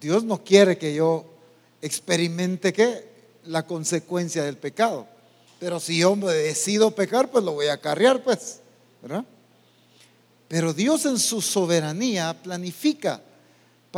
Dios 0.00 0.24
no 0.24 0.42
quiere 0.44 0.76
que 0.76 0.94
yo 0.94 1.24
experimente 1.80 2.72
¿qué? 2.72 3.08
la 3.44 3.64
consecuencia 3.64 4.42
del 4.42 4.56
pecado. 4.56 5.06
Pero 5.60 5.80
si 5.80 5.98
yo 5.98 6.14
me 6.16 6.32
decido 6.32 6.90
pecar, 6.90 7.30
pues 7.30 7.44
lo 7.44 7.52
voy 7.52 7.66
a 7.66 7.74
acarrear, 7.74 8.22
pues, 8.22 8.60
¿verdad? 9.00 9.24
Pero 10.48 10.72
Dios 10.72 11.04
en 11.06 11.18
su 11.18 11.40
soberanía 11.40 12.34
planifica 12.42 13.20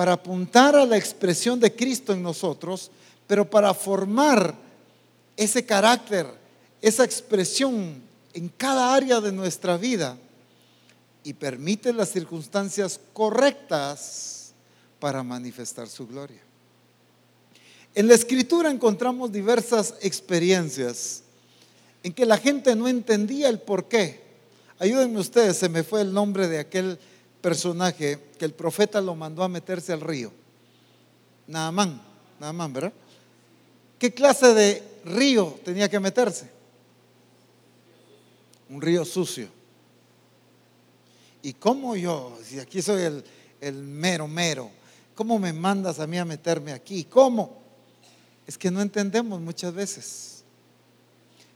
para 0.01 0.15
apuntar 0.15 0.75
a 0.77 0.87
la 0.87 0.97
expresión 0.97 1.61
de 1.61 1.77
Cristo 1.77 2.15
en 2.15 2.23
nosotros, 2.23 2.91
pero 3.27 3.51
para 3.51 3.75
formar 3.75 4.57
ese 5.37 5.67
carácter, 5.67 6.27
esa 6.81 7.05
expresión 7.05 8.01
en 8.33 8.49
cada 8.49 8.95
área 8.95 9.21
de 9.21 9.31
nuestra 9.31 9.77
vida 9.77 10.17
y 11.23 11.35
permite 11.35 11.93
las 11.93 12.09
circunstancias 12.09 12.99
correctas 13.13 14.55
para 14.99 15.23
manifestar 15.23 15.87
su 15.87 16.07
gloria. 16.07 16.41
En 17.95 18.09
la 18.09 18.15
escritura 18.15 18.71
encontramos 18.71 19.31
diversas 19.31 19.97
experiencias 20.01 21.25
en 22.03 22.15
que 22.15 22.25
la 22.25 22.39
gente 22.39 22.75
no 22.75 22.89
entendía 22.89 23.51
el 23.51 23.59
por 23.59 23.85
qué 23.85 24.31
Ayúdenme 24.81 25.21
ustedes, 25.21 25.59
se 25.59 25.69
me 25.69 25.83
fue 25.83 26.01
el 26.01 26.15
nombre 26.15 26.49
de 26.49 26.59
aquel 26.59 26.99
personaje 27.41 28.19
que 28.39 28.45
el 28.45 28.53
profeta 28.53 29.01
lo 29.01 29.15
mandó 29.15 29.43
a 29.43 29.49
meterse 29.49 29.93
al 29.93 30.01
río. 30.01 30.33
Naamán, 31.47 32.01
Naamán, 32.39 32.73
¿verdad? 32.73 32.93
¿Qué 33.99 34.13
clase 34.15 34.55
de 34.55 34.83
río 35.05 35.59
tenía 35.65 35.89
que 35.89 36.01
meterse? 36.01 36.51
Un 38.69 38.81
río 38.81 39.05
sucio. 39.05 39.49
¿Y 41.43 41.55
cómo 41.55 41.97
yo, 41.97 42.39
si 42.45 42.61
aquí 42.61 42.83
soy 42.83 43.03
el, 43.03 43.25
el 43.61 43.75
mero 43.75 44.29
mero, 44.29 44.71
cómo 45.15 45.39
me 45.39 45.53
mandas 45.53 45.99
a 45.99 46.07
mí 46.07 46.19
a 46.19 46.25
meterme 46.25 46.73
aquí? 46.73 47.05
¿Cómo? 47.05 47.59
Es 48.47 48.57
que 48.57 48.71
no 48.71 48.81
entendemos 48.81 49.41
muchas 49.41 49.75
veces. 49.75 50.45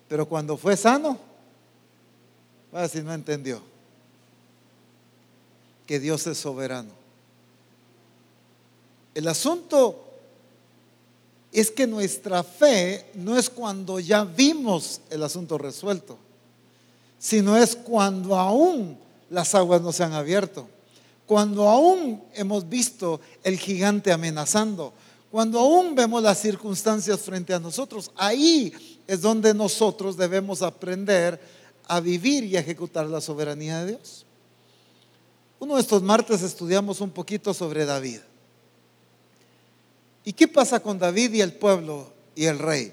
Pero 0.09 0.27
cuando 0.27 0.57
fue 0.57 0.77
sano, 0.77 1.19
a 2.73 2.89
si 2.89 3.03
no 3.03 3.13
entendió 3.15 3.74
que 5.87 6.01
Dios 6.01 6.27
es 6.27 6.39
soberano. 6.39 6.91
El 9.15 9.29
asunto 9.29 10.05
es 11.53 11.71
que 11.71 11.87
nuestra 11.87 12.43
fe 12.43 13.11
no 13.15 13.39
es 13.39 13.49
cuando 13.49 14.01
ya 14.01 14.25
vimos 14.25 15.01
el 15.09 15.23
asunto 15.23 15.57
resuelto, 15.57 16.19
sino 17.19 17.57
es 17.57 17.77
cuando 17.77 18.37
aún 18.37 18.99
las 19.31 19.55
aguas 19.55 19.81
no 19.81 19.93
se 19.93 20.03
han 20.03 20.15
abierto, 20.15 20.69
cuando 21.27 21.69
aún 21.69 22.23
hemos 22.35 22.69
visto 22.69 23.21
el 23.45 23.57
gigante 23.57 24.13
amenazando, 24.13 24.93
cuando 25.31 25.61
aún 25.61 25.95
vemos 25.95 26.23
las 26.23 26.41
circunstancias 26.41 27.21
frente 27.21 27.55
a 27.55 27.61
nosotros. 27.61 28.11
Ahí 28.17 28.73
es 29.07 29.21
donde 29.21 29.55
nosotros 29.55 30.17
debemos 30.17 30.61
aprender 30.61 31.41
a 31.87 32.01
vivir 32.01 32.45
y 32.45 32.57
ejecutar 32.57 33.07
la 33.07 33.21
soberanía 33.21 33.85
de 33.85 33.93
Dios. 33.93 34.24
Uno 35.65 35.77
de 35.77 35.81
estos 35.81 36.03
martes 36.03 36.43
estudiamos 36.43 37.01
un 37.01 37.09
poquito 37.09 37.55
sobre 37.55 37.87
David. 37.87 38.19
¿Y 40.23 40.35
qué 40.35 40.47
pasa 40.47 40.79
con 40.79 40.99
David 40.99 41.33
y 41.33 41.41
el 41.41 41.55
pueblo 41.55 42.13
y 42.35 42.45
el 42.45 42.59
rey? 42.59 42.93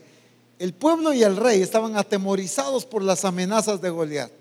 El 0.58 0.74
pueblo 0.74 1.12
y 1.12 1.22
el 1.22 1.36
rey 1.36 1.62
estaban 1.62 1.98
atemorizados 1.98 2.86
por 2.86 3.04
las 3.04 3.26
amenazas 3.26 3.82
de 3.82 3.90
Goliat. 3.90 4.32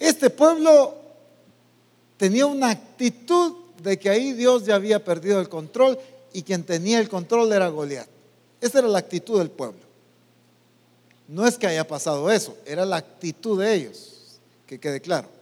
Este 0.00 0.30
pueblo 0.30 0.96
tenía 2.16 2.46
una 2.46 2.70
actitud 2.70 3.54
de 3.80 3.96
que 4.00 4.10
ahí 4.10 4.32
Dios 4.32 4.66
ya 4.66 4.74
había 4.74 5.04
perdido 5.04 5.40
el 5.40 5.48
control 5.48 5.96
y 6.32 6.42
quien 6.42 6.64
tenía 6.64 6.98
el 6.98 7.08
control 7.08 7.52
era 7.52 7.68
Goliat. 7.68 8.08
Esa 8.60 8.80
era 8.80 8.88
la 8.88 8.98
actitud 8.98 9.38
del 9.38 9.52
pueblo. 9.52 9.78
No 11.28 11.46
es 11.46 11.56
que 11.56 11.68
haya 11.68 11.86
pasado 11.86 12.32
eso, 12.32 12.56
era 12.66 12.84
la 12.84 12.96
actitud 12.96 13.60
de 13.60 13.72
ellos. 13.72 14.40
que 14.66 14.80
quede 14.80 15.00
claro. 15.00 15.41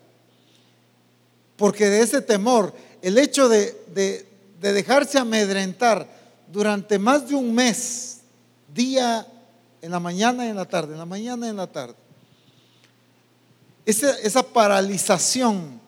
Porque 1.61 1.91
de 1.91 2.01
ese 2.01 2.23
temor, 2.23 2.73
el 3.03 3.19
hecho 3.19 3.47
de, 3.47 3.77
de, 3.95 4.73
dejarse 4.73 5.19
amedrentar 5.19 6.09
durante 6.51 6.99
más 6.99 7.29
de 7.29 7.35
un 7.35 7.55
mes, 7.55 8.21
día 8.75 9.27
en 9.83 9.91
la 9.91 10.01
mañana 10.01 10.47
y 10.47 10.49
en 10.49 10.57
la 10.57 10.65
tarde, 10.65 10.95
en 10.95 10.99
la 10.99 11.05
mañana 11.05 11.47
y 11.47 11.51
en 11.51 11.59
la 11.59 11.67
tarde, 11.67 11.97
esa, 13.85 14.19
esa 14.21 14.43
paralización, 14.43 15.79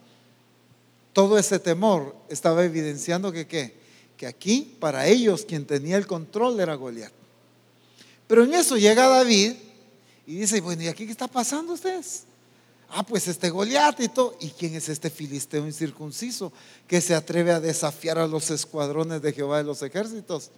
todo 1.14 1.38
ese 1.38 1.58
temor 1.58 2.14
estaba 2.28 2.62
evidenciando 2.66 3.32
que 3.32 3.46
qué? 3.46 3.74
Que 4.18 4.26
aquí 4.26 4.76
para 4.78 5.06
ellos 5.06 5.46
quien 5.46 5.64
tenía 5.64 5.96
el 5.96 6.06
control 6.06 6.60
era 6.60 6.74
Goliat. 6.74 7.12
Pero 8.26 8.44
en 8.44 8.52
eso 8.52 8.76
llega 8.76 9.08
David 9.08 9.54
y 10.26 10.36
dice, 10.36 10.60
bueno, 10.60 10.82
¿y 10.82 10.88
aquí 10.88 11.06
qué 11.06 11.12
está 11.12 11.28
pasando 11.28 11.72
ustedes? 11.72 12.24
Ah, 12.94 13.04
pues 13.04 13.26
este 13.26 13.48
Goliat 13.48 13.98
y 14.00 14.08
todo. 14.08 14.36
¿Y 14.38 14.50
quién 14.50 14.74
es 14.74 14.90
este 14.90 15.08
filisteo 15.08 15.66
incircunciso 15.66 16.52
que 16.86 17.00
se 17.00 17.14
atreve 17.14 17.50
a 17.50 17.58
desafiar 17.58 18.18
a 18.18 18.26
los 18.26 18.50
escuadrones 18.50 19.22
de 19.22 19.32
Jehová 19.32 19.58
de 19.58 19.64
los 19.64 19.80
ejércitos? 19.80 20.50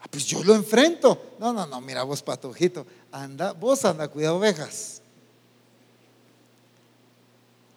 Ah, 0.00 0.06
pues 0.10 0.26
yo 0.26 0.42
lo 0.42 0.56
enfrento. 0.56 1.36
No, 1.38 1.52
no, 1.52 1.64
no, 1.64 1.80
mira 1.80 2.02
vos, 2.02 2.22
patojito. 2.22 2.84
Anda, 3.12 3.52
vos 3.52 3.84
anda, 3.84 4.08
cuidado, 4.08 4.38
ovejas. 4.38 5.00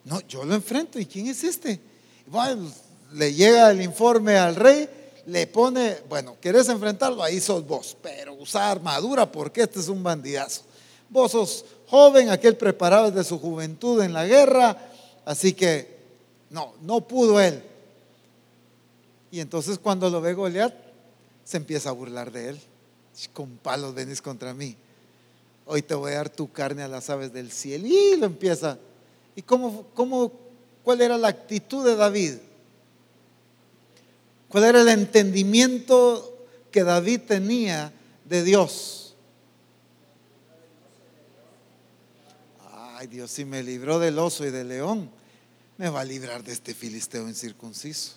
No, 0.02 0.20
yo 0.22 0.44
lo 0.44 0.54
enfrento. 0.54 0.98
¿Y 0.98 1.06
quién 1.06 1.28
es 1.28 1.44
este? 1.44 1.80
Bueno, 2.26 2.68
le 3.12 3.32
llega 3.32 3.70
el 3.70 3.80
informe 3.80 4.36
al 4.36 4.56
rey, 4.56 4.88
le 5.26 5.46
pone, 5.46 5.98
bueno, 6.08 6.36
¿querés 6.40 6.68
enfrentarlo? 6.68 7.22
Ahí 7.22 7.40
sos 7.40 7.64
vos, 7.64 7.96
pero 8.02 8.34
usa 8.34 8.72
armadura 8.72 9.30
porque 9.30 9.62
este 9.62 9.78
es 9.78 9.86
un 9.86 10.02
bandidazo. 10.02 10.62
Vos 11.08 11.30
sos 11.30 11.64
joven, 11.88 12.30
aquel 12.30 12.56
preparado 12.56 13.10
desde 13.10 13.28
su 13.28 13.38
juventud 13.38 14.02
en 14.02 14.12
la 14.12 14.26
guerra, 14.26 14.76
así 15.24 15.52
que 15.52 15.96
no, 16.50 16.74
no 16.82 17.00
pudo 17.02 17.40
él. 17.40 17.62
Y 19.30 19.40
entonces 19.40 19.78
cuando 19.78 20.08
lo 20.10 20.20
ve 20.20 20.34
Goliat, 20.34 20.74
se 21.44 21.56
empieza 21.56 21.90
a 21.90 21.92
burlar 21.92 22.32
de 22.32 22.50
él. 22.50 22.60
Con 23.32 23.56
palos 23.58 23.94
venís 23.94 24.20
contra 24.20 24.52
mí. 24.52 24.76
Hoy 25.64 25.82
te 25.82 25.94
voy 25.94 26.12
a 26.12 26.16
dar 26.16 26.28
tu 26.28 26.50
carne 26.50 26.82
a 26.82 26.88
las 26.88 27.08
aves 27.08 27.32
del 27.32 27.50
cielo. 27.50 27.86
Y 27.86 28.16
lo 28.16 28.26
empieza. 28.26 28.78
¿Y 29.34 29.42
cómo, 29.42 29.86
cómo, 29.94 30.32
cuál 30.84 31.00
era 31.00 31.16
la 31.16 31.28
actitud 31.28 31.84
de 31.84 31.96
David? 31.96 32.34
¿Cuál 34.48 34.64
era 34.64 34.80
el 34.82 34.88
entendimiento 34.88 36.46
que 36.70 36.84
David 36.84 37.22
tenía 37.26 37.92
de 38.24 38.42
Dios? 38.42 39.05
Ay 42.98 43.08
Dios, 43.08 43.30
si 43.30 43.44
me 43.44 43.62
libró 43.62 43.98
del 43.98 44.18
oso 44.18 44.46
y 44.46 44.50
del 44.50 44.68
león, 44.68 45.10
me 45.76 45.90
va 45.90 46.00
a 46.00 46.04
librar 46.04 46.42
de 46.42 46.52
este 46.52 46.72
filisteo 46.72 47.28
incircunciso. 47.28 48.12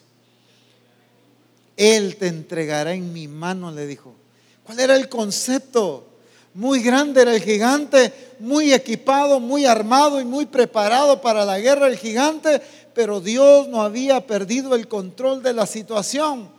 Él 1.76 2.16
te 2.16 2.28
entregará 2.28 2.94
en 2.94 3.12
mi 3.12 3.28
mano, 3.28 3.72
le 3.72 3.86
dijo. 3.86 4.16
¿Cuál 4.64 4.80
era 4.80 4.96
el 4.96 5.10
concepto? 5.10 6.08
Muy 6.54 6.82
grande 6.82 7.22
era 7.22 7.36
el 7.36 7.42
gigante, 7.42 8.14
muy 8.40 8.72
equipado, 8.72 9.42
muy 9.42 9.66
armado 9.66 10.22
y 10.22 10.26
muy 10.26 10.46
preparado 10.46 11.20
para 11.22 11.44
la 11.44 11.60
guerra 11.60 11.88
el 11.88 11.98
gigante, 11.98 12.62
pero 12.94 13.20
Dios 13.20 13.68
no 13.68 13.82
había 13.82 14.26
perdido 14.26 14.76
el 14.76 14.88
control 14.88 15.44
de 15.44 15.54
la 15.54 15.66
situación. 15.66 16.50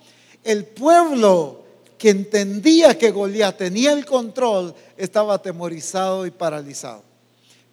El 0.45 0.66
pueblo 0.66 1.62
que 1.97 2.11
entendía 2.11 2.99
que 2.99 3.11
Goliat 3.12 3.57
tenía 3.57 3.93
el 3.93 4.05
control 4.05 4.75
estaba 4.99 5.35
atemorizado 5.35 6.27
y 6.27 6.31
paralizado. 6.31 7.10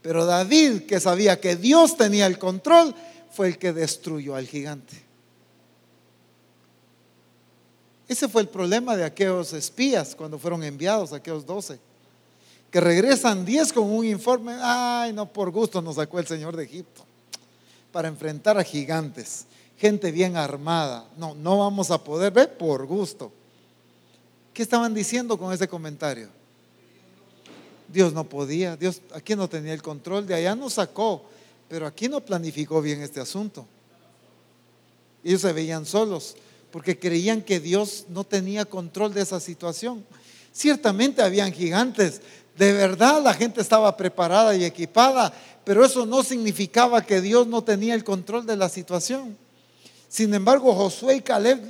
Pero 0.08 0.26
David, 0.26 0.84
que 0.84 1.02
sabía 1.02 1.38
que 1.38 1.58
Dios 1.58 1.98
tenía 1.98 2.28
el 2.28 2.40
control, 2.40 2.96
fue 3.30 3.50
el 3.50 3.58
que 3.58 3.74
destruyó 3.74 4.36
al 4.38 4.48
gigante. 4.48 5.04
Ese 8.08 8.30
fue 8.30 8.42
el 8.42 8.48
problema 8.48 8.96
de 8.96 9.04
aquellos 9.04 9.52
espías 9.52 10.16
cuando 10.16 10.40
fueron 10.40 10.64
enviados, 10.64 11.12
aquellos 11.12 11.46
doce, 11.46 11.78
que 12.72 12.80
regresan 12.80 13.44
diez 13.44 13.74
con 13.74 13.84
un 13.84 14.06
informe, 14.06 14.56
ay, 14.62 15.12
no, 15.12 15.26
por 15.26 15.52
gusto 15.52 15.82
nos 15.82 15.98
sacó 15.98 16.20
el 16.20 16.28
Señor 16.28 16.56
de 16.56 16.64
Egipto, 16.64 17.04
para 17.92 18.08
enfrentar 18.08 18.58
a 18.58 18.64
gigantes, 18.64 19.46
gente 19.76 20.10
bien 20.14 20.38
armada. 20.38 21.06
No, 21.18 21.36
no 21.36 21.60
vamos 21.60 21.92
a 21.92 22.02
poder 22.02 22.32
ver 22.32 22.58
por 22.58 22.86
gusto. 22.86 23.30
¿Qué 24.54 24.64
estaban 24.64 24.94
diciendo 24.94 25.38
con 25.38 25.52
ese 25.52 25.68
comentario? 25.68 26.37
Dios 27.88 28.14
no 28.14 28.24
podía, 28.26 28.76
Dios 28.76 29.02
aquí 29.14 29.36
no 29.36 29.48
tenía 29.48 29.74
el 29.74 29.82
control, 29.82 30.28
de 30.28 30.36
allá 30.36 30.56
nos 30.56 30.74
sacó, 30.74 31.24
pero 31.70 31.88
aquí 31.88 32.10
no 32.10 32.22
planificó 32.22 32.82
bien 32.82 33.02
este 33.02 33.20
asunto. 33.20 33.66
Ellos 35.24 35.42
se 35.42 35.54
veían 35.54 35.86
solos 35.86 36.36
porque 36.72 37.00
creían 37.00 37.42
que 37.42 37.60
Dios 37.60 38.06
no 38.10 38.24
tenía 38.24 38.66
control 38.66 39.14
de 39.14 39.22
esa 39.22 39.40
situación. 39.40 40.06
Ciertamente 40.52 41.22
habían 41.22 41.52
gigantes, 41.52 42.22
de 42.58 42.74
verdad 42.74 43.22
la 43.22 43.34
gente 43.34 43.62
estaba 43.62 43.96
preparada 43.96 44.56
y 44.56 44.66
equipada, 44.66 45.34
pero 45.64 45.86
eso 45.86 46.06
no 46.06 46.24
significaba 46.24 47.02
que 47.02 47.22
Dios 47.22 47.48
no 47.48 47.64
tenía 47.64 47.94
el 47.94 48.04
control 48.04 48.46
de 48.46 48.58
la 48.58 48.70
situación. 48.70 49.38
Sin 50.10 50.34
embargo, 50.34 50.74
Josué 50.74 51.18
y 51.18 51.22
Caleb 51.22 51.62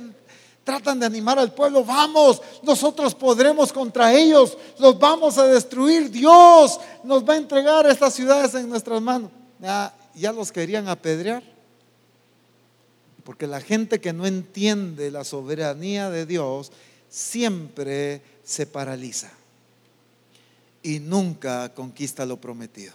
tratan 0.68 1.00
de 1.00 1.06
animar 1.06 1.38
al 1.38 1.54
pueblo, 1.54 1.82
vamos, 1.82 2.42
nosotros 2.62 3.14
podremos 3.14 3.72
contra 3.72 4.12
ellos, 4.12 4.58
los 4.78 4.98
vamos 4.98 5.38
a 5.38 5.46
destruir, 5.46 6.10
Dios 6.10 6.78
nos 7.04 7.26
va 7.26 7.32
a 7.32 7.36
entregar 7.38 7.86
estas 7.86 8.12
ciudades 8.12 8.54
en 8.54 8.68
nuestras 8.68 9.00
manos. 9.00 9.30
Ya, 9.58 9.96
ya 10.14 10.30
los 10.30 10.52
querían 10.52 10.86
apedrear, 10.86 11.42
porque 13.24 13.46
la 13.46 13.62
gente 13.62 13.98
que 13.98 14.12
no 14.12 14.26
entiende 14.26 15.10
la 15.10 15.24
soberanía 15.24 16.10
de 16.10 16.26
Dios 16.26 16.70
siempre 17.08 18.20
se 18.44 18.66
paraliza 18.66 19.30
y 20.82 20.98
nunca 20.98 21.72
conquista 21.72 22.26
lo 22.26 22.36
prometido. 22.36 22.92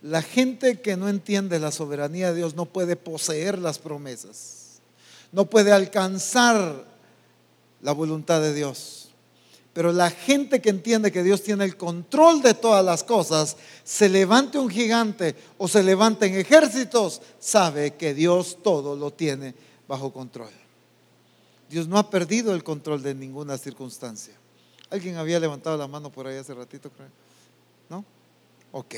La 0.00 0.22
gente 0.22 0.80
que 0.80 0.96
no 0.96 1.10
entiende 1.10 1.58
la 1.58 1.70
soberanía 1.70 2.30
de 2.30 2.36
Dios 2.36 2.54
no 2.54 2.64
puede 2.64 2.96
poseer 2.96 3.58
las 3.58 3.78
promesas 3.78 4.55
no 5.36 5.44
puede 5.44 5.70
alcanzar 5.70 6.82
la 7.82 7.92
voluntad 7.92 8.40
de 8.40 8.54
Dios. 8.54 9.10
Pero 9.74 9.92
la 9.92 10.08
gente 10.08 10.62
que 10.62 10.70
entiende 10.70 11.12
que 11.12 11.22
Dios 11.22 11.42
tiene 11.42 11.66
el 11.66 11.76
control 11.76 12.40
de 12.40 12.54
todas 12.54 12.82
las 12.82 13.04
cosas, 13.04 13.58
se 13.84 14.08
levante 14.08 14.56
un 14.56 14.70
gigante 14.70 15.36
o 15.58 15.68
se 15.68 15.82
levanten 15.82 16.34
ejércitos, 16.34 17.20
sabe 17.38 17.96
que 17.96 18.14
Dios 18.14 18.56
todo 18.62 18.96
lo 18.96 19.12
tiene 19.12 19.54
bajo 19.86 20.10
control. 20.10 20.48
Dios 21.68 21.86
no 21.86 21.98
ha 21.98 22.08
perdido 22.08 22.54
el 22.54 22.64
control 22.64 23.02
de 23.02 23.14
ninguna 23.14 23.58
circunstancia. 23.58 24.32
¿Alguien 24.88 25.18
había 25.18 25.38
levantado 25.38 25.76
la 25.76 25.86
mano 25.86 26.10
por 26.10 26.26
ahí 26.26 26.38
hace 26.38 26.54
ratito? 26.54 26.90
¿No? 27.90 28.02
Ok. 28.72 28.94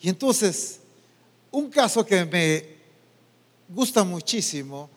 Y 0.00 0.08
entonces, 0.08 0.80
un 1.50 1.68
caso 1.68 2.06
que 2.06 2.24
me 2.24 2.79
gusta 3.72 4.02
muchísimo 4.04 4.90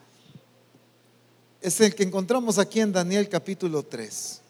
es 1.60 1.80
el 1.80 1.94
que 1.94 2.02
encontramos 2.02 2.58
aquí 2.58 2.80
en 2.80 2.92
Daniel 2.92 3.28
capítulo 3.28 3.82
3. 3.82 4.40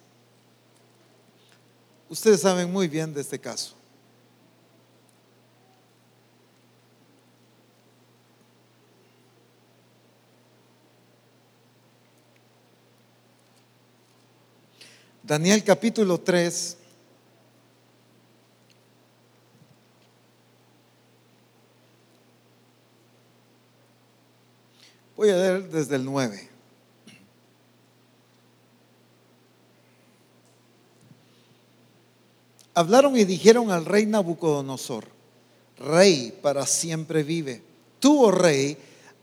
Ustedes 2.09 2.41
saben 2.41 2.73
muy 2.73 2.89
bien 2.89 3.15
de 3.15 3.21
este 3.21 3.39
caso. 3.39 3.75
Daniel 15.23 15.65
capítulo 15.65 16.19
3 16.21 16.77
Voy 25.17 25.31
a 25.31 25.37
leer 25.37 25.71
desde 25.71 25.95
el 25.95 26.05
9. 26.05 26.51
Hablaron 32.75 33.17
y 33.17 33.25
dijeron 33.25 33.71
al 33.71 33.85
rey 33.85 34.07
Nabucodonosor, 34.07 35.05
rey 35.79 36.37
para 36.43 36.67
siempre 36.67 37.23
vive. 37.23 37.63
Tú, 38.01 38.25
oh 38.25 38.33
rey, 38.33 38.77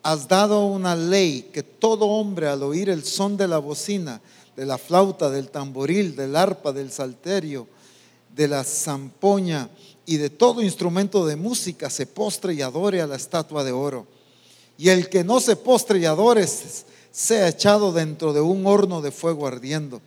has 0.04 0.30
dado 0.30 0.66
una 0.66 0.96
ley 0.96 1.50
que 1.52 1.62
todo 1.62 2.06
hombre 2.06 2.48
al 2.48 2.64
oír 2.64 2.90
el 2.90 3.04
son 3.04 3.36
de 3.36 3.50
la 3.50 3.58
bocina, 3.58 4.22
de 4.56 4.66
la 4.66 4.78
flauta, 4.78 5.30
del 5.30 5.50
tamboril, 5.50 6.16
del 6.16 6.38
arpa, 6.38 6.72
del 6.72 6.90
salterio, 6.90 7.68
de 8.34 8.48
la 8.48 8.64
zampoña 8.64 9.70
y 10.06 10.16
de 10.16 10.30
todo 10.30 10.62
instrumento 10.62 11.26
de 11.26 11.36
música 11.36 11.90
se 11.90 12.06
postre 12.06 12.54
y 12.54 12.62
adore 12.62 13.02
a 13.02 13.08
la 13.08 13.18
estatua 13.18 13.66
de 13.66 13.74
oro 13.74 14.21
y 14.78 14.90
el 14.90 15.10
que 15.10 15.24
no 15.24 15.40
se 15.40 15.56
postre 15.56 16.00
y 16.00 16.06
adore 16.06 16.48
sea 17.12 17.48
echado 17.48 17.92
dentro 17.92 18.34
de 18.34 18.42
un 18.42 18.66
horno 18.66 19.02
de 19.02 19.12
fuego 19.12 19.48
ardiendo. 19.48 20.02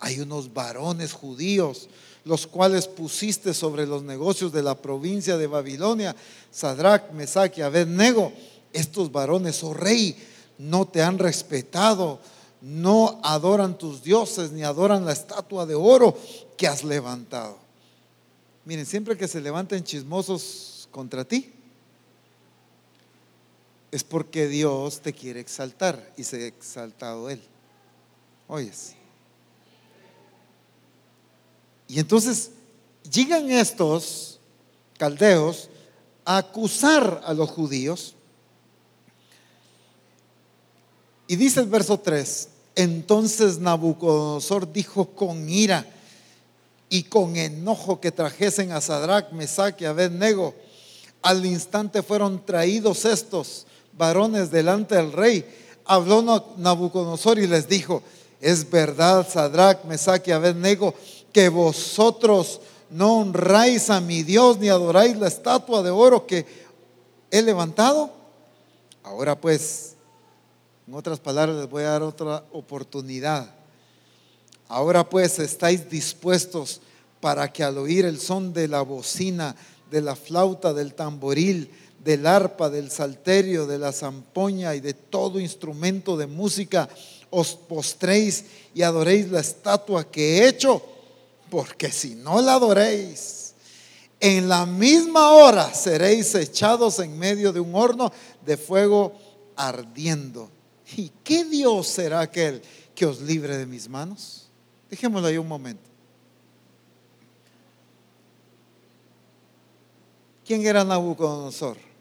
Hay 0.00 0.20
unos 0.20 0.52
varones 0.52 1.12
judíos, 1.12 1.88
los 2.24 2.46
cuales 2.46 2.88
pusiste 2.88 3.52
sobre 3.52 3.86
los 3.86 4.02
negocios 4.02 4.52
de 4.52 4.62
la 4.62 4.74
provincia 4.76 5.36
de 5.36 5.46
Babilonia, 5.46 6.16
Sadrach, 6.50 7.10
Mesach 7.12 7.56
y 7.58 7.62
Abednego. 7.62 8.32
Estos 8.72 9.12
varones, 9.12 9.62
oh 9.62 9.74
rey, 9.74 10.16
no 10.58 10.86
te 10.86 11.02
han 11.02 11.18
respetado, 11.18 12.18
no 12.60 13.20
adoran 13.22 13.76
tus 13.76 14.02
dioses, 14.02 14.52
ni 14.52 14.62
adoran 14.62 15.04
la 15.04 15.12
estatua 15.12 15.66
de 15.66 15.74
oro 15.74 16.16
que 16.56 16.66
has 16.66 16.82
levantado. 16.82 17.58
Miren, 18.64 18.86
siempre 18.86 19.16
que 19.16 19.28
se 19.28 19.40
levanten 19.40 19.84
chismosos 19.84 20.88
contra 20.90 21.24
ti, 21.24 21.52
es 23.94 24.02
porque 24.02 24.48
Dios 24.48 24.98
te 24.98 25.12
quiere 25.12 25.38
exaltar 25.38 26.12
y 26.16 26.24
se 26.24 26.42
ha 26.42 26.46
exaltado 26.48 27.30
Él. 27.30 27.40
Oyes. 28.48 28.96
Y 31.86 32.00
entonces 32.00 32.50
llegan 33.08 33.52
estos 33.52 34.40
caldeos 34.98 35.68
a 36.24 36.38
acusar 36.38 37.22
a 37.24 37.32
los 37.34 37.48
judíos. 37.50 38.16
Y 41.28 41.36
dice 41.36 41.60
el 41.60 41.68
verso 41.68 42.00
3, 42.00 42.48
entonces 42.74 43.60
Nabucodonosor 43.60 44.72
dijo 44.72 45.10
con 45.10 45.48
ira 45.48 45.86
y 46.88 47.04
con 47.04 47.36
enojo 47.36 48.00
que 48.00 48.10
trajesen 48.10 48.72
a 48.72 48.80
Sadrach, 48.80 49.30
Mesach 49.30 49.80
y 49.80 49.84
Abednego. 49.84 50.52
Al 51.22 51.46
instante 51.46 52.02
fueron 52.02 52.44
traídos 52.44 53.04
estos 53.04 53.68
varones 53.96 54.50
delante 54.50 54.96
del 54.96 55.12
rey. 55.12 55.44
Habló 55.84 56.22
Nabucodonosor 56.56 57.38
y 57.38 57.46
les 57.46 57.68
dijo, 57.68 58.02
es 58.40 58.68
verdad, 58.70 59.26
Sadrach, 59.28 59.84
Mesach 59.84 60.26
y 60.26 60.32
Abednego, 60.32 60.94
que 61.32 61.48
vosotros 61.48 62.60
no 62.90 63.18
honráis 63.18 63.90
a 63.90 64.00
mi 64.00 64.22
Dios 64.22 64.58
ni 64.58 64.68
adoráis 64.68 65.16
la 65.16 65.28
estatua 65.28 65.82
de 65.82 65.90
oro 65.90 66.26
que 66.26 66.46
he 67.30 67.42
levantado. 67.42 68.10
Ahora 69.02 69.40
pues, 69.40 69.94
en 70.86 70.94
otras 70.94 71.18
palabras, 71.18 71.56
les 71.56 71.68
voy 71.68 71.82
a 71.82 71.90
dar 71.90 72.02
otra 72.02 72.44
oportunidad. 72.52 73.50
Ahora 74.68 75.08
pues 75.08 75.38
estáis 75.38 75.88
dispuestos 75.90 76.80
para 77.20 77.52
que 77.52 77.64
al 77.64 77.78
oír 77.78 78.04
el 78.04 78.20
son 78.20 78.52
de 78.52 78.68
la 78.68 78.82
bocina, 78.82 79.56
de 79.90 80.00
la 80.00 80.16
flauta, 80.16 80.72
del 80.72 80.94
tamboril, 80.94 81.70
del 82.04 82.26
arpa, 82.26 82.68
del 82.68 82.90
salterio, 82.90 83.66
de 83.66 83.78
la 83.78 83.92
zampoña 83.92 84.74
y 84.74 84.80
de 84.80 84.92
todo 84.92 85.40
instrumento 85.40 86.16
de 86.16 86.26
música, 86.26 86.88
os 87.30 87.54
postréis 87.54 88.44
y 88.74 88.82
adoréis 88.82 89.30
la 89.30 89.40
estatua 89.40 90.10
que 90.10 90.38
he 90.38 90.48
hecho 90.48 90.82
porque 91.50 91.90
si 91.90 92.14
no 92.14 92.40
la 92.40 92.54
adoréis, 92.54 93.54
en 94.20 94.48
la 94.48 94.66
misma 94.66 95.30
hora 95.30 95.72
seréis 95.72 96.34
echados 96.34 96.98
en 96.98 97.18
medio 97.18 97.52
de 97.52 97.60
un 97.60 97.74
horno 97.74 98.12
de 98.44 98.56
fuego 98.56 99.12
ardiendo. 99.56 100.50
¿Y 100.96 101.10
qué 101.22 101.44
Dios 101.44 101.86
será 101.86 102.20
aquel 102.20 102.60
que 102.94 103.06
os 103.06 103.20
libre 103.20 103.56
de 103.56 103.66
mis 103.66 103.88
manos? 103.88 104.48
Dejémoslo 104.90 105.28
ahí 105.28 105.38
un 105.38 105.48
momento. 105.48 105.90
¿Quién 110.44 110.66
era 110.66 110.84
Nabucodonosor? 110.84 111.93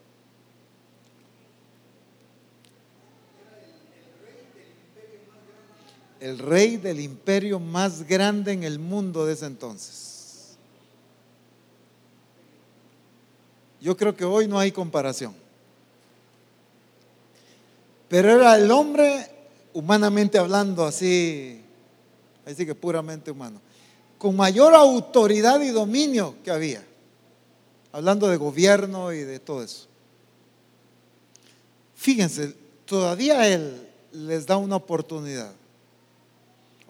El 6.23 6.39
rey 6.39 6.77
del 6.77 7.01
imperio 7.01 7.59
más 7.59 8.07
grande 8.07 8.53
en 8.53 8.63
el 8.63 8.79
mundo 8.79 9.25
de 9.25 9.33
ese 9.33 9.45
entonces. 9.45 10.55
Yo 13.81 13.97
creo 13.97 14.15
que 14.15 14.23
hoy 14.23 14.47
no 14.47 14.57
hay 14.57 14.71
comparación. 14.71 15.35
Pero 18.07 18.31
era 18.31 18.55
el 18.55 18.71
hombre, 18.71 19.29
humanamente 19.73 20.37
hablando, 20.37 20.85
así, 20.85 21.59
así 22.45 22.65
que 22.65 22.73
puramente 22.73 23.29
humano, 23.29 23.59
con 24.17 24.33
mayor 24.37 24.73
autoridad 24.75 25.59
y 25.59 25.71
dominio 25.71 26.35
que 26.41 26.51
había, 26.51 26.85
hablando 27.91 28.29
de 28.29 28.37
gobierno 28.37 29.11
y 29.11 29.23
de 29.23 29.39
todo 29.39 29.61
eso. 29.61 29.87
Fíjense, 31.95 32.55
todavía 32.85 33.45
él 33.45 33.89
les 34.13 34.45
da 34.45 34.55
una 34.55 34.77
oportunidad 34.77 35.51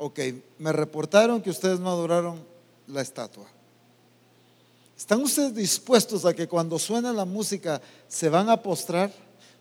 ok, 0.04 0.20
me 0.60 0.74
reportaron 0.74 1.41
que 1.41 1.49
ustedes 1.49 1.80
no 1.80 1.89
adoraron 1.89 2.43
la 2.88 3.01
estatua. 3.01 3.47
¿Están 4.97 5.22
ustedes 5.22 5.56
dispuestos 5.56 6.26
a 6.26 6.34
que 6.34 6.45
cuando 6.45 6.78
suena 6.78 7.14
la 7.14 7.24
música 7.24 7.82
se 8.10 8.28
van 8.28 8.49
a 8.49 8.62
postrar? 8.62 9.14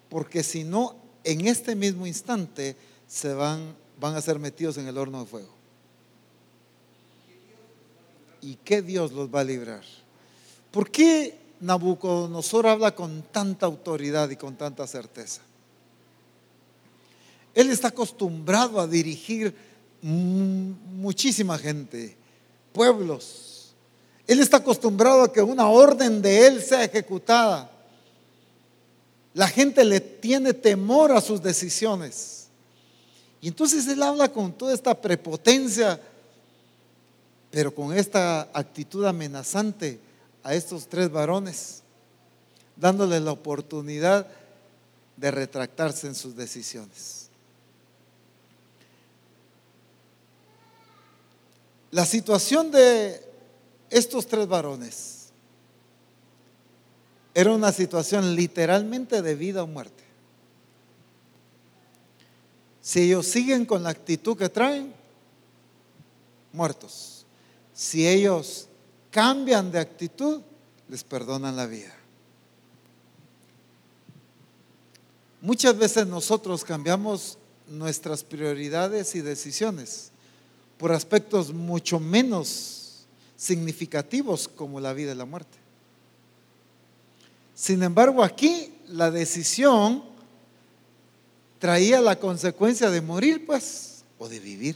Porque 0.08 0.42
si 0.42 0.64
no, 0.64 0.96
en 1.22 1.46
este 1.46 1.76
mismo 1.76 2.08
instante 2.08 2.76
se 3.06 3.32
van, 3.32 3.76
van 4.00 4.16
a 4.16 4.20
ser 4.20 4.40
metidos 4.40 4.78
en 4.78 4.88
el 4.88 4.98
horno 4.98 5.20
de 5.20 5.26
fuego. 5.26 5.54
¿Y 8.40 8.56
qué 8.56 8.82
Dios 8.82 9.12
los 9.12 9.32
va 9.32 9.40
a 9.40 9.44
librar? 9.44 9.84
¿Por 10.72 10.90
qué 10.90 11.38
Nabucodonosor 11.60 12.66
habla 12.66 12.96
con 12.96 13.22
tanta 13.30 13.66
autoridad 13.66 14.28
y 14.30 14.36
con 14.36 14.56
tanta 14.56 14.88
certeza? 14.88 15.40
Él 17.54 17.70
está 17.70 17.88
acostumbrado 17.88 18.80
a 18.80 18.88
dirigir 18.88 19.71
muchísima 20.02 21.56
gente, 21.56 22.16
pueblos. 22.72 23.72
Él 24.26 24.40
está 24.40 24.58
acostumbrado 24.58 25.22
a 25.22 25.32
que 25.32 25.40
una 25.42 25.68
orden 25.68 26.20
de 26.20 26.46
Él 26.46 26.62
sea 26.62 26.84
ejecutada. 26.84 27.70
La 29.34 29.48
gente 29.48 29.84
le 29.84 30.00
tiene 30.00 30.52
temor 30.52 31.12
a 31.12 31.20
sus 31.20 31.42
decisiones. 31.42 32.48
Y 33.40 33.48
entonces 33.48 33.86
Él 33.86 34.02
habla 34.02 34.28
con 34.28 34.52
toda 34.52 34.74
esta 34.74 35.00
prepotencia, 35.00 36.00
pero 37.50 37.74
con 37.74 37.96
esta 37.96 38.42
actitud 38.52 39.04
amenazante 39.04 39.98
a 40.42 40.54
estos 40.54 40.88
tres 40.88 41.10
varones, 41.10 41.82
dándoles 42.76 43.22
la 43.22 43.32
oportunidad 43.32 44.26
de 45.16 45.30
retractarse 45.30 46.06
en 46.06 46.14
sus 46.14 46.36
decisiones. 46.36 47.21
La 51.92 52.06
situación 52.06 52.70
de 52.70 53.22
estos 53.90 54.26
tres 54.26 54.48
varones 54.48 55.28
era 57.34 57.52
una 57.52 57.70
situación 57.70 58.34
literalmente 58.34 59.20
de 59.20 59.34
vida 59.34 59.62
o 59.62 59.66
muerte. 59.66 60.02
Si 62.80 63.02
ellos 63.02 63.26
siguen 63.26 63.66
con 63.66 63.82
la 63.82 63.90
actitud 63.90 64.38
que 64.38 64.48
traen, 64.48 64.94
muertos. 66.54 67.26
Si 67.74 68.08
ellos 68.08 68.68
cambian 69.10 69.70
de 69.70 69.78
actitud, 69.78 70.40
les 70.88 71.04
perdonan 71.04 71.56
la 71.56 71.66
vida. 71.66 71.94
Muchas 75.42 75.76
veces 75.76 76.06
nosotros 76.06 76.64
cambiamos 76.64 77.36
nuestras 77.68 78.24
prioridades 78.24 79.14
y 79.14 79.20
decisiones 79.20 80.11
por 80.82 80.90
aspectos 80.90 81.54
mucho 81.54 82.00
menos 82.00 83.04
significativos 83.36 84.48
como 84.48 84.80
la 84.80 84.92
vida 84.92 85.12
y 85.12 85.14
la 85.14 85.24
muerte. 85.24 85.56
Sin 87.54 87.84
embargo, 87.84 88.24
aquí 88.24 88.74
la 88.88 89.12
decisión 89.12 90.02
traía 91.60 92.00
la 92.00 92.18
consecuencia 92.18 92.90
de 92.90 93.00
morir, 93.00 93.46
pues, 93.46 94.02
o 94.18 94.28
de 94.28 94.40
vivir. 94.40 94.74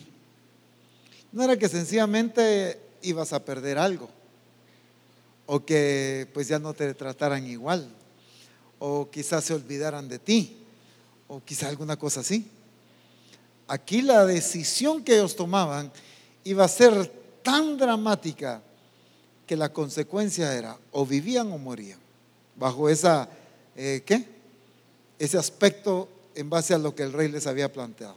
No 1.33 1.43
era 1.43 1.57
que 1.57 1.69
sencillamente 1.69 2.79
ibas 3.03 3.33
a 3.33 3.45
perder 3.45 3.77
algo, 3.77 4.09
o 5.47 5.65
que 5.65 6.29
pues 6.33 6.47
ya 6.47 6.61
no 6.61 6.73
te 6.73 6.95
trataran 6.95 7.45
igual, 7.49 7.93
o 8.79 9.11
quizás 9.11 9.43
se 9.43 9.55
olvidaran 9.55 10.09
de 10.09 10.21
ti, 10.21 10.57
o 11.27 11.43
quizás 11.45 11.71
alguna 11.71 11.97
cosa 11.97 12.21
así. 12.21 12.49
Aquí 13.69 14.03
la 14.03 14.25
decisión 14.25 15.03
que 15.03 15.15
ellos 15.17 15.35
tomaban 15.35 15.91
iba 16.45 16.65
a 16.65 16.69
ser 16.69 17.11
tan 17.43 17.77
dramática 17.77 18.63
que 19.47 19.57
la 19.57 19.73
consecuencia 19.73 20.55
era 20.55 20.79
o 20.93 21.05
vivían 21.05 21.51
o 21.53 21.59
morían, 21.59 21.99
bajo 22.55 22.89
esa, 22.89 23.29
eh, 23.75 24.03
¿qué? 24.07 24.25
Ese 25.19 25.39
aspecto 25.39 26.09
en 26.35 26.49
base 26.51 26.75
a 26.75 26.79
lo 26.79 26.95
que 26.95 27.03
el 27.03 27.13
rey 27.13 27.29
les 27.29 27.47
había 27.47 27.73
planteado. 27.73 28.17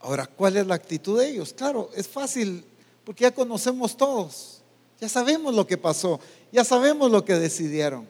Ahora, 0.00 0.26
¿cuál 0.26 0.56
es 0.56 0.66
la 0.66 0.74
actitud 0.74 1.20
de 1.20 1.28
ellos? 1.28 1.52
Claro, 1.52 1.90
es 1.94 2.08
fácil, 2.08 2.64
porque 3.04 3.22
ya 3.22 3.34
conocemos 3.34 3.96
todos, 3.96 4.62
ya 5.00 5.08
sabemos 5.08 5.54
lo 5.54 5.66
que 5.66 5.76
pasó, 5.76 6.18
ya 6.50 6.64
sabemos 6.64 7.10
lo 7.10 7.24
que 7.24 7.34
decidieron. 7.34 8.06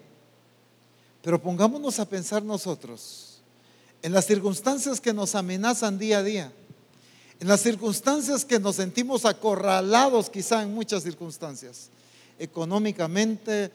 Pero 1.23 1.41
pongámonos 1.43 1.99
a 1.99 2.09
pensar 2.09 2.43
nosotros 2.43 3.30
en 4.03 4.13
las 4.13 4.27
circunstancias 4.27 5.01
que 5.01 5.13
nos 5.13 5.35
amenazan 5.35 5.99
día 5.99 6.19
a 6.19 6.23
día, 6.23 6.53
En 7.41 7.49
las 7.49 7.63
circunstancias 7.63 8.45
que 8.45 8.59
nos 8.61 8.77
sentimos 8.77 9.25
acorralados, 9.25 10.29
quizá 10.29 10.63
en 10.63 10.75
muchas 10.75 11.03
circunstancias, 11.05 11.89
económicamente, 12.39 13.73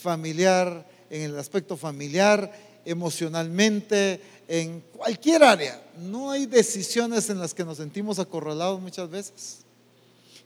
familiar, 0.00 0.88
en 1.10 1.22
el 1.22 1.38
aspecto 1.38 1.76
familiar, 1.76 2.50
emocionalmente, 2.86 4.22
en 4.48 4.80
cualquier 4.96 5.44
área. 5.44 5.82
No 5.98 6.30
hay 6.30 6.46
decisiones 6.46 7.28
en 7.28 7.38
las 7.38 7.52
que 7.52 7.64
nos 7.64 7.76
sentimos 7.76 8.18
acorralados 8.18 8.80
muchas 8.80 9.10
veces. 9.10 9.63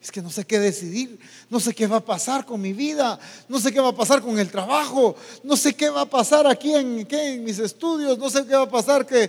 Es 0.01 0.13
que 0.13 0.23
no 0.23 0.31
sé 0.31 0.45
qué 0.45 0.61
decidir, 0.61 1.19
no 1.51 1.59
sé 1.59 1.75
qué 1.75 1.87
va 1.87 1.97
a 1.97 2.05
pasar 2.05 2.47
con 2.47 2.61
mi 2.61 2.73
vida, 2.73 3.19
no 3.49 3.59
sé 3.59 3.73
qué 3.73 3.81
va 3.81 3.89
a 3.89 3.97
pasar 3.97 4.23
con 4.23 4.39
el 4.39 4.49
trabajo, 4.51 5.17
no 5.43 5.57
sé 5.57 5.75
qué 5.75 5.91
va 5.91 6.03
a 6.03 6.07
pasar 6.07 6.47
aquí 6.47 6.73
en, 6.73 7.45
mis 7.45 7.59
estudios, 7.59 8.17
no 8.17 8.31
sé 8.31 8.47
qué 8.47 8.55
va 8.55 8.63
a 8.63 8.71
pasar 8.71 9.05
que, 9.05 9.29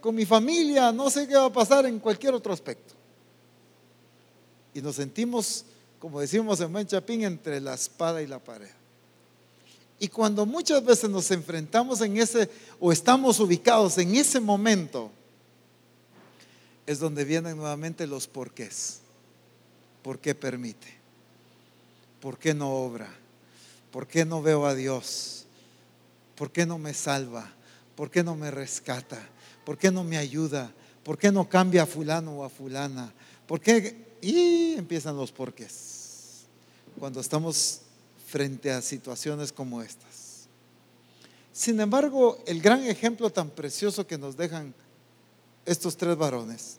con 0.00 0.14
mi 0.14 0.24
familia, 0.24 0.92
no 0.92 1.10
sé 1.10 1.28
qué 1.28 1.36
va 1.36 1.46
a 1.46 1.52
pasar 1.52 1.84
en 1.84 1.98
cualquier 1.98 2.32
otro 2.34 2.52
aspecto. 2.52 2.94
Y 4.74 4.80
nos 4.80 4.96
sentimos, 4.96 5.66
como 5.98 6.20
decimos 6.20 6.58
en 6.60 6.72
buen 6.72 6.86
chapín, 6.86 7.24
entre 7.24 7.60
la 7.60 7.74
espada 7.74 8.22
y 8.22 8.26
la 8.26 8.38
pared. 8.38 8.70
Y 9.98 10.08
cuando 10.08 10.46
muchas 10.46 10.82
veces 10.82 11.08
nos 11.10 11.30
enfrentamos 11.30 12.00
en 12.00 12.16
ese, 12.16 12.48
o 12.80 12.90
estamos 12.90 13.38
ubicados 13.38 13.98
en 13.98 14.16
ese 14.16 14.40
momento, 14.40 15.12
es 16.86 16.98
donde 16.98 17.24
vienen 17.24 17.58
nuevamente 17.58 18.06
los 18.06 18.26
porqués. 18.26 19.01
¿Por 20.02 20.18
qué 20.18 20.34
permite? 20.34 20.88
¿Por 22.20 22.38
qué 22.38 22.54
no 22.54 22.70
obra? 22.70 23.08
¿Por 23.90 24.06
qué 24.06 24.24
no 24.24 24.42
veo 24.42 24.66
a 24.66 24.74
Dios? 24.74 25.46
¿Por 26.36 26.50
qué 26.50 26.66
no 26.66 26.78
me 26.78 26.94
salva? 26.94 27.52
¿Por 27.94 28.10
qué 28.10 28.22
no 28.22 28.34
me 28.36 28.50
rescata? 28.50 29.20
¿Por 29.64 29.78
qué 29.78 29.90
no 29.90 30.02
me 30.04 30.16
ayuda? 30.16 30.72
¿Por 31.04 31.18
qué 31.18 31.30
no 31.30 31.48
cambia 31.48 31.82
a 31.82 31.86
fulano 31.86 32.38
o 32.38 32.44
a 32.44 32.48
fulana? 32.48 33.12
¿Por 33.46 33.60
qué? 33.60 34.16
Y 34.20 34.74
empiezan 34.74 35.16
los 35.16 35.32
porqués. 35.32 36.44
Cuando 36.98 37.20
estamos 37.20 37.82
frente 38.26 38.70
a 38.70 38.80
situaciones 38.80 39.52
como 39.52 39.82
estas. 39.82 40.48
Sin 41.52 41.78
embargo, 41.80 42.42
el 42.46 42.62
gran 42.62 42.82
ejemplo 42.84 43.30
tan 43.30 43.50
precioso 43.50 44.06
que 44.06 44.16
nos 44.16 44.36
dejan 44.36 44.74
estos 45.66 45.96
tres 45.96 46.16
varones, 46.16 46.78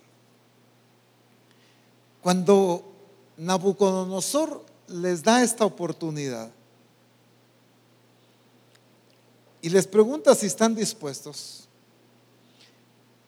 cuando 2.22 2.93
Nabucodonosor 3.38 4.64
les 4.88 5.24
da 5.24 5.44
esta 5.44 5.66
oportunidad 5.66 6.52
y 9.62 9.70
les 9.70 9.88
pregunta 9.88 10.36
si 10.36 10.46
están 10.46 10.76
dispuestos. 10.76 11.68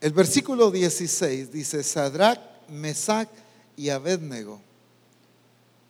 El 0.01 0.11
versículo 0.11 0.69
16 0.69 1.51
dice, 1.51 1.81
Sadrach, 1.81 2.39
Mesach 2.69 3.29
y 3.77 3.89
Abednego 3.89 4.59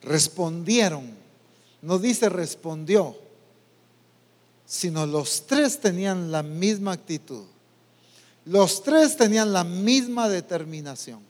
respondieron, 0.03 1.09
no 1.81 1.97
dice 1.97 2.29
respondió, 2.29 3.17
sino 4.65 5.05
los 5.05 5.45
tres 5.47 5.79
tenían 5.79 6.31
la 6.31 6.43
misma 6.43 6.93
actitud. 6.93 7.45
Los 8.45 8.83
tres 8.83 9.17
tenían 9.17 9.51
la 9.51 9.63
misma 9.63 10.29
determinación. 10.29 11.21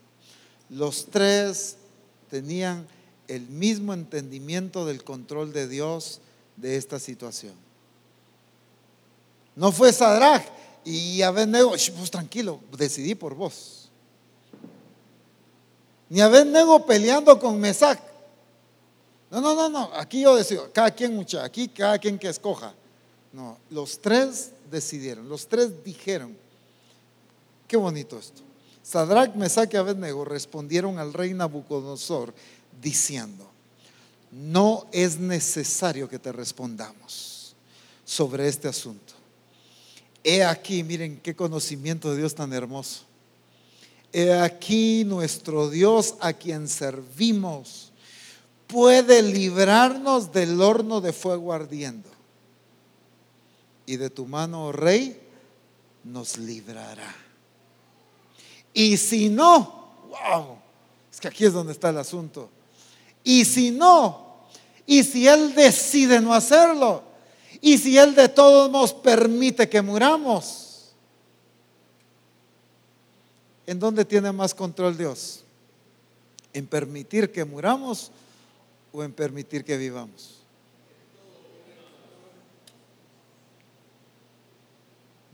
Los 0.69 1.05
tres 1.05 1.77
tenían 2.29 2.87
el 3.27 3.47
mismo 3.47 3.93
entendimiento 3.93 4.85
del 4.85 5.03
control 5.03 5.53
de 5.53 5.67
Dios 5.67 6.21
de 6.57 6.77
esta 6.77 6.99
situación. 6.99 7.53
No 9.55 9.71
fue 9.71 9.93
Sadrach 9.93 10.45
y 10.83 11.21
Abednego, 11.21 11.69
pues 11.71 12.11
tranquilo, 12.11 12.59
decidí 12.77 13.15
por 13.15 13.35
vos. 13.35 13.89
Ni 16.09 16.21
Abednego 16.21 16.85
peleando 16.85 17.39
con 17.39 17.59
Mesac. 17.59 17.99
No, 19.31 19.41
no, 19.41 19.55
no, 19.55 19.69
no, 19.69 19.89
aquí 19.95 20.21
yo 20.21 20.35
decido, 20.35 20.71
cada 20.71 20.91
quien 20.91 21.15
mucha, 21.15 21.43
aquí 21.43 21.67
cada 21.67 21.97
quien 21.97 22.19
que 22.19 22.29
escoja. 22.29 22.73
No, 23.33 23.57
los 23.69 23.99
tres 23.99 24.51
decidieron, 24.69 25.27
los 25.27 25.47
tres 25.47 25.83
dijeron. 25.83 26.37
Qué 27.67 27.75
bonito 27.75 28.19
esto. 28.19 28.44
Sadrach, 28.85 29.33
Mesach 29.33 29.73
y 29.73 29.77
Abednego 29.77 30.23
respondieron 30.25 30.99
al 30.99 31.11
rey 31.11 31.33
Nabucodonosor 31.33 32.35
diciendo, 32.79 33.49
no 34.31 34.85
es 34.91 35.17
necesario 35.17 36.07
que 36.07 36.19
te 36.19 36.31
respondamos 36.31 37.55
sobre 38.05 38.47
este 38.47 38.67
asunto. 38.67 39.13
He 40.23 40.43
aquí, 40.43 40.83
miren 40.83 41.17
qué 41.17 41.35
conocimiento 41.35 42.11
de 42.11 42.17
Dios 42.17 42.35
tan 42.35 42.53
hermoso. 42.53 43.05
He 44.13 44.31
aquí 44.31 45.03
nuestro 45.03 45.71
Dios 45.71 46.13
a 46.19 46.33
quien 46.33 46.67
servimos 46.67 47.91
puede 48.67 49.23
librarnos 49.23 50.31
del 50.31 50.61
horno 50.61 51.01
de 51.01 51.11
fuego 51.11 51.53
ardiendo. 51.53 52.09
Y 53.87 53.97
de 53.97 54.11
tu 54.11 54.27
mano, 54.27 54.67
oh 54.67 54.71
rey, 54.71 55.19
nos 56.03 56.37
librará. 56.37 57.24
Y 58.77 58.97
si 58.97 59.29
no, 59.29 59.87
wow, 60.09 60.57
es 61.09 61.21
que 61.21 61.29
aquí 61.29 61.45
es 61.45 61.53
donde 61.53 61.71
está 61.71 61.89
el 61.89 61.97
asunto. 61.97 62.49
Y 63.23 63.45
si 63.45 63.71
no, 63.71 64.43
y 64.85 65.01
si 65.01 65.29
Él 65.29 65.55
decide 65.55 66.19
no 66.19 66.33
hacerlo, 66.33 67.01
y 67.61 67.77
si 67.77 67.97
Él 67.97 68.13
de 68.13 68.27
todos 68.27 68.69
modos 68.69 68.93
permite 68.93 69.69
que 69.69 69.81
muramos, 69.81 70.93
¿en 73.65 73.79
dónde 73.79 74.03
tiene 74.03 74.33
más 74.33 74.53
control 74.53 74.97
Dios? 74.97 75.45
¿En 76.51 76.67
permitir 76.67 77.31
que 77.31 77.45
muramos 77.45 78.11
o 78.91 79.05
en 79.05 79.13
permitir 79.13 79.63
que 79.63 79.77
vivamos? 79.77 80.34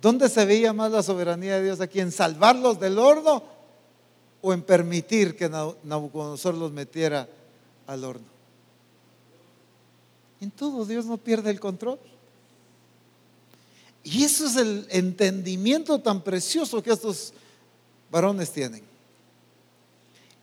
¿Dónde 0.01 0.29
se 0.29 0.45
veía 0.45 0.73
más 0.73 0.91
la 0.91 1.03
soberanía 1.03 1.57
de 1.57 1.65
Dios 1.65 1.79
aquí? 1.79 1.99
¿En 1.99 2.11
salvarlos 2.11 2.79
del 2.79 2.97
horno 2.97 3.43
o 4.41 4.51
en 4.51 4.63
permitir 4.63 5.35
que 5.35 5.47
Nabucodonosor 5.47 6.55
los 6.55 6.71
metiera 6.71 7.29
al 7.85 8.03
horno? 8.03 8.25
En 10.41 10.49
todo 10.49 10.85
Dios 10.85 11.05
no 11.05 11.17
pierde 11.17 11.51
el 11.51 11.59
control. 11.59 11.99
Y 14.03 14.23
eso 14.23 14.47
es 14.47 14.55
el 14.55 14.87
entendimiento 14.89 15.99
tan 15.99 16.21
precioso 16.21 16.81
que 16.81 16.91
estos 16.91 17.33
varones 18.09 18.51
tienen. 18.51 18.83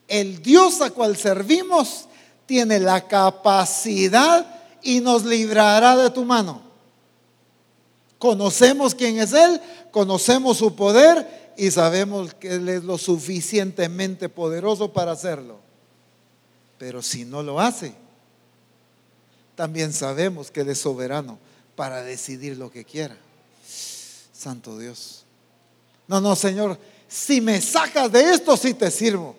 El 0.06 0.40
Dios 0.40 0.80
a 0.80 0.90
cual 0.90 1.16
servimos 1.16 2.06
tiene 2.46 2.78
la 2.78 3.08
capacidad 3.08 4.46
y 4.84 5.00
nos 5.00 5.24
librará 5.24 5.96
de 5.96 6.10
tu 6.10 6.24
mano. 6.24 6.67
Conocemos 8.18 8.94
quién 8.94 9.18
es 9.18 9.32
Él, 9.32 9.60
conocemos 9.90 10.58
su 10.58 10.74
poder 10.74 11.54
y 11.56 11.70
sabemos 11.70 12.34
que 12.34 12.54
Él 12.54 12.68
es 12.68 12.84
lo 12.84 12.98
suficientemente 12.98 14.28
poderoso 14.28 14.92
para 14.92 15.12
hacerlo. 15.12 15.58
Pero 16.78 17.02
si 17.02 17.24
no 17.24 17.42
lo 17.42 17.60
hace, 17.60 17.94
también 19.54 19.92
sabemos 19.92 20.50
que 20.50 20.60
Él 20.60 20.70
es 20.70 20.78
soberano 20.78 21.38
para 21.76 22.02
decidir 22.02 22.56
lo 22.56 22.70
que 22.70 22.84
quiera. 22.84 23.16
Santo 24.32 24.78
Dios. 24.78 25.24
No, 26.06 26.20
no, 26.20 26.34
Señor, 26.36 26.78
si 27.08 27.40
me 27.40 27.60
sacas 27.60 28.10
de 28.12 28.34
esto, 28.34 28.56
sí 28.56 28.74
te 28.74 28.90
sirvo. 28.90 29.36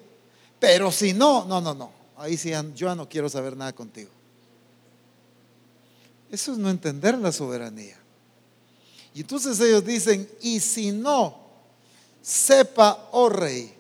Pero 0.60 0.92
si 0.92 1.14
no, 1.14 1.46
no, 1.46 1.62
no, 1.62 1.74
no. 1.74 1.92
Ahí 2.18 2.38
sí, 2.38 2.52
yo 2.52 2.88
ya 2.88 2.96
no 2.96 3.08
quiero 3.08 3.30
saber 3.30 3.56
nada 3.56 3.74
contigo. 3.74 4.10
Eso 6.32 6.52
es 6.52 6.58
no 6.58 6.70
entender 6.70 7.18
la 7.18 7.32
soberanía. 7.32 7.99
Y 9.14 9.22
entonces 9.22 9.60
ellos 9.60 9.86
dicen, 9.86 10.30
y 10.42 10.60
si 10.60 10.92
no, 10.92 11.36
sepa, 12.22 13.10
oh 13.12 13.30
rey, 13.30 13.74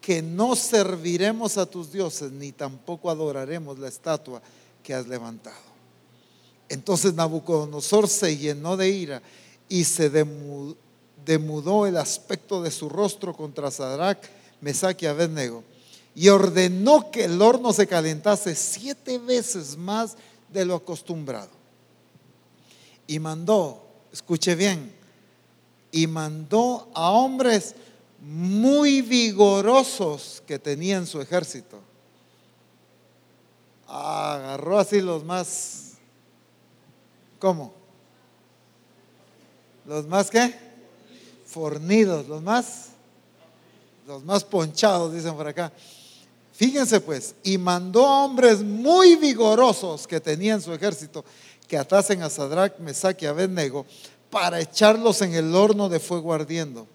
que 0.00 0.22
no 0.22 0.56
serviremos 0.56 1.56
a 1.56 1.66
tus 1.66 1.92
dioses, 1.92 2.30
ni 2.32 2.52
tampoco 2.52 3.10
adoraremos 3.10 3.78
la 3.78 3.88
estatua 3.88 4.42
que 4.82 4.94
has 4.94 5.06
levantado. 5.06 5.56
Entonces 6.68 7.14
Nabucodonosor 7.14 8.08
se 8.08 8.36
llenó 8.36 8.76
de 8.76 8.90
ira 8.90 9.22
y 9.68 9.84
se 9.84 10.10
demudó 10.10 11.86
el 11.86 11.96
aspecto 11.96 12.62
de 12.62 12.70
su 12.70 12.88
rostro 12.88 13.34
contra 13.34 13.70
Sadrach, 13.70 14.18
Mesach 14.60 15.02
y 15.02 15.06
Abednego 15.06 15.62
y 16.14 16.28
ordenó 16.28 17.10
que 17.10 17.24
el 17.24 17.42
horno 17.42 17.72
se 17.72 17.86
calentase 17.86 18.54
siete 18.54 19.18
veces 19.18 19.76
más 19.76 20.16
de 20.52 20.64
lo 20.64 20.76
acostumbrado. 20.76 21.50
Y 23.06 23.18
mandó 23.18 23.83
escuche 24.14 24.54
bien, 24.54 24.94
y 25.90 26.06
mandó 26.06 26.88
a 26.94 27.10
hombres 27.10 27.74
muy 28.20 29.02
vigorosos 29.02 30.40
que 30.46 30.56
tenían 30.56 31.04
su 31.04 31.20
ejército. 31.20 31.80
Agarró 33.88 34.78
así 34.78 35.00
los 35.00 35.24
más, 35.24 35.94
¿cómo? 37.40 37.74
Los 39.84 40.06
más 40.06 40.30
qué? 40.30 40.54
Fornidos, 41.44 42.28
los 42.28 42.40
más 42.40 42.90
los 44.06 44.24
más 44.24 44.44
ponchados, 44.44 45.12
dicen 45.12 45.34
por 45.34 45.48
acá. 45.48 45.72
Fíjense 46.52 47.00
pues, 47.00 47.34
y 47.42 47.58
mandó 47.58 48.06
a 48.06 48.24
hombres 48.24 48.62
muy 48.62 49.16
vigorosos 49.16 50.06
que 50.06 50.20
tenían 50.20 50.62
su 50.62 50.72
ejército 50.72 51.24
que 51.74 51.78
atasen 51.78 52.22
a 52.22 52.30
Sadrach, 52.30 52.78
Mesach 52.78 53.20
y 53.20 53.26
Abednego 53.26 53.84
para 54.30 54.60
echarlos 54.60 55.22
en 55.22 55.34
el 55.34 55.52
horno 55.56 55.88
de 55.88 55.98
fuego 55.98 56.32
ardiendo. 56.32 56.86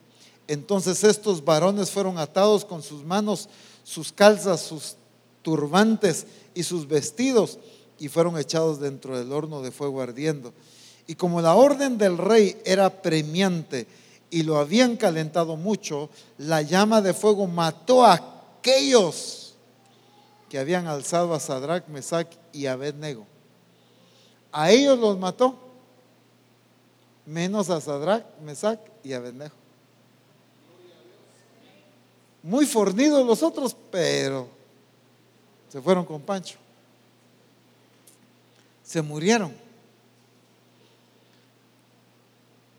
Entonces 0.48 1.04
estos 1.04 1.44
varones 1.44 1.92
fueron 1.92 2.18
atados 2.18 2.64
con 2.64 2.82
sus 2.82 3.04
manos, 3.04 3.50
sus 3.84 4.14
calzas, 4.14 4.62
sus 4.62 4.96
turbantes 5.42 6.28
y 6.54 6.64
sus 6.64 6.88
vestidos 6.88 7.60
y 8.00 8.08
fueron 8.08 8.38
echados 8.38 8.80
dentro 8.80 9.20
del 9.20 9.34
horno 9.34 9.62
de 9.62 9.72
fuego 9.72 10.02
ardiendo. 10.02 10.54
Y 11.08 11.16
como 11.16 11.42
la 11.42 11.56
orden 11.56 11.98
del 11.98 12.18
rey 12.18 12.56
era 12.64 13.02
premiante 13.02 13.86
y 14.30 14.44
lo 14.44 14.60
habían 14.60 14.96
calentado 14.96 15.58
mucho, 15.58 16.10
la 16.38 16.62
llama 16.62 17.02
de 17.02 17.14
fuego 17.14 17.48
mató 17.48 18.06
a 18.06 18.14
aquellos 18.60 19.56
que 20.50 20.58
habían 20.58 20.88
alzado 20.88 21.34
a 21.34 21.42
Sadrach, 21.42 21.86
Mesach 21.90 22.30
y 22.54 22.68
Abednego. 22.68 23.28
A 24.52 24.72
ellos 24.72 24.98
los 24.98 25.18
mató, 25.18 25.58
menos 27.26 27.70
a 27.70 27.80
Sadrach, 27.80 28.26
Mesach 28.42 28.80
y 29.04 29.14
Abednego. 29.14 29.54
Muy 32.42 32.66
fornidos 32.66 33.26
los 33.26 33.44
otros, 33.44 33.76
pero 33.92 34.48
se 35.70 35.82
fueron 35.82 36.06
con 36.06 36.22
Pancho. 36.22 36.58
Se 38.84 39.02
murieron. 39.02 39.54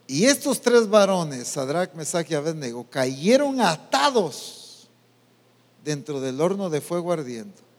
Y 0.09 0.25
estos 0.25 0.61
tres 0.61 0.89
varones, 0.89 1.47
Sadrach, 1.47 1.95
Mesach 1.95 2.29
y 2.29 2.35
Abednego, 2.35 2.85
cayeron 2.91 3.61
atados 3.61 4.89
dentro 5.85 6.21
del 6.21 6.41
horno 6.41 6.69
de 6.69 6.81
fuego 6.81 7.13
ardiendo. 7.13 7.70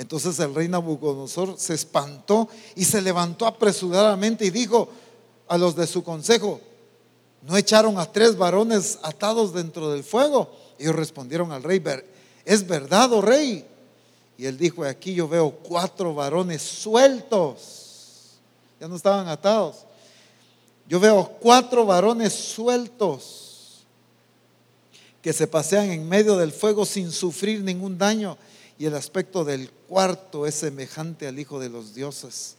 Entonces 0.00 0.38
el 0.38 0.54
rey 0.54 0.66
Nabucodonosor 0.66 1.56
se 1.58 1.74
espantó 1.74 2.48
y 2.74 2.86
se 2.86 3.02
levantó 3.02 3.46
apresuradamente 3.46 4.46
y 4.46 4.50
dijo 4.50 4.88
a 5.46 5.58
los 5.58 5.76
de 5.76 5.86
su 5.86 6.02
consejo, 6.02 6.58
¿no 7.42 7.54
echaron 7.54 7.98
a 7.98 8.10
tres 8.10 8.34
varones 8.38 8.98
atados 9.02 9.52
dentro 9.52 9.90
del 9.92 10.02
fuego? 10.02 10.50
Ellos 10.78 10.96
respondieron 10.96 11.52
al 11.52 11.62
rey, 11.62 11.84
¿es 12.46 12.66
verdad, 12.66 13.12
oh 13.12 13.20
rey? 13.20 13.62
Y 14.38 14.46
él 14.46 14.56
dijo, 14.56 14.84
aquí 14.84 15.12
yo 15.12 15.28
veo 15.28 15.50
cuatro 15.50 16.14
varones 16.14 16.62
sueltos, 16.62 18.38
ya 18.80 18.88
no 18.88 18.96
estaban 18.96 19.28
atados. 19.28 19.84
Yo 20.88 20.98
veo 20.98 21.30
cuatro 21.40 21.84
varones 21.84 22.32
sueltos 22.32 23.82
que 25.20 25.34
se 25.34 25.46
pasean 25.46 25.90
en 25.90 26.08
medio 26.08 26.38
del 26.38 26.52
fuego 26.52 26.86
sin 26.86 27.12
sufrir 27.12 27.62
ningún 27.62 27.98
daño 27.98 28.38
y 28.80 28.86
el 28.86 28.94
aspecto 28.94 29.44
del 29.44 29.70
cuarto 29.70 30.46
es 30.46 30.54
semejante 30.54 31.28
al 31.28 31.38
Hijo 31.38 31.60
de 31.60 31.68
los 31.68 31.94
dioses. 31.94 32.56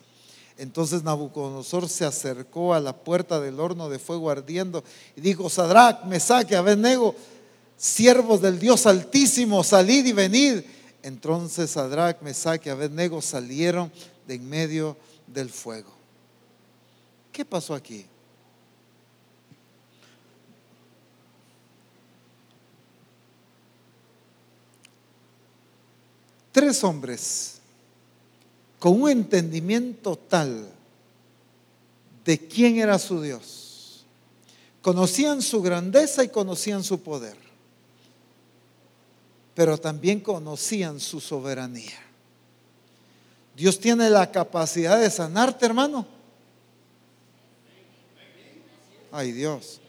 Entonces 0.56 1.02
Nabucodonosor 1.02 1.90
se 1.90 2.06
acercó 2.06 2.76
a 2.76 2.80
la 2.80 2.96
puerta 2.96 3.40
del 3.40 3.60
horno 3.60 3.90
de 3.90 3.98
fuego 3.98 4.30
ardiendo 4.30 4.84
y 5.16 5.22
dijo, 5.22 5.50
Sadrach, 5.50 6.04
Mesach 6.04 6.54
Abednego, 6.54 7.16
siervos 7.76 8.40
del 8.40 8.60
Dios 8.60 8.86
Altísimo, 8.86 9.64
salid 9.64 10.06
y 10.06 10.14
venid. 10.14 10.62
Entonces 11.02 11.72
Sadrach, 11.72 12.22
Mesach 12.22 12.68
y 12.68 12.70
Abednego 12.70 13.20
salieron 13.20 13.92
de 14.28 14.36
en 14.36 14.48
medio 14.48 14.98
del 15.26 15.50
fuego. 15.50 15.90
¿Qué 17.32 17.44
pasó 17.44 17.74
aquí? 17.74 18.06
Tres 26.52 26.84
hombres 26.84 27.60
con 28.80 29.02
un 29.02 29.10
entendimiento 29.10 30.16
tal 30.18 30.68
de 32.26 32.48
quién 32.48 32.80
era 32.80 32.98
su 32.98 33.22
Dios. 33.22 34.06
Conocían 34.82 35.42
su 35.42 35.62
grandeza 35.62 36.24
y 36.24 36.30
conocían 36.30 36.84
su 36.84 37.02
poder, 37.02 37.38
pero 39.54 39.78
también 39.78 40.20
conocían 40.20 41.00
su 41.00 41.20
soberanía. 41.20 42.00
Dios 43.56 43.80
tiene 43.80 44.10
la 44.10 44.32
capacidad 44.32 45.00
de 45.00 45.12
sanarte, 45.12 45.66
hermano. 45.66 46.08
Ay 49.12 49.32
Dios. 49.32 49.80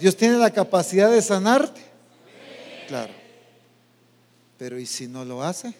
Dios 0.00 0.16
tiene 0.16 0.36
la 0.38 0.50
capacidad 0.50 1.10
de 1.10 1.22
sanarte. 1.22 1.82
Claro. 2.88 3.12
Pero 4.58 4.78
¿y 4.78 4.86
si 4.86 5.06
no 5.06 5.24
lo 5.24 5.42
hace? 5.42 5.72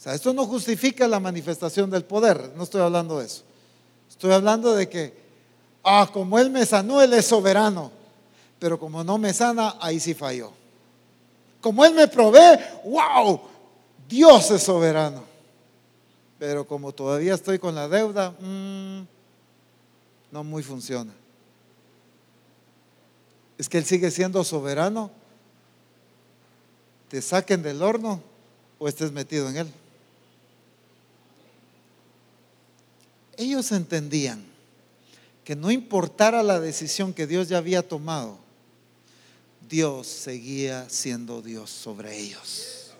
O 0.00 0.02
sea, 0.02 0.14
esto 0.14 0.32
no 0.32 0.46
justifica 0.46 1.06
la 1.06 1.20
manifestación 1.20 1.90
del 1.90 2.06
poder, 2.06 2.52
no 2.56 2.62
estoy 2.62 2.80
hablando 2.80 3.18
de 3.18 3.26
eso. 3.26 3.42
Estoy 4.08 4.32
hablando 4.32 4.72
de 4.72 4.88
que, 4.88 5.12
ah, 5.84 6.08
como 6.10 6.38
Él 6.38 6.48
me 6.48 6.64
sanó, 6.64 7.02
Él 7.02 7.12
es 7.12 7.26
soberano, 7.26 7.92
pero 8.58 8.80
como 8.80 9.04
no 9.04 9.18
me 9.18 9.34
sana, 9.34 9.76
ahí 9.78 10.00
sí 10.00 10.14
falló. 10.14 10.52
Como 11.60 11.84
Él 11.84 11.92
me 11.92 12.08
provee, 12.08 12.58
wow, 12.82 13.42
Dios 14.08 14.50
es 14.50 14.62
soberano. 14.62 15.22
Pero 16.38 16.66
como 16.66 16.92
todavía 16.92 17.34
estoy 17.34 17.58
con 17.58 17.74
la 17.74 17.86
deuda, 17.86 18.30
mm, 18.40 19.02
no 20.32 20.44
muy 20.44 20.62
funciona. 20.62 21.12
Es 23.58 23.68
que 23.68 23.76
Él 23.76 23.84
sigue 23.84 24.10
siendo 24.10 24.42
soberano. 24.44 25.10
Te 27.10 27.20
saquen 27.20 27.62
del 27.62 27.82
horno 27.82 28.22
o 28.78 28.88
estés 28.88 29.12
metido 29.12 29.46
en 29.50 29.58
él. 29.58 29.72
Ellos 33.40 33.72
entendían 33.72 34.44
que 35.44 35.56
no 35.56 35.70
importara 35.70 36.42
la 36.42 36.60
decisión 36.60 37.14
que 37.14 37.26
Dios 37.26 37.48
ya 37.48 37.56
había 37.56 37.80
tomado, 37.80 38.36
Dios 39.66 40.06
seguía 40.08 40.86
siendo 40.90 41.40
Dios 41.40 41.70
sobre 41.70 42.18
ellos. 42.18 42.90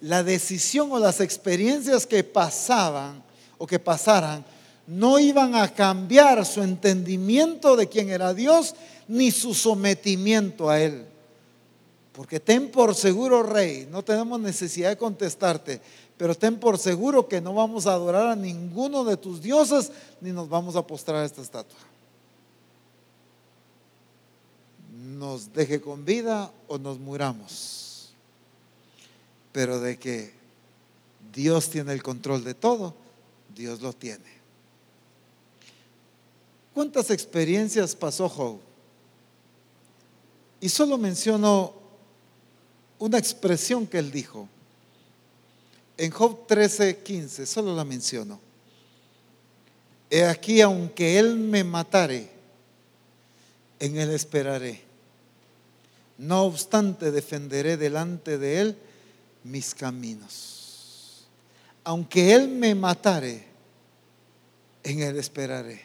La 0.00 0.24
decisión 0.24 0.90
o 0.90 0.98
las 0.98 1.20
experiencias 1.20 2.04
que 2.04 2.24
pasaban 2.24 3.22
o 3.58 3.66
que 3.68 3.78
pasaran 3.78 4.44
no 4.88 5.20
iban 5.20 5.54
a 5.54 5.72
cambiar 5.72 6.44
su 6.44 6.60
entendimiento 6.60 7.76
de 7.76 7.88
quién 7.88 8.10
era 8.10 8.34
Dios 8.34 8.74
ni 9.06 9.30
su 9.30 9.54
sometimiento 9.54 10.68
a 10.68 10.80
Él. 10.80 11.04
Porque 12.10 12.40
ten 12.40 12.72
por 12.72 12.96
seguro, 12.96 13.44
rey, 13.44 13.86
no 13.88 14.02
tenemos 14.02 14.40
necesidad 14.40 14.88
de 14.88 14.96
contestarte, 14.96 15.80
pero 16.18 16.34
ten 16.34 16.58
por 16.58 16.78
seguro 16.78 17.28
que 17.28 17.40
no 17.40 17.54
vamos 17.54 17.86
a 17.86 17.92
adorar 17.92 18.26
a 18.26 18.36
ninguno 18.36 19.04
de 19.04 19.16
tus 19.16 19.40
dioses 19.40 19.92
ni 20.20 20.32
nos 20.32 20.48
vamos 20.48 20.74
a 20.74 20.84
postrar 20.84 21.22
a 21.22 21.24
esta 21.24 21.40
estatua. 21.40 21.78
Nos 25.16 25.52
deje 25.52 25.80
con 25.80 26.04
vida 26.04 26.52
o 26.66 26.76
nos 26.76 26.98
muramos. 26.98 28.10
Pero 29.52 29.80
de 29.80 29.96
que 29.96 30.34
Dios 31.32 31.70
tiene 31.70 31.92
el 31.92 32.02
control 32.02 32.42
de 32.42 32.54
todo, 32.54 32.94
Dios 33.54 33.80
lo 33.80 33.92
tiene. 33.92 34.38
¿Cuántas 36.74 37.10
experiencias 37.10 37.94
pasó 37.94 38.28
Job? 38.28 38.58
Y 40.60 40.68
solo 40.68 40.98
menciono 40.98 41.74
una 42.98 43.18
expresión 43.18 43.86
que 43.86 43.98
él 43.98 44.10
dijo. 44.10 44.48
En 45.98 46.12
Job 46.12 46.46
13, 46.46 46.98
15, 47.02 47.44
solo 47.44 47.74
la 47.74 47.84
menciono. 47.84 48.40
He 50.08 50.24
aquí, 50.24 50.60
aunque 50.60 51.18
él 51.18 51.36
me 51.36 51.64
matare, 51.64 52.30
en 53.80 53.98
él 53.98 54.10
esperaré. 54.12 54.80
No 56.16 56.44
obstante, 56.44 57.10
defenderé 57.10 57.76
delante 57.76 58.38
de 58.38 58.60
él 58.60 58.78
mis 59.42 59.74
caminos. 59.74 61.26
Aunque 61.82 62.32
él 62.32 62.48
me 62.48 62.76
matare, 62.76 63.44
en 64.84 65.02
él 65.02 65.18
esperaré. 65.18 65.82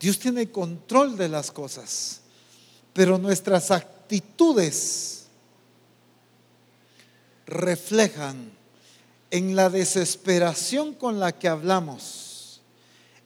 Dios 0.00 0.18
tiene 0.18 0.50
control 0.50 1.18
de 1.18 1.28
las 1.28 1.50
cosas, 1.50 2.22
pero 2.94 3.18
nuestras 3.18 3.70
actitudes 4.10 5.26
reflejan 7.46 8.50
en 9.30 9.54
la 9.54 9.70
desesperación 9.70 10.94
con 10.94 11.20
la 11.20 11.38
que 11.38 11.46
hablamos, 11.46 12.60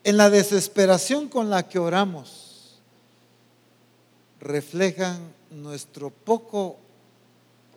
en 0.05 0.19
la 0.19 0.29
desesperación 0.29 1.31
con 1.31 1.49
la 1.49 1.67
que 1.67 1.79
oramos, 1.79 2.81
reflejan 4.41 5.33
nuestro 5.51 6.11
poco 6.11 6.77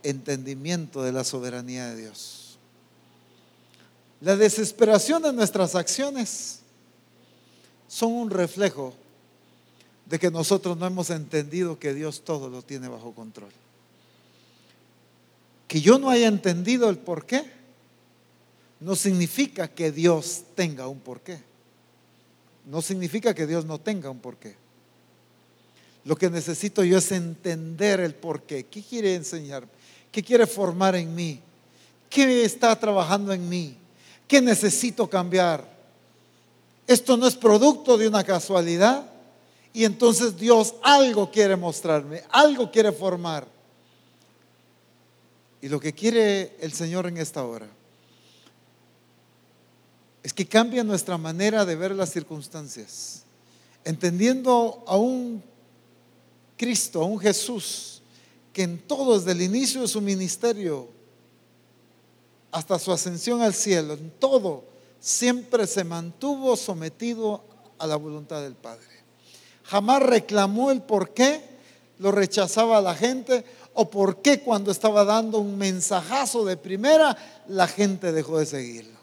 entendimiento 0.04 1.02
de 1.02 1.14
la 1.14 1.24
soberanía 1.24 1.88
de 1.88 2.02
Dios. 2.02 2.58
La 4.20 4.36
desesperación 4.36 5.22
de 5.22 5.32
nuestras 5.32 5.76
acciones 5.76 6.60
son 7.88 8.12
un 8.12 8.30
reflejo 8.30 8.94
de 10.10 10.20
que 10.20 10.32
nosotros 10.32 10.78
no 10.78 10.86
hemos 10.86 11.10
entendido 11.10 11.80
que 11.80 11.94
Dios 11.94 12.22
todo 12.24 12.50
lo 12.50 12.62
tiene 12.62 12.88
bajo 12.88 13.14
control. 13.14 13.52
Que 15.68 15.82
yo 15.82 16.00
no 16.00 16.10
haya 16.10 16.28
entendido 16.28 16.90
el 16.90 16.98
por 16.98 17.26
qué 17.26 17.58
no 18.80 18.96
significa 18.96 19.68
que 19.68 19.92
Dios 19.92 20.44
tenga 20.56 20.88
un 20.88 21.00
porqué. 21.00 21.40
No 22.66 22.82
significa 22.82 23.34
que 23.34 23.48
Dios 23.48 23.66
no 23.66 23.80
tenga 23.80 24.10
un 24.10 24.20
porqué. 24.20 24.56
Lo 26.06 26.16
que 26.16 26.30
necesito 26.30 26.84
yo 26.84 27.00
es 27.00 27.12
entender 27.12 28.00
el 28.00 28.14
porqué. 28.14 28.66
¿Qué 28.66 28.82
quiere 28.82 29.16
enseñar? 29.16 29.68
¿Qué 30.12 30.24
quiere 30.24 30.48
formar 30.48 30.96
en 30.96 31.14
mí? 31.14 31.42
¿Qué 32.10 32.46
está 32.46 32.78
trabajando 32.80 33.34
en 33.34 33.50
mí? 33.50 33.76
¿Qué 34.28 34.42
necesito 34.42 35.10
cambiar? 35.10 35.68
Esto 36.86 37.18
no 37.18 37.28
es 37.28 37.36
producto 37.36 37.98
de 37.98 38.08
una 38.08 38.24
casualidad. 38.24 39.17
Y 39.78 39.86
entonces 39.86 40.36
Dios 40.36 40.74
algo 40.82 41.30
quiere 41.30 41.56
mostrarme, 41.56 42.24
algo 42.32 42.72
quiere 42.72 42.92
formar. 42.92 43.48
Y 45.62 45.70
lo 45.70 45.80
que 45.80 45.94
quiere 45.94 46.58
el 46.60 46.74
Señor 46.74 47.06
en 47.06 47.18
esta 47.18 47.46
hora 47.46 47.68
es 50.24 50.34
que 50.34 50.48
cambia 50.48 50.84
nuestra 50.84 51.20
manera 51.20 51.64
de 51.64 51.76
ver 51.76 51.92
las 51.92 52.10
circunstancias, 52.10 53.22
entendiendo 53.86 54.84
a 54.88 54.98
un 54.98 55.44
Cristo, 56.58 57.04
a 57.04 57.06
un 57.06 57.20
Jesús, 57.20 58.02
que 58.52 58.64
en 58.64 58.80
todo, 58.80 59.20
desde 59.20 59.34
el 59.34 59.44
inicio 59.44 59.82
de 59.82 59.88
su 59.88 60.02
ministerio 60.02 60.88
hasta 62.50 62.80
su 62.80 62.92
ascensión 62.92 63.44
al 63.44 63.54
cielo, 63.54 63.94
en 63.94 64.10
todo, 64.10 64.64
siempre 65.00 65.68
se 65.68 65.84
mantuvo 65.84 66.56
sometido 66.56 67.44
a 67.78 67.86
la 67.86 67.96
voluntad 67.96 68.42
del 68.42 68.56
Padre. 68.56 68.97
Jamás 69.68 70.02
reclamó 70.02 70.72
el 70.72 70.82
por 70.82 71.14
qué 71.14 71.42
lo 72.00 72.12
rechazaba 72.12 72.82
la 72.82 72.96
gente 72.96 73.44
o 73.74 73.90
por 73.90 74.22
qué 74.22 74.40
cuando 74.40 74.72
estaba 74.72 75.04
dando 75.04 75.40
un 75.40 75.58
mensajazo 75.58 76.46
de 76.46 76.58
primera 76.58 77.16
la 77.48 77.68
gente 77.68 78.12
dejó 78.12 78.40
de 78.40 78.46
seguirlo. 78.46 78.98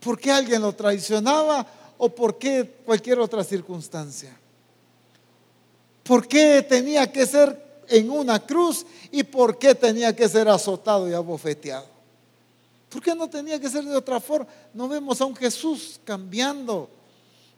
¿Por 0.00 0.18
qué 0.18 0.32
alguien 0.32 0.62
lo 0.62 0.72
traicionaba 0.72 1.66
o 1.98 2.08
por 2.08 2.38
qué 2.38 2.78
cualquier 2.84 3.20
otra 3.20 3.44
circunstancia? 3.44 4.36
¿Por 6.02 6.26
qué 6.26 6.66
tenía 6.68 7.12
que 7.12 7.26
ser 7.26 7.82
en 7.88 8.10
una 8.10 8.44
cruz 8.44 8.84
y 9.10 9.22
por 9.22 9.58
qué 9.58 9.74
tenía 9.74 10.16
que 10.16 10.28
ser 10.28 10.48
azotado 10.48 11.08
y 11.08 11.12
abofeteado? 11.12 11.86
¿Por 12.88 13.02
qué 13.02 13.14
no 13.14 13.28
tenía 13.28 13.60
que 13.60 13.70
ser 13.70 13.84
de 13.84 13.94
otra 13.94 14.20
forma? 14.20 14.48
No 14.74 14.88
vemos 14.88 15.20
a 15.20 15.26
un 15.26 15.36
Jesús 15.36 16.00
cambiando, 16.04 16.90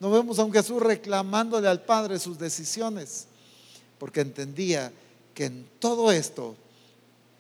no 0.05 0.11
vemos 0.11 0.39
a 0.39 0.45
un 0.45 0.53
Jesús 0.53 0.83
reclamándole 0.83 1.67
al 1.67 1.81
Padre 1.81 2.19
sus 2.19 2.39
decisiones, 2.39 3.25
porque 3.99 4.21
entendía 4.21 4.93
que 5.33 5.47
en 5.47 5.67
todo 5.79 6.13
esto 6.13 6.57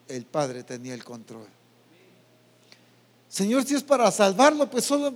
el 0.09 0.25
Padre 0.25 0.63
tenía 0.63 0.95
el 0.95 1.05
control. 1.05 1.47
Señor, 3.29 3.67
si 3.67 3.75
es 3.75 3.83
para 3.83 4.11
salvarlo, 4.11 4.71
pues 4.71 4.87
solo 4.87 5.13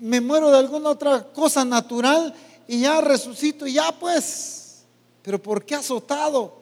me 0.00 0.20
muero 0.20 0.50
de 0.50 0.58
alguna 0.58 0.90
otra 0.90 1.22
cosa 1.32 1.64
natural 1.64 2.34
y 2.66 2.80
ya 2.80 3.00
resucito 3.00 3.64
y 3.64 3.74
ya 3.74 3.92
pues. 3.92 4.80
Pero 5.22 5.40
¿por 5.40 5.64
qué 5.64 5.76
azotado? 5.76 6.54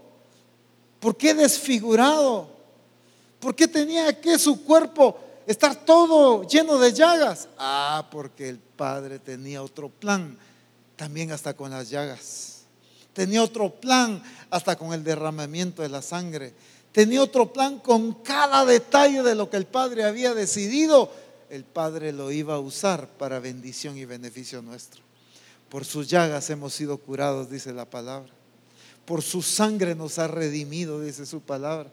¿Por 1.00 1.16
qué 1.16 1.32
desfigurado? 1.32 2.50
¿Por 3.40 3.54
qué 3.54 3.66
tenía 3.66 4.20
que 4.20 4.38
su 4.38 4.62
cuerpo 4.62 5.16
estar 5.47 5.84
todo 5.84 6.47
lleno 6.47 6.78
de 6.78 6.92
llagas? 6.92 7.49
Ah, 7.59 8.09
porque 8.11 8.49
el 8.49 8.59
Padre 8.59 9.18
tenía 9.18 9.62
otro 9.62 9.88
plan, 9.88 10.38
también 10.97 11.32
hasta 11.32 11.55
con 11.55 11.70
las 11.70 11.90
llagas. 11.90 12.62
Tenía 13.12 13.42
otro 13.42 13.70
plan 13.70 14.22
hasta 14.51 14.76
con 14.76 14.92
el 14.92 15.03
derramamiento 15.03 15.82
de 15.82 15.88
la 15.88 16.03
sangre 16.03 16.55
tenía 16.97 17.22
otro 17.22 17.53
plan 17.53 17.78
con 17.78 18.14
cada 18.22 18.64
detalle 18.64 19.22
de 19.22 19.34
lo 19.34 19.51
que 19.51 19.59
el 19.59 19.66
Padre 19.66 20.05
había 20.05 20.32
decidido. 20.32 21.12
El 21.51 21.62
Padre 21.64 22.11
lo 22.11 22.32
iba 22.32 22.55
a 22.55 22.59
usar 22.59 23.07
para 23.07 23.38
bendición 23.38 23.99
y 23.99 24.07
beneficio 24.07 24.62
nuestro. 24.62 25.03
Por 25.68 25.84
sus 25.84 26.09
llagas 26.09 26.49
hemos 26.49 26.72
sido 26.72 26.97
curados, 26.97 27.51
dice 27.51 27.74
la 27.74 27.84
palabra. 27.84 28.32
Por 29.05 29.20
su 29.20 29.42
sangre 29.42 29.94
nos 29.94 30.18
ha 30.18 30.26
redimido, 30.26 31.03
dice 31.03 31.26
su 31.26 31.42
palabra. 31.42 31.92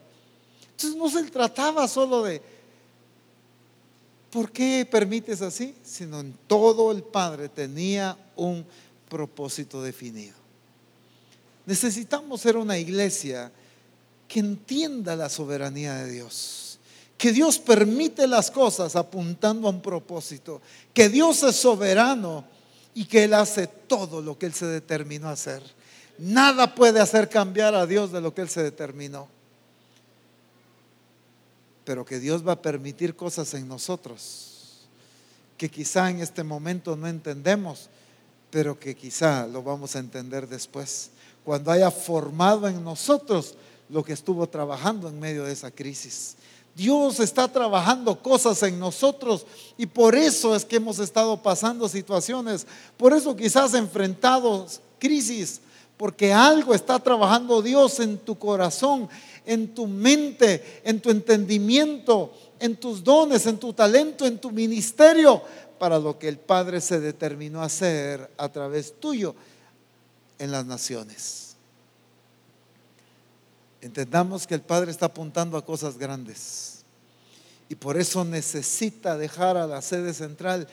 Entonces 0.72 0.98
no 0.98 1.10
se 1.10 1.30
trataba 1.30 1.86
solo 1.90 2.24
de, 2.24 2.42
¿por 4.34 4.52
qué 4.52 4.88
permites 4.90 5.44
así? 5.44 5.76
Sino 5.84 6.20
en 6.20 6.34
todo 6.48 6.92
el 6.92 7.04
Padre 7.04 7.50
tenía 7.50 8.18
un 8.36 8.66
propósito 9.08 9.84
definido. 9.84 10.34
Necesitamos 11.68 12.42
ser 12.42 12.58
una 12.58 12.80
iglesia 12.80 13.52
que 14.28 14.40
entienda 14.40 15.16
la 15.16 15.30
soberanía 15.30 15.94
de 15.94 16.12
Dios. 16.12 16.80
Que 17.16 17.32
Dios 17.32 17.60
permite 17.60 18.26
las 18.26 18.50
cosas 18.50 18.96
apuntando 18.96 19.68
a 19.68 19.72
un 19.72 19.84
propósito. 19.84 20.62
Que 20.96 21.10
Dios 21.10 21.44
es 21.44 21.56
soberano 21.56 22.44
y 22.96 23.06
que 23.06 23.26
Él 23.26 23.36
hace 23.36 23.68
todo 23.68 24.20
lo 24.20 24.40
que 24.40 24.48
Él 24.48 24.54
se 24.54 24.66
determinó 24.66 25.30
a 25.30 25.34
hacer. 25.34 25.62
Nada 26.18 26.74
puede 26.74 27.00
hacer 27.00 27.30
cambiar 27.30 27.76
a 27.76 27.86
Dios 27.86 28.12
de 28.12 28.20
lo 28.20 28.34
que 28.34 28.42
Él 28.42 28.50
se 28.50 28.64
determinó. 28.64 29.28
Pero 31.86 32.06
que 32.06 32.20
Dios 32.20 32.48
va 32.48 32.54
a 32.54 32.62
permitir 32.62 33.16
cosas 33.16 33.54
en 33.54 33.68
nosotros 33.68 34.54
que 35.58 35.70
quizá 35.70 36.10
en 36.10 36.20
este 36.20 36.44
momento 36.44 36.96
no 36.96 37.08
entendemos, 37.08 37.90
pero 38.50 38.80
que 38.80 38.96
quizá 38.96 39.48
lo 39.48 39.64
vamos 39.64 39.96
a 39.96 40.00
entender 40.00 40.48
después, 40.48 41.12
cuando 41.46 41.72
haya 41.72 41.92
formado 41.92 42.68
en 42.68 42.84
nosotros 42.84 43.56
lo 43.90 44.04
que 44.04 44.14
estuvo 44.14 44.48
trabajando 44.48 45.08
en 45.08 45.20
medio 45.20 45.44
de 45.44 45.54
esa 45.54 45.72
crisis. 45.72 46.36
Dios 46.76 47.20
está 47.20 47.48
trabajando 47.48 48.22
cosas 48.22 48.62
en 48.64 48.80
nosotros 48.80 49.46
y 49.78 49.86
por 49.86 50.16
eso 50.16 50.56
es 50.56 50.66
que 50.66 50.78
hemos 50.78 51.00
estado 51.00 51.42
pasando 51.42 51.88
situaciones, 51.88 52.66
por 52.98 53.14
eso 53.14 53.36
quizás 53.36 53.74
enfrentados 53.74 54.82
crisis, 55.00 55.62
porque 55.98 56.34
algo 56.34 56.74
está 56.74 57.00
trabajando 57.00 57.62
Dios 57.62 58.00
en 58.00 58.18
tu 58.18 58.38
corazón, 58.38 59.08
en 59.46 59.74
tu 59.74 59.88
mente, 59.88 60.82
en 60.84 61.00
tu 61.00 61.10
entendimiento, 61.10 62.34
en 62.60 62.78
tus 62.78 63.04
dones, 63.04 63.46
en 63.46 63.58
tu 63.58 63.74
talento, 63.74 64.26
en 64.26 64.40
tu 64.40 64.52
ministerio, 64.52 65.42
para 65.78 66.00
lo 66.00 66.18
que 66.18 66.30
el 66.30 66.38
Padre 66.38 66.80
se 66.80 67.00
determinó 67.00 67.62
a 67.62 67.66
hacer 67.66 68.32
a 68.38 68.50
través 68.50 69.00
tuyo 69.00 69.36
en 70.40 70.52
las 70.52 70.66
naciones. 70.66 71.56
Entendamos 73.82 74.48
que 74.48 74.56
el 74.56 74.62
Padre 74.62 74.92
está 74.92 75.08
apuntando 75.08 75.58
a 75.58 75.66
cosas 75.66 75.98
grandes. 75.98 76.86
Y 77.68 77.76
por 77.76 77.98
eso 77.98 78.24
necesita 78.24 79.18
dejar 79.18 79.58
a 79.58 79.68
la 79.68 79.82
sede 79.82 80.14
central 80.14 80.68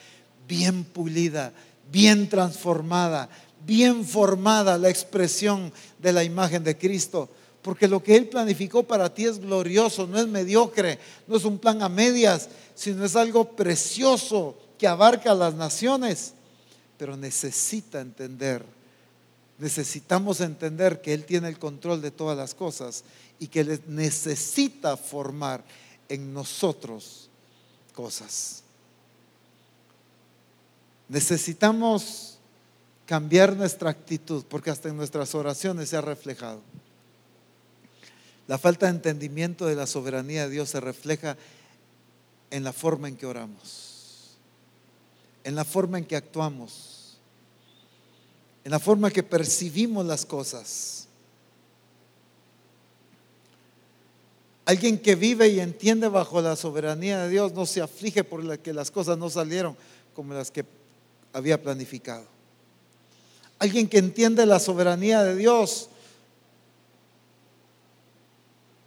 bien 0.46 0.84
pulida, 0.84 1.52
bien 1.90 2.28
transformada, 2.28 3.28
bien 3.66 4.04
formada 4.04 4.78
la 4.78 4.90
expresión 4.90 5.72
de 5.98 6.12
la 6.12 6.22
imagen 6.24 6.62
de 6.62 6.78
Cristo. 6.78 7.28
Porque 7.62 7.88
lo 7.88 8.02
que 8.02 8.16
Él 8.16 8.28
planificó 8.28 8.82
para 8.82 9.12
ti 9.12 9.26
es 9.26 9.38
glorioso, 9.38 10.06
no 10.06 10.18
es 10.18 10.26
mediocre, 10.26 10.98
no 11.26 11.36
es 11.36 11.44
un 11.44 11.58
plan 11.58 11.82
a 11.82 11.88
medias, 11.88 12.48
sino 12.74 13.04
es 13.04 13.16
algo 13.16 13.52
precioso 13.52 14.56
que 14.78 14.86
abarca 14.86 15.32
a 15.32 15.34
las 15.34 15.54
naciones. 15.54 16.32
Pero 16.96 17.16
necesita 17.16 18.00
entender 18.00 18.64
necesitamos 19.60 20.40
entender 20.40 21.00
que 21.02 21.12
Él 21.12 21.24
tiene 21.24 21.48
el 21.48 21.58
control 21.58 22.00
de 22.00 22.10
todas 22.10 22.36
las 22.36 22.54
cosas 22.54 23.04
y 23.38 23.46
que 23.46 23.80
necesita 23.86 24.96
formar 24.96 25.62
en 26.08 26.32
nosotros 26.32 27.28
cosas. 27.94 28.62
Necesitamos 31.08 32.38
cambiar 33.04 33.54
nuestra 33.54 33.90
actitud 33.90 34.44
porque 34.48 34.70
hasta 34.70 34.88
en 34.88 34.96
nuestras 34.96 35.34
oraciones 35.34 35.90
se 35.90 35.96
ha 35.96 36.00
reflejado. 36.00 36.60
La 38.50 38.58
falta 38.58 38.86
de 38.86 38.92
entendimiento 38.92 39.66
de 39.66 39.76
la 39.76 39.86
soberanía 39.86 40.42
de 40.42 40.50
Dios 40.50 40.70
se 40.70 40.80
refleja 40.80 41.36
en 42.50 42.64
la 42.64 42.72
forma 42.72 43.06
en 43.06 43.16
que 43.16 43.24
oramos, 43.24 44.36
en 45.44 45.54
la 45.54 45.64
forma 45.64 45.98
en 45.98 46.04
que 46.04 46.16
actuamos 46.16 47.00
en 48.64 48.70
la 48.70 48.78
forma 48.78 49.10
que 49.10 49.22
percibimos 49.22 50.04
las 50.04 50.26
cosas. 50.26 51.06
Alguien 54.64 54.98
que 54.98 55.14
vive 55.14 55.48
y 55.48 55.60
entiende 55.60 56.08
bajo 56.08 56.40
la 56.40 56.54
soberanía 56.54 57.22
de 57.22 57.28
Dios 57.28 57.52
no 57.52 57.66
se 57.66 57.80
aflige 57.80 58.22
por 58.22 58.44
la 58.44 58.56
que 58.56 58.72
las 58.72 58.90
cosas 58.90 59.18
no 59.18 59.30
salieron 59.30 59.76
como 60.14 60.34
las 60.34 60.50
que 60.50 60.64
había 61.32 61.60
planificado. 61.60 62.26
Alguien 63.58 63.88
que 63.88 63.98
entiende 63.98 64.46
la 64.46 64.60
soberanía 64.60 65.22
de 65.22 65.34
Dios 65.34 65.89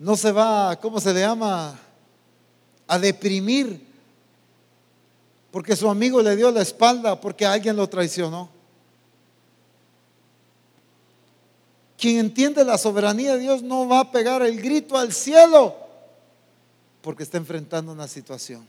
no 0.03 0.17
se 0.17 0.33
va, 0.33 0.75
¿cómo 0.81 0.99
se 0.99 1.13
le 1.13 1.21
llama? 1.21 1.79
A 2.87 2.99
deprimir 2.99 3.87
porque 5.49 5.77
su 5.77 5.89
amigo 5.89 6.21
le 6.21 6.35
dio 6.35 6.51
la 6.51 6.61
espalda, 6.61 7.21
porque 7.21 7.45
alguien 7.45 7.77
lo 7.77 7.87
traicionó. 7.87 8.49
Quien 11.97 12.17
entiende 12.17 12.65
la 12.65 12.77
soberanía 12.77 13.35
de 13.35 13.39
Dios 13.39 13.63
no 13.63 13.87
va 13.87 14.01
a 14.01 14.11
pegar 14.11 14.41
el 14.41 14.61
grito 14.61 14.97
al 14.97 15.13
cielo 15.13 15.73
porque 17.01 17.23
está 17.23 17.37
enfrentando 17.37 17.93
una 17.93 18.09
situación. 18.09 18.67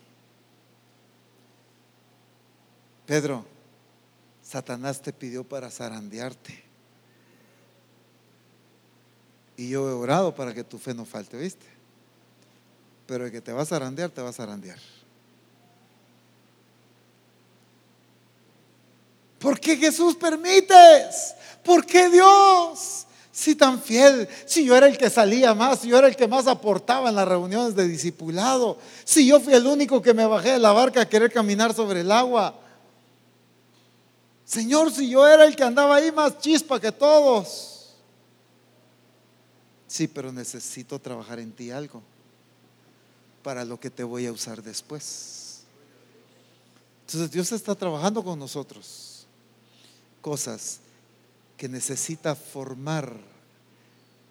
Pedro, 3.07 3.45
Satanás 4.41 5.03
te 5.03 5.13
pidió 5.13 5.43
para 5.43 5.69
zarandearte. 5.69 6.63
Y 9.57 9.69
yo 9.69 9.89
he 9.89 9.93
orado 9.93 10.35
para 10.35 10.53
que 10.53 10.65
tu 10.65 10.79
fe 10.79 10.95
no 10.95 11.05
falte, 11.05 11.37
¿viste? 11.37 11.67
Pero 13.07 13.27
el 13.27 13.33
que 13.33 13.41
te 13.41 13.53
va 13.53 13.63
a 13.63 13.67
zarandear, 13.67 14.11
te 14.11 14.23
va 14.23 14.31
a 14.31 14.33
zarandear. 14.33 14.79
¿Por 19.39 19.61
qué 19.61 19.77
Jesús 19.77 20.17
permites? 20.17 21.35
¿Por 21.63 21.85
qué 21.85 22.09
Dios? 22.09 23.07
Si 23.31 23.55
tan 23.55 23.83
fiel, 23.83 24.29
si 24.47 24.65
yo 24.65 24.77
era 24.77 24.87
el 24.87 24.97
que 24.97 25.11
salía 25.11 25.55
más, 25.55 25.81
si 25.81 25.89
yo 25.89 25.99
era 25.99 26.07
el 26.07 26.17
que 26.17 26.27
más 26.27 26.47
aportaba 26.47 27.09
en 27.09 27.17
las 27.17 27.29
reuniones 27.29 27.75
de 27.75 27.87
discipulado, 27.87 28.79
si 29.05 29.27
yo 29.27 29.41
fui 29.41 29.53
el 29.53 29.67
único 29.67 30.01
que 30.01 30.15
me 30.15 30.25
bajé 30.25 30.53
de 30.53 30.61
la 30.61 30.73
barca 30.73 31.03
a 31.03 31.09
querer 31.09 31.33
caminar 31.33 31.75
sobre 31.75 32.01
el 32.01 32.13
agua. 32.13 32.55
Señor, 34.45 34.93
si 34.93 35.11
yo 35.11 35.27
era 35.27 35.45
el 35.45 35.57
que 35.57 35.65
andaba 35.65 35.97
ahí 35.97 36.13
más 36.13 36.39
chispa 36.39 36.81
que 36.81 36.93
todos. 36.93 37.74
Sí, 39.95 40.09
pero 40.09 40.33
necesito 40.33 40.99
trabajar 40.99 41.39
en 41.39 41.53
ti 41.53 41.71
algo 41.71 42.03
para 43.45 43.65
lo 43.65 43.79
que 43.79 43.91
te 43.91 44.03
voy 44.03 44.27
a 44.27 44.33
usar 44.33 44.61
después. 44.61 45.61
Entonces 47.07 47.31
Dios 47.31 47.53
está 47.53 47.77
trabajando 47.77 48.25
con 48.25 48.37
nosotros. 48.37 49.25
Cosas 50.21 50.81
que 51.57 51.69
necesita 51.69 52.35
formar 52.35 53.17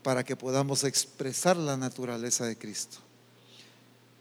para 0.03 0.25
que 0.25 0.35
podamos 0.35 0.83
expresar 0.83 1.55
la 1.55 1.77
naturaleza 1.77 2.45
de 2.45 2.57
Cristo. 2.57 2.97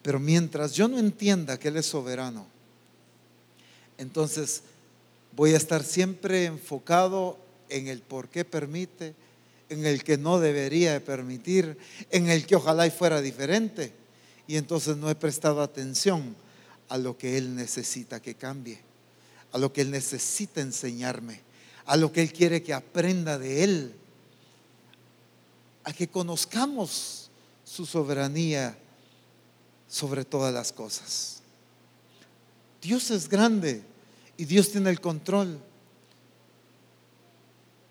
Pero 0.01 0.20
mientras 0.20 0.74
yo 0.74 0.86
no 0.86 1.01
entienda 1.01 1.59
que 1.59 1.66
Él 1.66 1.77
es 1.77 1.86
soberano, 1.86 2.47
entonces 3.98 4.62
voy 5.35 5.55
a 5.55 5.56
estar 5.56 5.82
siempre 5.82 6.44
enfocado 6.44 7.36
en 7.69 7.89
el 7.89 8.01
por 8.01 8.28
qué 8.28 8.44
permite, 8.44 9.16
en 9.73 9.86
el 9.86 10.05
que 10.05 10.19
no 10.19 10.39
debería 10.39 10.93
de 10.93 11.01
permitir, 11.01 11.78
en 12.11 12.28
el 12.28 12.47
que 12.47 12.57
ojalá 12.57 12.86
y 12.86 12.90
fuera 12.90 13.20
diferente. 13.20 13.93
Y 14.47 14.57
entonces 14.57 14.97
no 14.97 15.11
he 15.11 15.15
prestado 15.15 15.62
atención 15.62 16.36
a 16.89 16.99
lo 16.99 17.16
que 17.16 17.39
Él 17.39 17.55
necesita 17.55 18.20
que 18.20 18.35
cambie, 18.35 18.81
a 19.53 19.59
lo 19.59 19.73
que 19.73 19.81
Él 19.81 19.90
necesita 19.90 20.61
enseñarme, 20.61 21.40
a 21.86 21.97
lo 21.97 22.12
que 22.12 22.23
Él 22.23 22.32
quiere 22.32 22.62
que 22.62 22.74
aprenda 22.74 23.39
de 23.39 23.65
Él, 23.65 23.94
a 25.85 25.93
que 25.93 26.09
conozcamos 26.09 27.31
su 27.65 27.86
soberanía 27.86 28.77
sobre 29.89 30.24
todas 30.24 30.53
las 30.53 30.73
cosas. 30.73 31.40
Dios 32.81 33.11
es 33.11 33.28
grande 33.28 33.82
y 34.36 34.44
Dios 34.44 34.70
tiene 34.70 34.90
el 34.90 35.01
control. 35.01 35.59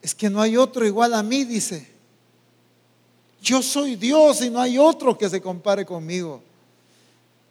Es 0.02 0.16
que 0.16 0.30
no 0.30 0.42
hay 0.42 0.58
otro 0.58 0.86
igual 0.86 1.14
a 1.14 1.22
mí, 1.22 1.44
dice. 1.44 1.88
Yo 3.42 3.62
soy 3.62 3.96
Dios 3.96 4.42
y 4.42 4.50
no 4.50 4.60
hay 4.60 4.78
otro 4.78 5.18
que 5.18 5.30
se 5.30 5.42
compare 5.42 5.86
conmigo. 5.86 6.42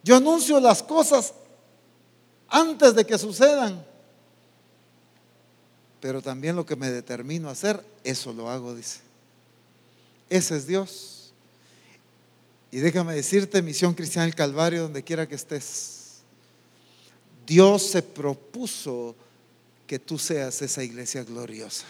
Yo 0.03 0.15
anuncio 0.15 0.59
las 0.59 0.81
cosas 0.81 1.33
antes 2.47 2.95
de 2.95 3.05
que 3.05 3.17
sucedan. 3.17 3.85
Pero 5.99 6.21
también 6.21 6.55
lo 6.55 6.65
que 6.65 6.75
me 6.75 6.89
determino 6.89 7.47
a 7.47 7.51
hacer, 7.51 7.83
eso 8.03 8.33
lo 8.33 8.49
hago, 8.49 8.73
dice. 8.73 8.99
Ese 10.29 10.57
es 10.57 10.65
Dios. 10.65 11.33
Y 12.71 12.77
déjame 12.77 13.13
decirte, 13.13 13.61
Misión 13.61 13.93
Cristiana 13.93 14.25
del 14.25 14.35
Calvario, 14.35 14.83
donde 14.83 15.03
quiera 15.03 15.27
que 15.27 15.35
estés. 15.35 16.21
Dios 17.45 17.83
se 17.83 18.01
propuso 18.01 19.15
que 19.85 19.99
tú 19.99 20.17
seas 20.17 20.61
esa 20.61 20.83
iglesia 20.83 21.23
gloriosa. 21.23 21.85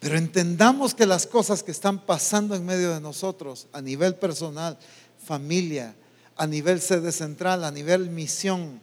Pero 0.00 0.18
entendamos 0.18 0.94
que 0.94 1.06
las 1.06 1.26
cosas 1.26 1.62
que 1.62 1.70
están 1.70 1.98
pasando 1.98 2.54
en 2.54 2.66
medio 2.66 2.92
de 2.92 3.00
nosotros, 3.00 3.66
a 3.72 3.80
nivel 3.80 4.14
personal, 4.16 4.78
familia, 5.24 5.94
a 6.36 6.46
nivel 6.46 6.80
sede 6.80 7.12
central, 7.12 7.64
a 7.64 7.70
nivel 7.70 8.10
misión, 8.10 8.80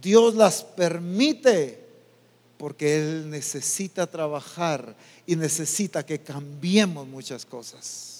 Dios 0.00 0.34
las 0.34 0.64
permite 0.64 1.86
porque 2.56 2.98
Él 2.98 3.30
necesita 3.30 4.06
trabajar 4.06 4.96
y 5.26 5.36
necesita 5.36 6.04
que 6.04 6.20
cambiemos 6.20 7.06
muchas 7.06 7.44
cosas. 7.44 8.17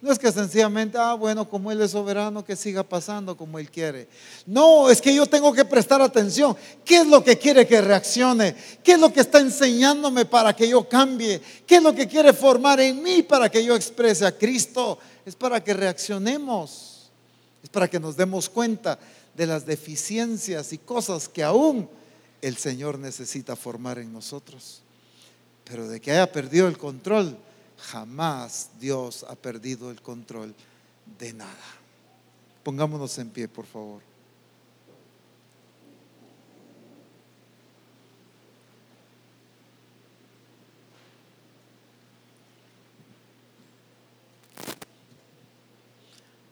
No 0.00 0.12
es 0.12 0.18
que 0.18 0.30
sencillamente, 0.30 0.96
ah, 0.96 1.14
bueno, 1.14 1.48
como 1.48 1.72
Él 1.72 1.80
es 1.80 1.90
soberano, 1.90 2.44
que 2.44 2.54
siga 2.54 2.84
pasando 2.84 3.36
como 3.36 3.58
Él 3.58 3.68
quiere. 3.68 4.08
No, 4.46 4.88
es 4.88 5.00
que 5.00 5.12
yo 5.12 5.26
tengo 5.26 5.52
que 5.52 5.64
prestar 5.64 6.00
atención. 6.00 6.56
¿Qué 6.84 6.98
es 6.98 7.06
lo 7.06 7.24
que 7.24 7.36
quiere 7.36 7.66
que 7.66 7.80
reaccione? 7.80 8.54
¿Qué 8.84 8.92
es 8.92 9.00
lo 9.00 9.12
que 9.12 9.20
está 9.20 9.40
enseñándome 9.40 10.24
para 10.24 10.54
que 10.54 10.68
yo 10.68 10.88
cambie? 10.88 11.42
¿Qué 11.66 11.76
es 11.76 11.82
lo 11.82 11.92
que 11.92 12.06
quiere 12.06 12.32
formar 12.32 12.78
en 12.78 13.02
mí 13.02 13.24
para 13.24 13.50
que 13.50 13.64
yo 13.64 13.74
exprese 13.74 14.24
a 14.24 14.36
Cristo? 14.36 15.00
Es 15.26 15.34
para 15.34 15.62
que 15.64 15.74
reaccionemos. 15.74 17.10
Es 17.64 17.68
para 17.68 17.88
que 17.88 17.98
nos 17.98 18.16
demos 18.16 18.48
cuenta 18.48 19.00
de 19.34 19.46
las 19.46 19.66
deficiencias 19.66 20.72
y 20.72 20.78
cosas 20.78 21.28
que 21.28 21.42
aún 21.42 21.88
el 22.40 22.56
Señor 22.56 23.00
necesita 23.00 23.56
formar 23.56 23.98
en 23.98 24.12
nosotros. 24.12 24.80
Pero 25.64 25.88
de 25.88 26.00
que 26.00 26.12
haya 26.12 26.30
perdido 26.30 26.68
el 26.68 26.78
control, 26.78 27.36
Jamás 27.78 28.70
Dios 28.80 29.24
ha 29.28 29.34
perdido 29.34 29.90
el 29.90 30.02
control 30.02 30.54
de 31.18 31.32
nada. 31.32 31.52
Pongámonos 32.62 33.16
en 33.18 33.30
pie, 33.30 33.48
por 33.48 33.66
favor. 33.66 34.02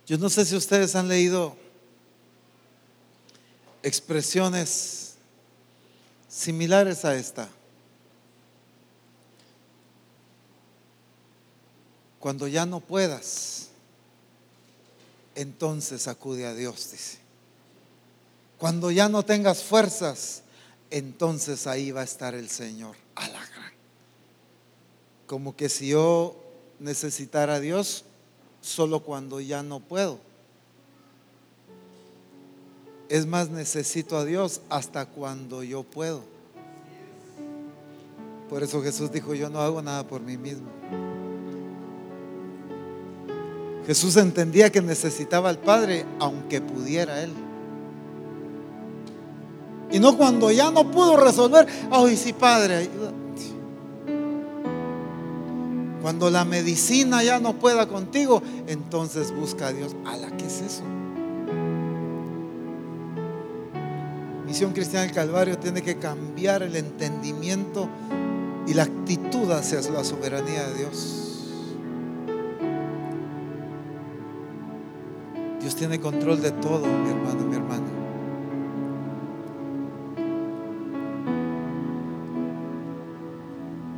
Yo 0.07 0.17
no 0.19 0.31
sé 0.31 0.45
si 0.45 0.55
ustedes 0.55 0.95
han 0.95 1.09
leído 1.09 1.57
expresiones 3.83 5.17
similares 6.29 7.05
a 7.05 7.17
esta. 7.17 7.49
Cuando 12.27 12.49
ya 12.49 12.67
no 12.67 12.81
puedas, 12.81 13.69
entonces 15.37 16.09
acude 16.09 16.45
a 16.45 16.55
Dios, 16.55 16.91
dice. 16.91 17.19
Cuando 18.59 18.91
ya 18.91 19.09
no 19.09 19.25
tengas 19.25 19.63
fuerzas, 19.63 20.43
entonces 20.91 21.69
ahí 21.69 21.93
va 21.93 22.01
a 22.01 22.05
estar 22.05 22.35
el 22.35 22.51
Señor. 22.51 22.97
A. 23.15 23.29
Como 25.29 25.55
que 25.55 25.69
si 25.69 25.91
yo 25.91 26.35
necesitara 26.81 27.55
a 27.55 27.61
Dios 27.61 28.03
solo 28.61 29.05
cuando 29.05 29.41
ya 29.41 29.63
no 29.63 29.79
puedo. 29.79 30.19
Es 33.09 33.25
más, 33.25 33.51
necesito 33.51 34.19
a 34.19 34.25
Dios 34.25 34.63
hasta 34.69 35.07
cuando 35.07 35.63
yo 35.63 35.85
puedo. 35.85 36.25
Por 38.51 38.65
eso 38.65 38.83
Jesús 38.83 39.13
dijo, 39.13 39.33
yo 39.33 39.49
no 39.49 39.61
hago 39.61 39.81
nada 39.81 40.09
por 40.09 40.23
mí 40.23 40.37
mismo. 40.37 40.67
Jesús 43.87 44.17
entendía 44.17 44.71
que 44.71 44.83
necesitaba 44.83 45.49
al 45.49 45.59
Padre 45.59 46.05
aunque 46.19 46.61
pudiera 46.61 47.23
Él. 47.23 47.33
Y 49.93 50.01
no 50.01 50.17
cuando 50.17 50.51
ya 50.51 50.71
no 50.71 50.91
pudo 50.91 51.17
resolver, 51.17 51.67
ay 51.91 52.17
sí 52.17 52.33
Padre, 52.33 52.77
ayuda. 52.77 53.13
Cuando 56.03 56.31
la 56.31 56.45
medicina 56.45 57.23
ya 57.23 57.41
no 57.41 57.55
pueda 57.55 57.89
contigo, 57.89 58.43
entonces 58.67 59.35
busca 59.35 59.69
a 59.69 59.73
Dios. 59.73 59.97
¿A 60.05 60.17
la 60.17 60.31
qué 60.37 60.47
es 60.47 60.61
eso? 60.61 60.83
Misión 64.47 64.73
Cristiana 64.73 65.05
del 65.05 65.15
Calvario 65.15 65.59
tiene 65.59 65.83
que 65.83 65.99
cambiar 65.99 66.63
el 66.63 66.77
entendimiento 66.77 67.89
y 68.67 68.75
la 68.75 68.85
actitud 68.85 69.51
hacia 69.51 69.81
la 69.91 70.05
soberanía 70.05 70.69
de 70.69 70.75
Dios. 70.79 71.26
Tiene 75.77 76.01
control 76.01 76.41
de 76.41 76.53
todo, 76.53 76.87
mi 76.87 77.11
hermano, 77.11 77.45
mi 77.45 77.55
hermana. 77.55 77.85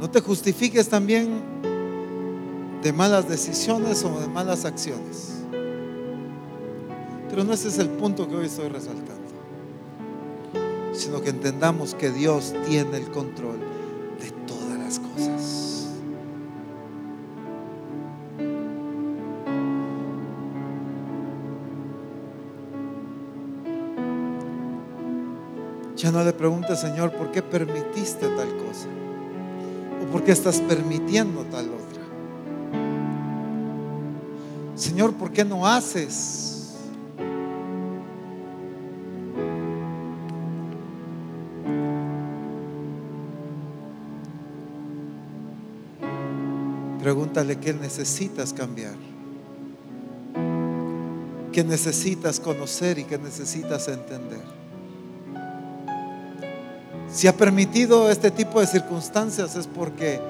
No 0.00 0.10
te 0.10 0.20
justifiques 0.20 0.88
también 0.88 1.40
de 2.82 2.92
malas 2.92 3.28
decisiones 3.28 4.05
o 4.05 4.18
de 4.18 4.26
malas 4.26 4.64
acciones. 4.64 5.44
Pero 7.30 7.44
no 7.44 7.52
ese 7.52 7.68
es 7.68 7.78
el 7.78 7.88
punto 7.90 8.28
que 8.28 8.34
hoy 8.34 8.46
estoy 8.46 8.68
resaltando, 8.68 9.28
sino 10.92 11.20
que 11.20 11.30
entendamos 11.30 11.94
que 11.94 12.10
Dios 12.10 12.55
tiene 12.66 12.96
el 12.96 13.09
control 13.10 13.59
No 26.12 26.24
le 26.24 26.32
preguntes, 26.32 26.80
Señor, 26.80 27.12
¿por 27.12 27.30
qué 27.30 27.43
permitiste 27.43 28.26
tal 28.28 28.48
cosa? 28.56 28.89
¿O 30.02 30.10
por 30.10 30.24
qué 30.24 30.32
estás 30.32 30.59
permitiendo 30.60 31.43
tal 31.44 31.66
otra? 31.66 32.02
Señor, 34.74 35.12
¿por 35.14 35.30
qué 35.30 35.44
no 35.44 35.66
haces? 35.66 36.76
Pregúntale 47.02 47.59
qué 47.59 47.74
necesitas 47.74 48.52
cambiar, 48.55 48.97
qué 51.52 51.62
necesitas 51.64 52.40
conocer 52.40 52.98
y 52.98 53.05
qué 53.05 53.18
necesitas 53.18 53.89
entender. 53.89 54.68
Si 57.19 57.27
ha 57.27 57.36
permitido 57.36 58.12
este 58.12 58.31
tipo 58.31 58.61
de 58.61 58.69
circunstancias 58.69 59.57
es 59.57 59.66
porque 59.66 60.20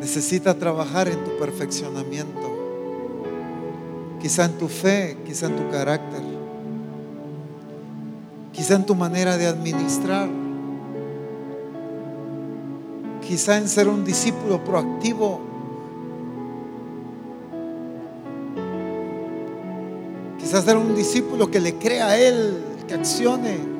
necesita 0.00 0.54
trabajar 0.54 1.08
en 1.08 1.22
tu 1.24 1.36
perfeccionamiento, 1.38 2.40
quizá 4.18 4.46
en 4.46 4.52
tu 4.52 4.68
fe, 4.68 5.18
quizá 5.26 5.48
en 5.48 5.56
tu 5.56 5.70
carácter, 5.70 6.22
quizá 8.54 8.76
en 8.76 8.86
tu 8.86 8.94
manera 8.94 9.36
de 9.36 9.46
administrar, 9.46 10.30
quizá 13.28 13.58
en 13.58 13.68
ser 13.68 13.88
un 13.88 14.06
discípulo 14.06 14.64
proactivo. 14.64 15.38
Quizás 20.38 20.64
ser 20.64 20.78
un 20.78 20.94
discípulo 20.94 21.50
que 21.50 21.60
le 21.60 21.74
crea 21.74 22.06
a 22.06 22.16
Él, 22.16 22.56
que 22.88 22.94
accione. 22.94 23.71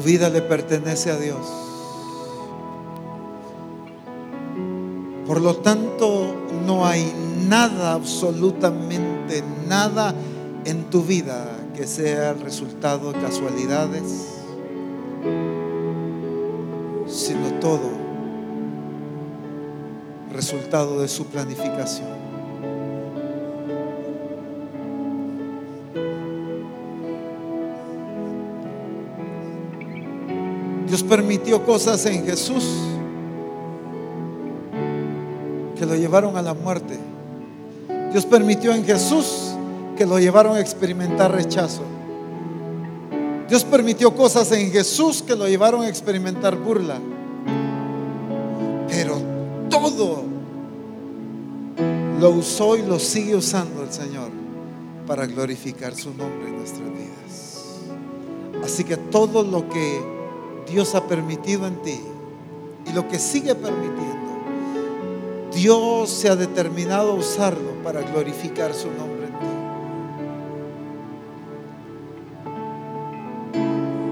Vida 0.00 0.28
le 0.28 0.42
pertenece 0.42 1.10
a 1.10 1.16
Dios. 1.16 1.46
Por 5.26 5.40
lo 5.40 5.56
tanto, 5.56 6.34
no 6.66 6.86
hay 6.86 7.12
nada, 7.48 7.92
absolutamente 7.92 9.42
nada 9.68 10.14
en 10.64 10.84
tu 10.90 11.02
vida 11.02 11.46
que 11.76 11.86
sea 11.86 12.32
resultado 12.34 13.12
de 13.12 13.20
casualidades, 13.20 14.26
sino 17.06 17.60
todo 17.60 18.00
resultado 20.32 21.00
de 21.00 21.08
su 21.08 21.26
planificación. 21.26 22.08
Dios 30.90 31.04
permitió 31.04 31.64
cosas 31.64 32.04
en 32.06 32.26
Jesús 32.26 32.64
que 35.78 35.86
lo 35.86 35.94
llevaron 35.94 36.36
a 36.36 36.42
la 36.42 36.52
muerte. 36.52 36.98
Dios 38.10 38.26
permitió 38.26 38.74
en 38.74 38.84
Jesús 38.84 39.52
que 39.96 40.04
lo 40.04 40.18
llevaron 40.18 40.56
a 40.56 40.60
experimentar 40.60 41.30
rechazo. 41.30 41.82
Dios 43.48 43.62
permitió 43.62 44.12
cosas 44.16 44.50
en 44.50 44.72
Jesús 44.72 45.22
que 45.22 45.36
lo 45.36 45.46
llevaron 45.46 45.82
a 45.82 45.88
experimentar 45.88 46.56
burla. 46.56 46.98
Pero 48.88 49.16
todo 49.70 50.24
lo 52.18 52.30
usó 52.30 52.76
y 52.76 52.82
lo 52.82 52.98
sigue 52.98 53.36
usando 53.36 53.84
el 53.84 53.92
Señor 53.92 54.30
para 55.06 55.24
glorificar 55.26 55.94
su 55.94 56.08
nombre 56.08 56.48
en 56.48 56.56
nuestras 56.56 56.88
vidas. 56.90 58.64
Así 58.64 58.82
que 58.82 58.96
todo 58.96 59.44
lo 59.44 59.68
que 59.68 60.19
Dios 60.70 60.94
ha 60.94 61.06
permitido 61.06 61.66
en 61.66 61.82
ti 61.82 62.00
y 62.86 62.92
lo 62.92 63.08
que 63.08 63.18
sigue 63.18 63.54
permitiendo, 63.54 64.30
Dios 65.52 66.10
se 66.10 66.28
ha 66.28 66.36
determinado 66.36 67.12
a 67.12 67.14
usarlo 67.14 67.72
para 67.82 68.02
glorificar 68.02 68.72
su 68.72 68.88
nombre 68.88 69.26
en 69.26 69.32
ti. 69.32 69.46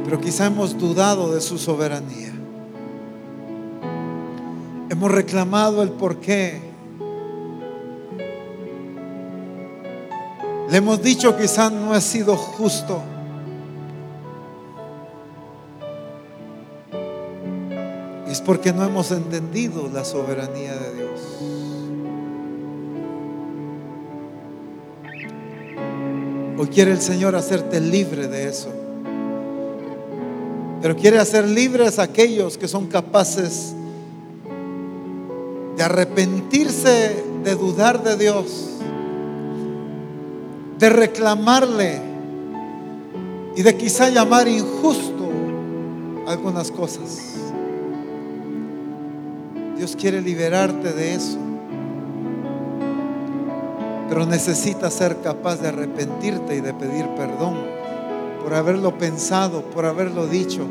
Pero 0.05 0.21
quizá 0.21 0.47
hemos 0.47 0.77
dudado 0.77 1.33
de 1.33 1.41
su 1.41 1.59
soberanía. 1.59 2.33
Hemos 4.91 5.11
reclamado 5.13 5.83
el 5.83 5.91
por 5.91 6.17
qué. 6.17 6.61
Le 10.71 10.77
hemos 10.77 11.03
dicho 11.03 11.37
quizá 11.37 11.71
no 11.71 11.93
ha 11.93 12.01
sido 12.01 12.37
justo. 12.37 13.03
Porque 18.49 18.73
no 18.73 18.83
hemos 18.83 19.11
entendido 19.11 19.91
la 19.93 20.07
soberanía 20.07 20.75
de 20.75 20.95
Dios. 20.95 21.21
Hoy 26.57 26.67
quiere 26.69 26.93
el 26.93 27.03
Señor 27.03 27.37
hacerte 27.37 27.79
libre 27.79 28.27
de 28.27 28.49
eso. 28.49 28.71
Pero 30.81 30.97
quiere 30.97 31.19
hacer 31.19 31.47
libres 31.47 31.99
a 31.99 32.05
aquellos 32.05 32.57
que 32.57 32.69
son 32.69 32.87
capaces 32.87 33.75
de 35.77 35.83
arrepentirse, 35.83 37.23
de 37.45 37.55
dudar 37.55 38.03
de 38.03 38.17
Dios, 38.17 38.71
de 40.79 40.89
reclamarle 40.89 42.01
y 43.57 43.61
de 43.61 43.77
quizá 43.77 44.09
llamar 44.09 44.49
injusto 44.49 45.29
algunas 46.27 46.71
cosas. 46.71 47.48
Dios 49.79 49.95
quiere 49.95 50.21
liberarte 50.21 50.93
de 50.93 51.15
eso. 51.15 51.39
Pero 54.09 54.27
necesitas 54.27 54.93
ser 54.93 55.19
capaz 55.23 55.61
de 55.61 55.69
arrepentirte 55.69 56.57
y 56.57 56.61
de 56.61 56.75
pedir 56.75 57.07
perdón 57.17 57.55
por 58.43 58.55
haberlo 58.55 58.99
pensado, 58.99 59.63
por 59.63 59.87
haberlo 59.87 60.27
dicho. 60.27 60.67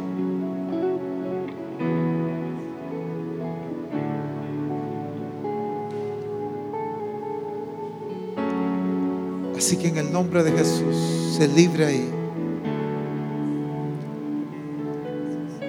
Así 9.55 9.77
que 9.77 9.87
en 9.87 9.97
el 9.99 10.11
nombre 10.11 10.43
de 10.43 10.51
Jesús, 10.51 11.35
se 11.37 11.47
libre 11.47 11.85
ahí. 11.85 12.09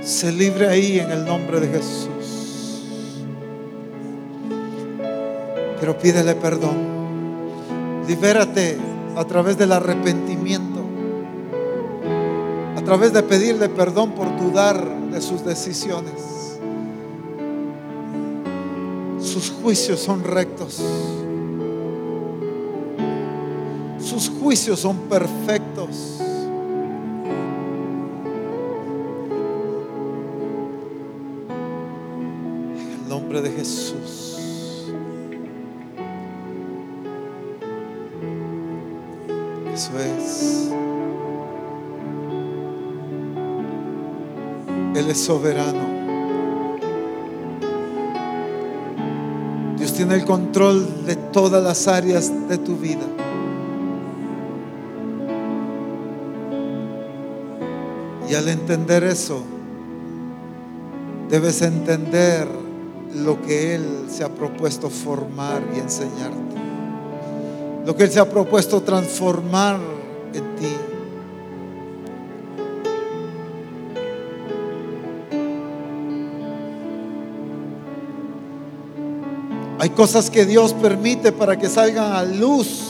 Se 0.01 0.33
libre 0.33 0.67
ahí 0.67 0.99
en 0.99 1.13
el 1.13 1.25
nombre 1.25 1.61
de 1.61 1.69
Jesús. 1.69 2.38
Pero 5.81 5.99
pídele 5.99 6.35
perdón. 6.35 6.77
Libérate 8.07 8.79
a 9.17 9.25
través 9.25 9.59
del 9.59 9.73
arrepentimiento, 9.73 10.81
a 12.77 12.81
través 12.83 13.13
de 13.13 13.23
pedirle 13.23 13.69
perdón 13.69 14.13
por 14.13 14.37
dudar 14.39 14.83
de 15.11 15.21
sus 15.21 15.45
decisiones. 15.45 16.59
Sus 19.21 19.51
juicios 19.51 20.01
son 20.01 20.25
rectos. 20.25 20.83
Sus 24.01 24.31
juicios 24.31 24.81
son 24.81 24.97
perfectos. 25.09 26.19
En 32.75 33.03
el 33.03 33.09
nombre 33.09 33.43
de 33.43 33.51
Jesús. 33.51 33.98
Es 45.09 45.25
soberano. 45.25 45.97
Dios 49.79 49.95
tiene 49.95 50.17
el 50.17 50.27
control 50.27 51.07
de 51.07 51.17
todas 51.17 51.65
las 51.65 51.89
áreas 51.89 52.31
de 52.47 52.59
tu 52.59 52.77
vida. 52.77 53.07
Y 58.29 58.35
al 58.35 58.49
entender 58.49 59.03
eso, 59.05 59.43
debes 61.31 61.63
entender 61.63 62.47
lo 63.15 63.41
que 63.41 63.77
Él 63.77 64.09
se 64.11 64.25
ha 64.25 64.29
propuesto 64.29 64.91
formar 64.91 65.63
y 65.75 65.79
enseñarte. 65.79 66.57
Lo 67.87 67.97
que 67.97 68.05
Él 68.05 68.11
se 68.11 68.21
ha 68.21 68.29
propuesto 68.29 68.83
transformar 68.83 69.79
en 70.35 70.57
ti. 70.57 70.88
Hay 79.81 79.91
cosas 79.91 80.29
que 80.29 80.45
Dios 80.45 80.75
permite 80.75 81.31
para 81.31 81.57
que 81.57 81.69
salgan 81.69 82.13
a 82.13 82.25
luz, 82.25 82.81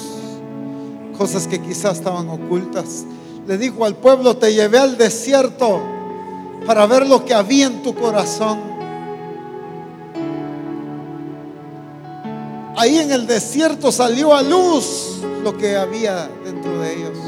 cosas 1.18 1.46
que 1.46 1.60
quizás 1.60 1.98
estaban 1.98 2.30
ocultas. 2.30 3.04
Le 3.46 3.58
dijo 3.58 3.84
al 3.84 3.94
pueblo, 3.94 4.38
te 4.38 4.54
llevé 4.54 4.78
al 4.78 4.96
desierto 4.96 5.82
para 6.66 6.86
ver 6.86 7.06
lo 7.06 7.26
que 7.26 7.34
había 7.34 7.66
en 7.66 7.82
tu 7.82 7.94
corazón. 7.94 8.58
Ahí 12.76 12.98
en 12.98 13.12
el 13.12 13.26
desierto 13.26 13.92
salió 13.92 14.34
a 14.34 14.42
luz 14.42 15.20
lo 15.42 15.58
que 15.58 15.76
había 15.76 16.30
dentro 16.42 16.80
de 16.80 16.94
ellos. 16.94 17.18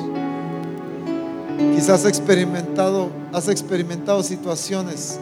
Quizás 1.74 2.06
experimentado, 2.06 3.10
has 3.32 3.48
experimentado 3.48 4.22
situaciones 4.22 5.18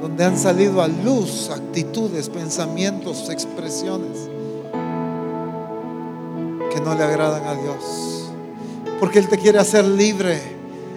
donde 0.00 0.24
han 0.24 0.38
salido 0.38 0.80
a 0.80 0.88
luz 0.88 1.50
actitudes, 1.50 2.28
pensamientos, 2.28 3.28
expresiones 3.30 4.28
que 6.72 6.80
no 6.80 6.94
le 6.94 7.02
agradan 7.02 7.46
a 7.46 7.54
Dios. 7.54 8.30
Porque 9.00 9.18
Él 9.18 9.28
te 9.28 9.38
quiere 9.38 9.58
hacer 9.58 9.84
libre. 9.84 10.40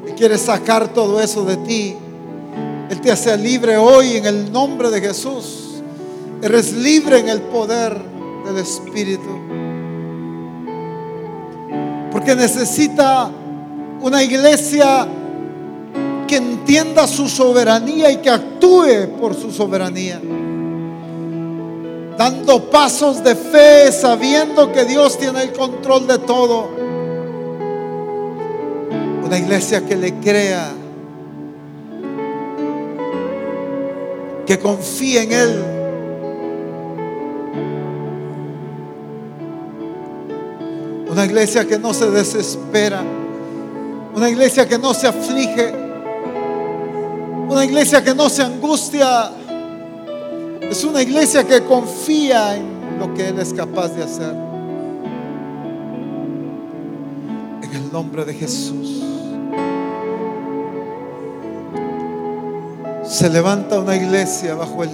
Él 0.08 0.14
quiere 0.16 0.38
sacar 0.38 0.90
todo 0.90 1.20
eso 1.22 1.44
de 1.46 1.58
ti. 1.58 1.96
Él 2.90 3.02
te 3.02 3.12
hace 3.12 3.36
libre 3.38 3.78
hoy 3.78 4.18
en 4.18 4.26
el 4.26 4.52
nombre 4.52 4.90
de 4.90 5.02
Jesús. 5.02 5.82
Eres 6.42 6.74
libre 6.74 7.20
en 7.20 7.30
el 7.30 7.42
poder 7.42 7.98
del 8.46 8.58
Espíritu. 8.58 9.30
Porque 12.12 12.36
necesita 12.36 13.32
una 14.02 14.24
iglesia 14.24 15.08
que 16.32 16.38
entienda 16.38 17.08
su 17.08 17.28
soberanía 17.28 18.10
y 18.10 18.22
que 18.22 18.30
actúe 18.30 19.18
por 19.20 19.36
su 19.36 19.52
soberanía. 19.52 20.22
Dando 22.18 22.70
pasos 22.70 23.22
de 23.22 23.36
fe, 23.36 23.92
sabiendo 23.92 24.72
que 24.72 24.86
Dios 24.86 25.18
tiene 25.18 25.44
el 25.44 25.52
control 25.52 26.08
de 26.08 26.20
todo. 26.20 26.70
Una 29.26 29.38
iglesia 29.38 29.86
que 29.86 29.98
le 29.98 30.14
crea, 30.22 30.72
que 34.46 34.58
confíe 34.58 35.24
en 35.24 35.32
Él. 35.34 35.64
Una 41.12 41.26
iglesia 41.26 41.68
que 41.68 41.78
no 41.78 41.94
se 41.94 42.10
desespera. 42.10 43.04
Una 44.16 44.30
iglesia 44.30 44.66
que 44.66 44.78
no 44.78 44.94
se 44.94 45.08
aflige. 45.08 45.81
Una 47.52 47.66
iglesia 47.66 48.02
que 48.02 48.16
no 48.16 48.30
se 48.30 48.44
angustia. 48.44 49.30
Es 50.62 50.86
una 50.86 51.02
iglesia 51.02 51.46
que 51.46 51.62
confía 51.66 52.56
en 52.56 52.98
lo 52.98 53.14
que 53.14 53.28
Él 53.28 53.40
es 53.40 53.54
capaz 53.54 53.90
de 53.90 54.04
hacer. 54.04 54.34
En 57.62 57.74
el 57.74 57.92
nombre 57.92 58.24
de 58.24 58.34
Jesús. 58.36 59.04
Se 63.04 63.30
levanta 63.30 63.82
una 63.82 63.98
iglesia 63.98 64.56
bajo 64.56 64.84
el 64.86 64.92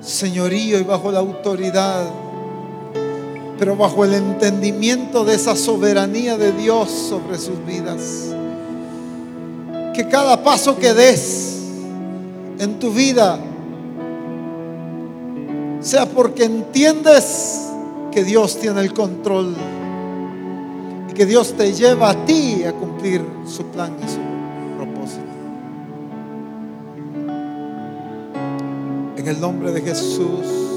señorío 0.00 0.80
y 0.80 0.82
bajo 0.82 1.12
la 1.12 1.20
autoridad, 1.20 2.04
pero 3.60 3.76
bajo 3.76 4.04
el 4.04 4.14
entendimiento 4.14 5.24
de 5.24 5.36
esa 5.36 5.54
soberanía 5.54 6.36
de 6.36 6.50
Dios 6.50 6.90
sobre 6.90 7.38
sus 7.38 7.64
vidas 7.64 8.35
que 9.96 10.06
cada 10.08 10.42
paso 10.42 10.76
que 10.76 10.92
des 10.92 11.56
en 12.58 12.78
tu 12.78 12.90
vida 12.90 13.38
sea 15.80 16.04
porque 16.04 16.44
entiendes 16.44 17.70
que 18.12 18.22
Dios 18.22 18.58
tiene 18.58 18.82
el 18.82 18.92
control 18.92 19.56
y 21.10 21.14
que 21.14 21.24
Dios 21.24 21.54
te 21.56 21.72
lleva 21.72 22.10
a 22.10 22.26
ti 22.26 22.62
a 22.64 22.72
cumplir 22.72 23.24
su 23.46 23.64
plan 23.68 23.96
y 24.04 24.08
su 24.08 24.18
propósito. 24.76 25.22
En 29.16 29.26
el 29.26 29.40
nombre 29.40 29.72
de 29.72 29.80
Jesús. 29.80 30.75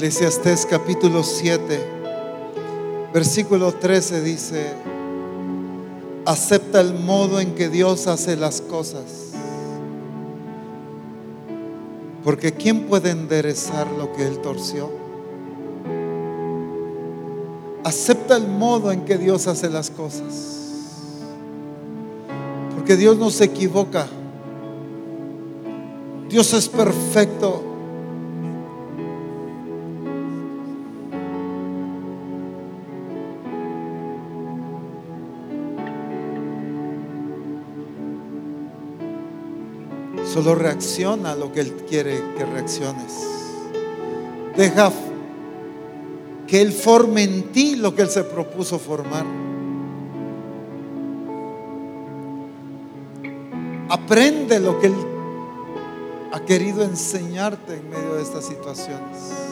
Eclesiastés 0.00 0.64
capítulo 0.64 1.22
7, 1.22 1.78
versículo 3.12 3.70
13 3.74 4.22
dice, 4.22 4.72
acepta 6.24 6.80
el 6.80 6.94
modo 6.94 7.38
en 7.38 7.54
que 7.54 7.68
Dios 7.68 8.06
hace 8.06 8.34
las 8.36 8.62
cosas. 8.62 9.32
Porque 12.24 12.52
¿quién 12.52 12.86
puede 12.86 13.10
enderezar 13.10 13.88
lo 13.88 14.10
que 14.14 14.26
Él 14.26 14.38
torció? 14.38 14.90
Acepta 17.84 18.38
el 18.38 18.48
modo 18.48 18.92
en 18.92 19.04
que 19.04 19.18
Dios 19.18 19.46
hace 19.48 19.68
las 19.68 19.90
cosas. 19.90 21.10
Porque 22.74 22.96
Dios 22.96 23.18
no 23.18 23.28
se 23.28 23.44
equivoca. 23.44 24.06
Dios 26.30 26.54
es 26.54 26.70
perfecto. 26.70 27.59
Solo 40.42 40.54
reacciona 40.54 41.32
a 41.32 41.36
lo 41.36 41.52
que 41.52 41.60
Él 41.60 41.84
quiere 41.86 42.18
que 42.38 42.46
reacciones. 42.46 43.12
Deja 44.56 44.90
que 46.46 46.62
Él 46.62 46.72
forme 46.72 47.24
en 47.24 47.52
ti 47.52 47.76
lo 47.76 47.94
que 47.94 48.00
Él 48.00 48.08
se 48.08 48.24
propuso 48.24 48.78
formar. 48.78 49.26
Aprende 53.90 54.60
lo 54.60 54.80
que 54.80 54.86
Él 54.86 54.94
ha 56.32 56.40
querido 56.46 56.84
enseñarte 56.84 57.74
en 57.74 57.90
medio 57.90 58.14
de 58.14 58.22
estas 58.22 58.46
situaciones. 58.46 59.49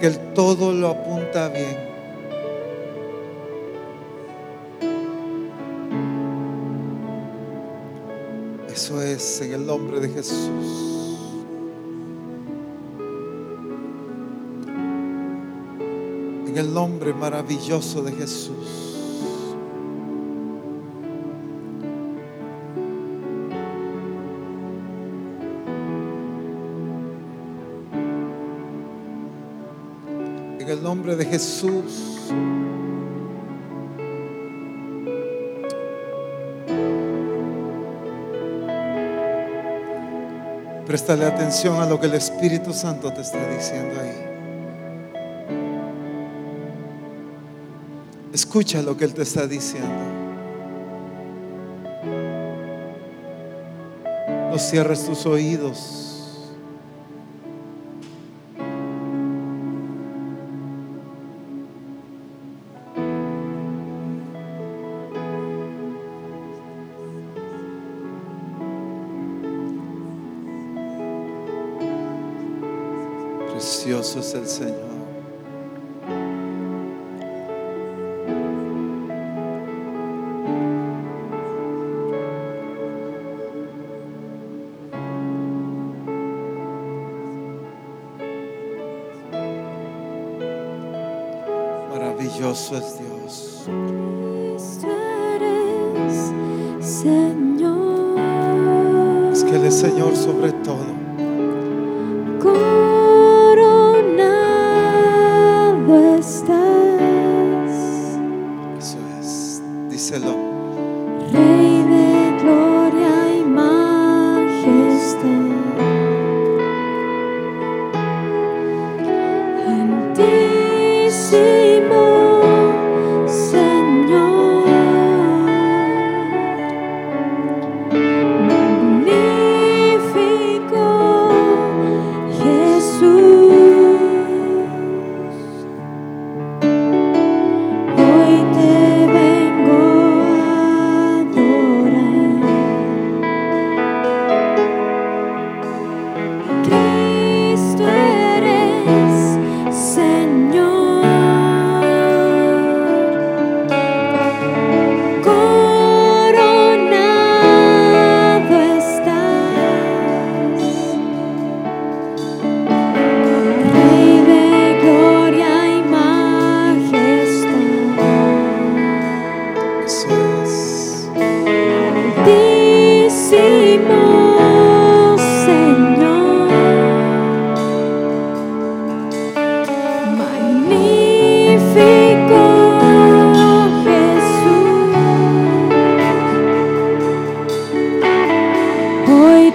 Porque 0.00 0.06
Él 0.06 0.32
todo 0.34 0.72
lo 0.72 0.88
apunta 0.88 1.48
bien. 1.48 1.76
Eso 8.72 9.02
es 9.02 9.42
en 9.42 9.52
el 9.52 9.66
nombre 9.66 10.00
de 10.00 10.08
Jesús. 10.08 11.18
En 16.46 16.56
el 16.56 16.72
nombre 16.72 17.12
maravilloso 17.12 18.02
de 18.02 18.12
Jesús. 18.12 18.89
Nombre 30.90 31.14
de 31.14 31.24
Jesús. 31.24 32.32
Préstale 40.84 41.26
atención 41.26 41.80
a 41.80 41.86
lo 41.86 42.00
que 42.00 42.06
el 42.06 42.14
Espíritu 42.14 42.72
Santo 42.72 43.12
te 43.12 43.20
está 43.20 43.38
diciendo 43.54 44.00
ahí. 44.00 44.26
Escucha 48.32 48.82
lo 48.82 48.96
que 48.96 49.04
Él 49.04 49.14
te 49.14 49.22
está 49.22 49.46
diciendo. 49.46 50.02
No 54.50 54.58
cierres 54.58 55.06
tus 55.06 55.24
oídos. 55.24 56.09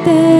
te 0.05 0.34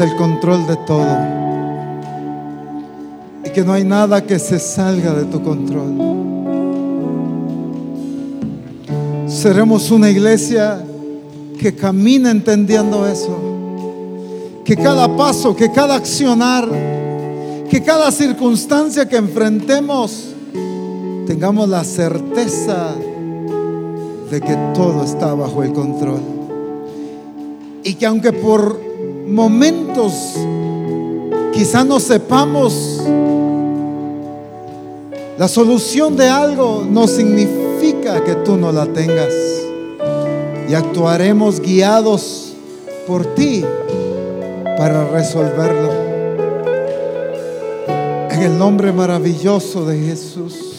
el 0.00 0.16
control 0.16 0.66
de 0.66 0.76
todo 0.86 1.44
y 3.44 3.50
que 3.50 3.62
no 3.62 3.72
hay 3.72 3.84
nada 3.84 4.24
que 4.24 4.38
se 4.38 4.58
salga 4.58 5.12
de 5.12 5.24
tu 5.26 5.42
control. 5.42 5.94
Seremos 9.26 9.90
una 9.90 10.10
iglesia 10.10 10.82
que 11.58 11.74
camina 11.74 12.30
entendiendo 12.30 13.06
eso. 13.06 13.36
Que 14.64 14.76
cada 14.76 15.14
paso, 15.16 15.54
que 15.54 15.70
cada 15.70 15.96
accionar, 15.96 16.66
que 17.68 17.82
cada 17.82 18.10
circunstancia 18.10 19.06
que 19.06 19.16
enfrentemos, 19.16 20.34
tengamos 21.26 21.68
la 21.68 21.84
certeza 21.84 22.94
de 24.30 24.40
que 24.40 24.56
todo 24.74 25.04
está 25.04 25.34
bajo 25.34 25.62
el 25.62 25.72
control. 25.72 26.20
Y 27.82 27.94
que 27.94 28.06
aunque 28.06 28.32
por 28.32 28.83
momentos 29.34 30.12
quizá 31.52 31.82
no 31.84 31.98
sepamos 31.98 33.02
la 35.36 35.48
solución 35.48 36.16
de 36.16 36.28
algo, 36.28 36.86
no 36.88 37.08
significa 37.08 38.22
que 38.22 38.36
tú 38.36 38.56
no 38.56 38.70
la 38.70 38.86
tengas. 38.86 39.32
Y 40.68 40.74
actuaremos 40.74 41.60
guiados 41.60 42.54
por 43.08 43.26
ti 43.34 43.64
para 44.78 45.08
resolverlo. 45.08 45.90
En 48.30 48.42
el 48.42 48.56
nombre 48.56 48.92
maravilloso 48.92 49.84
de 49.84 49.98
Jesús. 49.98 50.76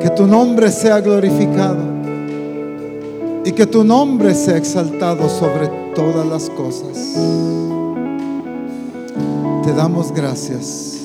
Que 0.00 0.10
tu 0.10 0.26
nombre 0.26 0.72
sea 0.72 1.00
glorificado 1.00 1.97
y 3.48 3.52
que 3.52 3.66
tu 3.66 3.82
nombre 3.82 4.34
sea 4.34 4.58
exaltado 4.58 5.26
sobre 5.30 5.68
todas 5.94 6.26
las 6.26 6.50
cosas. 6.50 7.14
Te 9.64 9.72
damos 9.72 10.12
gracias 10.12 10.98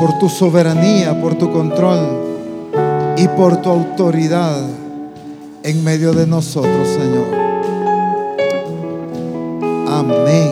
por 0.00 0.18
tu 0.18 0.30
soberanía, 0.30 1.20
por 1.20 1.34
tu 1.34 1.52
control 1.52 1.98
y 3.18 3.28
por 3.28 3.60
tu 3.60 3.68
autoridad 3.68 4.62
en 5.62 5.84
medio 5.84 6.14
de 6.14 6.26
nosotros, 6.26 6.88
Señor. 6.88 7.26
Amén. 9.86 10.43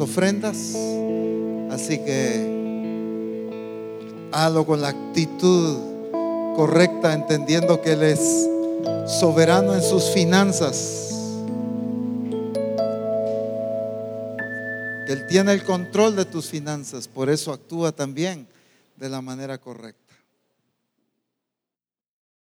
Ofrendas. 0.00 0.74
Así 1.70 1.98
que 1.98 2.54
hazlo 4.32 4.66
con 4.66 4.80
la 4.80 4.88
actitud 4.88 5.78
correcta, 6.56 7.14
entendiendo 7.14 7.80
que 7.80 7.92
Él 7.92 8.02
es 8.02 8.48
soberano 9.06 9.74
en 9.74 9.82
sus 9.82 10.04
finanzas. 10.10 11.10
Que 15.06 15.12
Él 15.12 15.26
tiene 15.28 15.52
el 15.52 15.64
control 15.64 16.16
de 16.16 16.24
tus 16.24 16.46
finanzas, 16.46 17.08
por 17.08 17.28
eso 17.28 17.52
actúa 17.52 17.92
también 17.92 18.46
de 18.96 19.08
la 19.08 19.20
manera 19.20 19.58
correcta. 19.58 20.03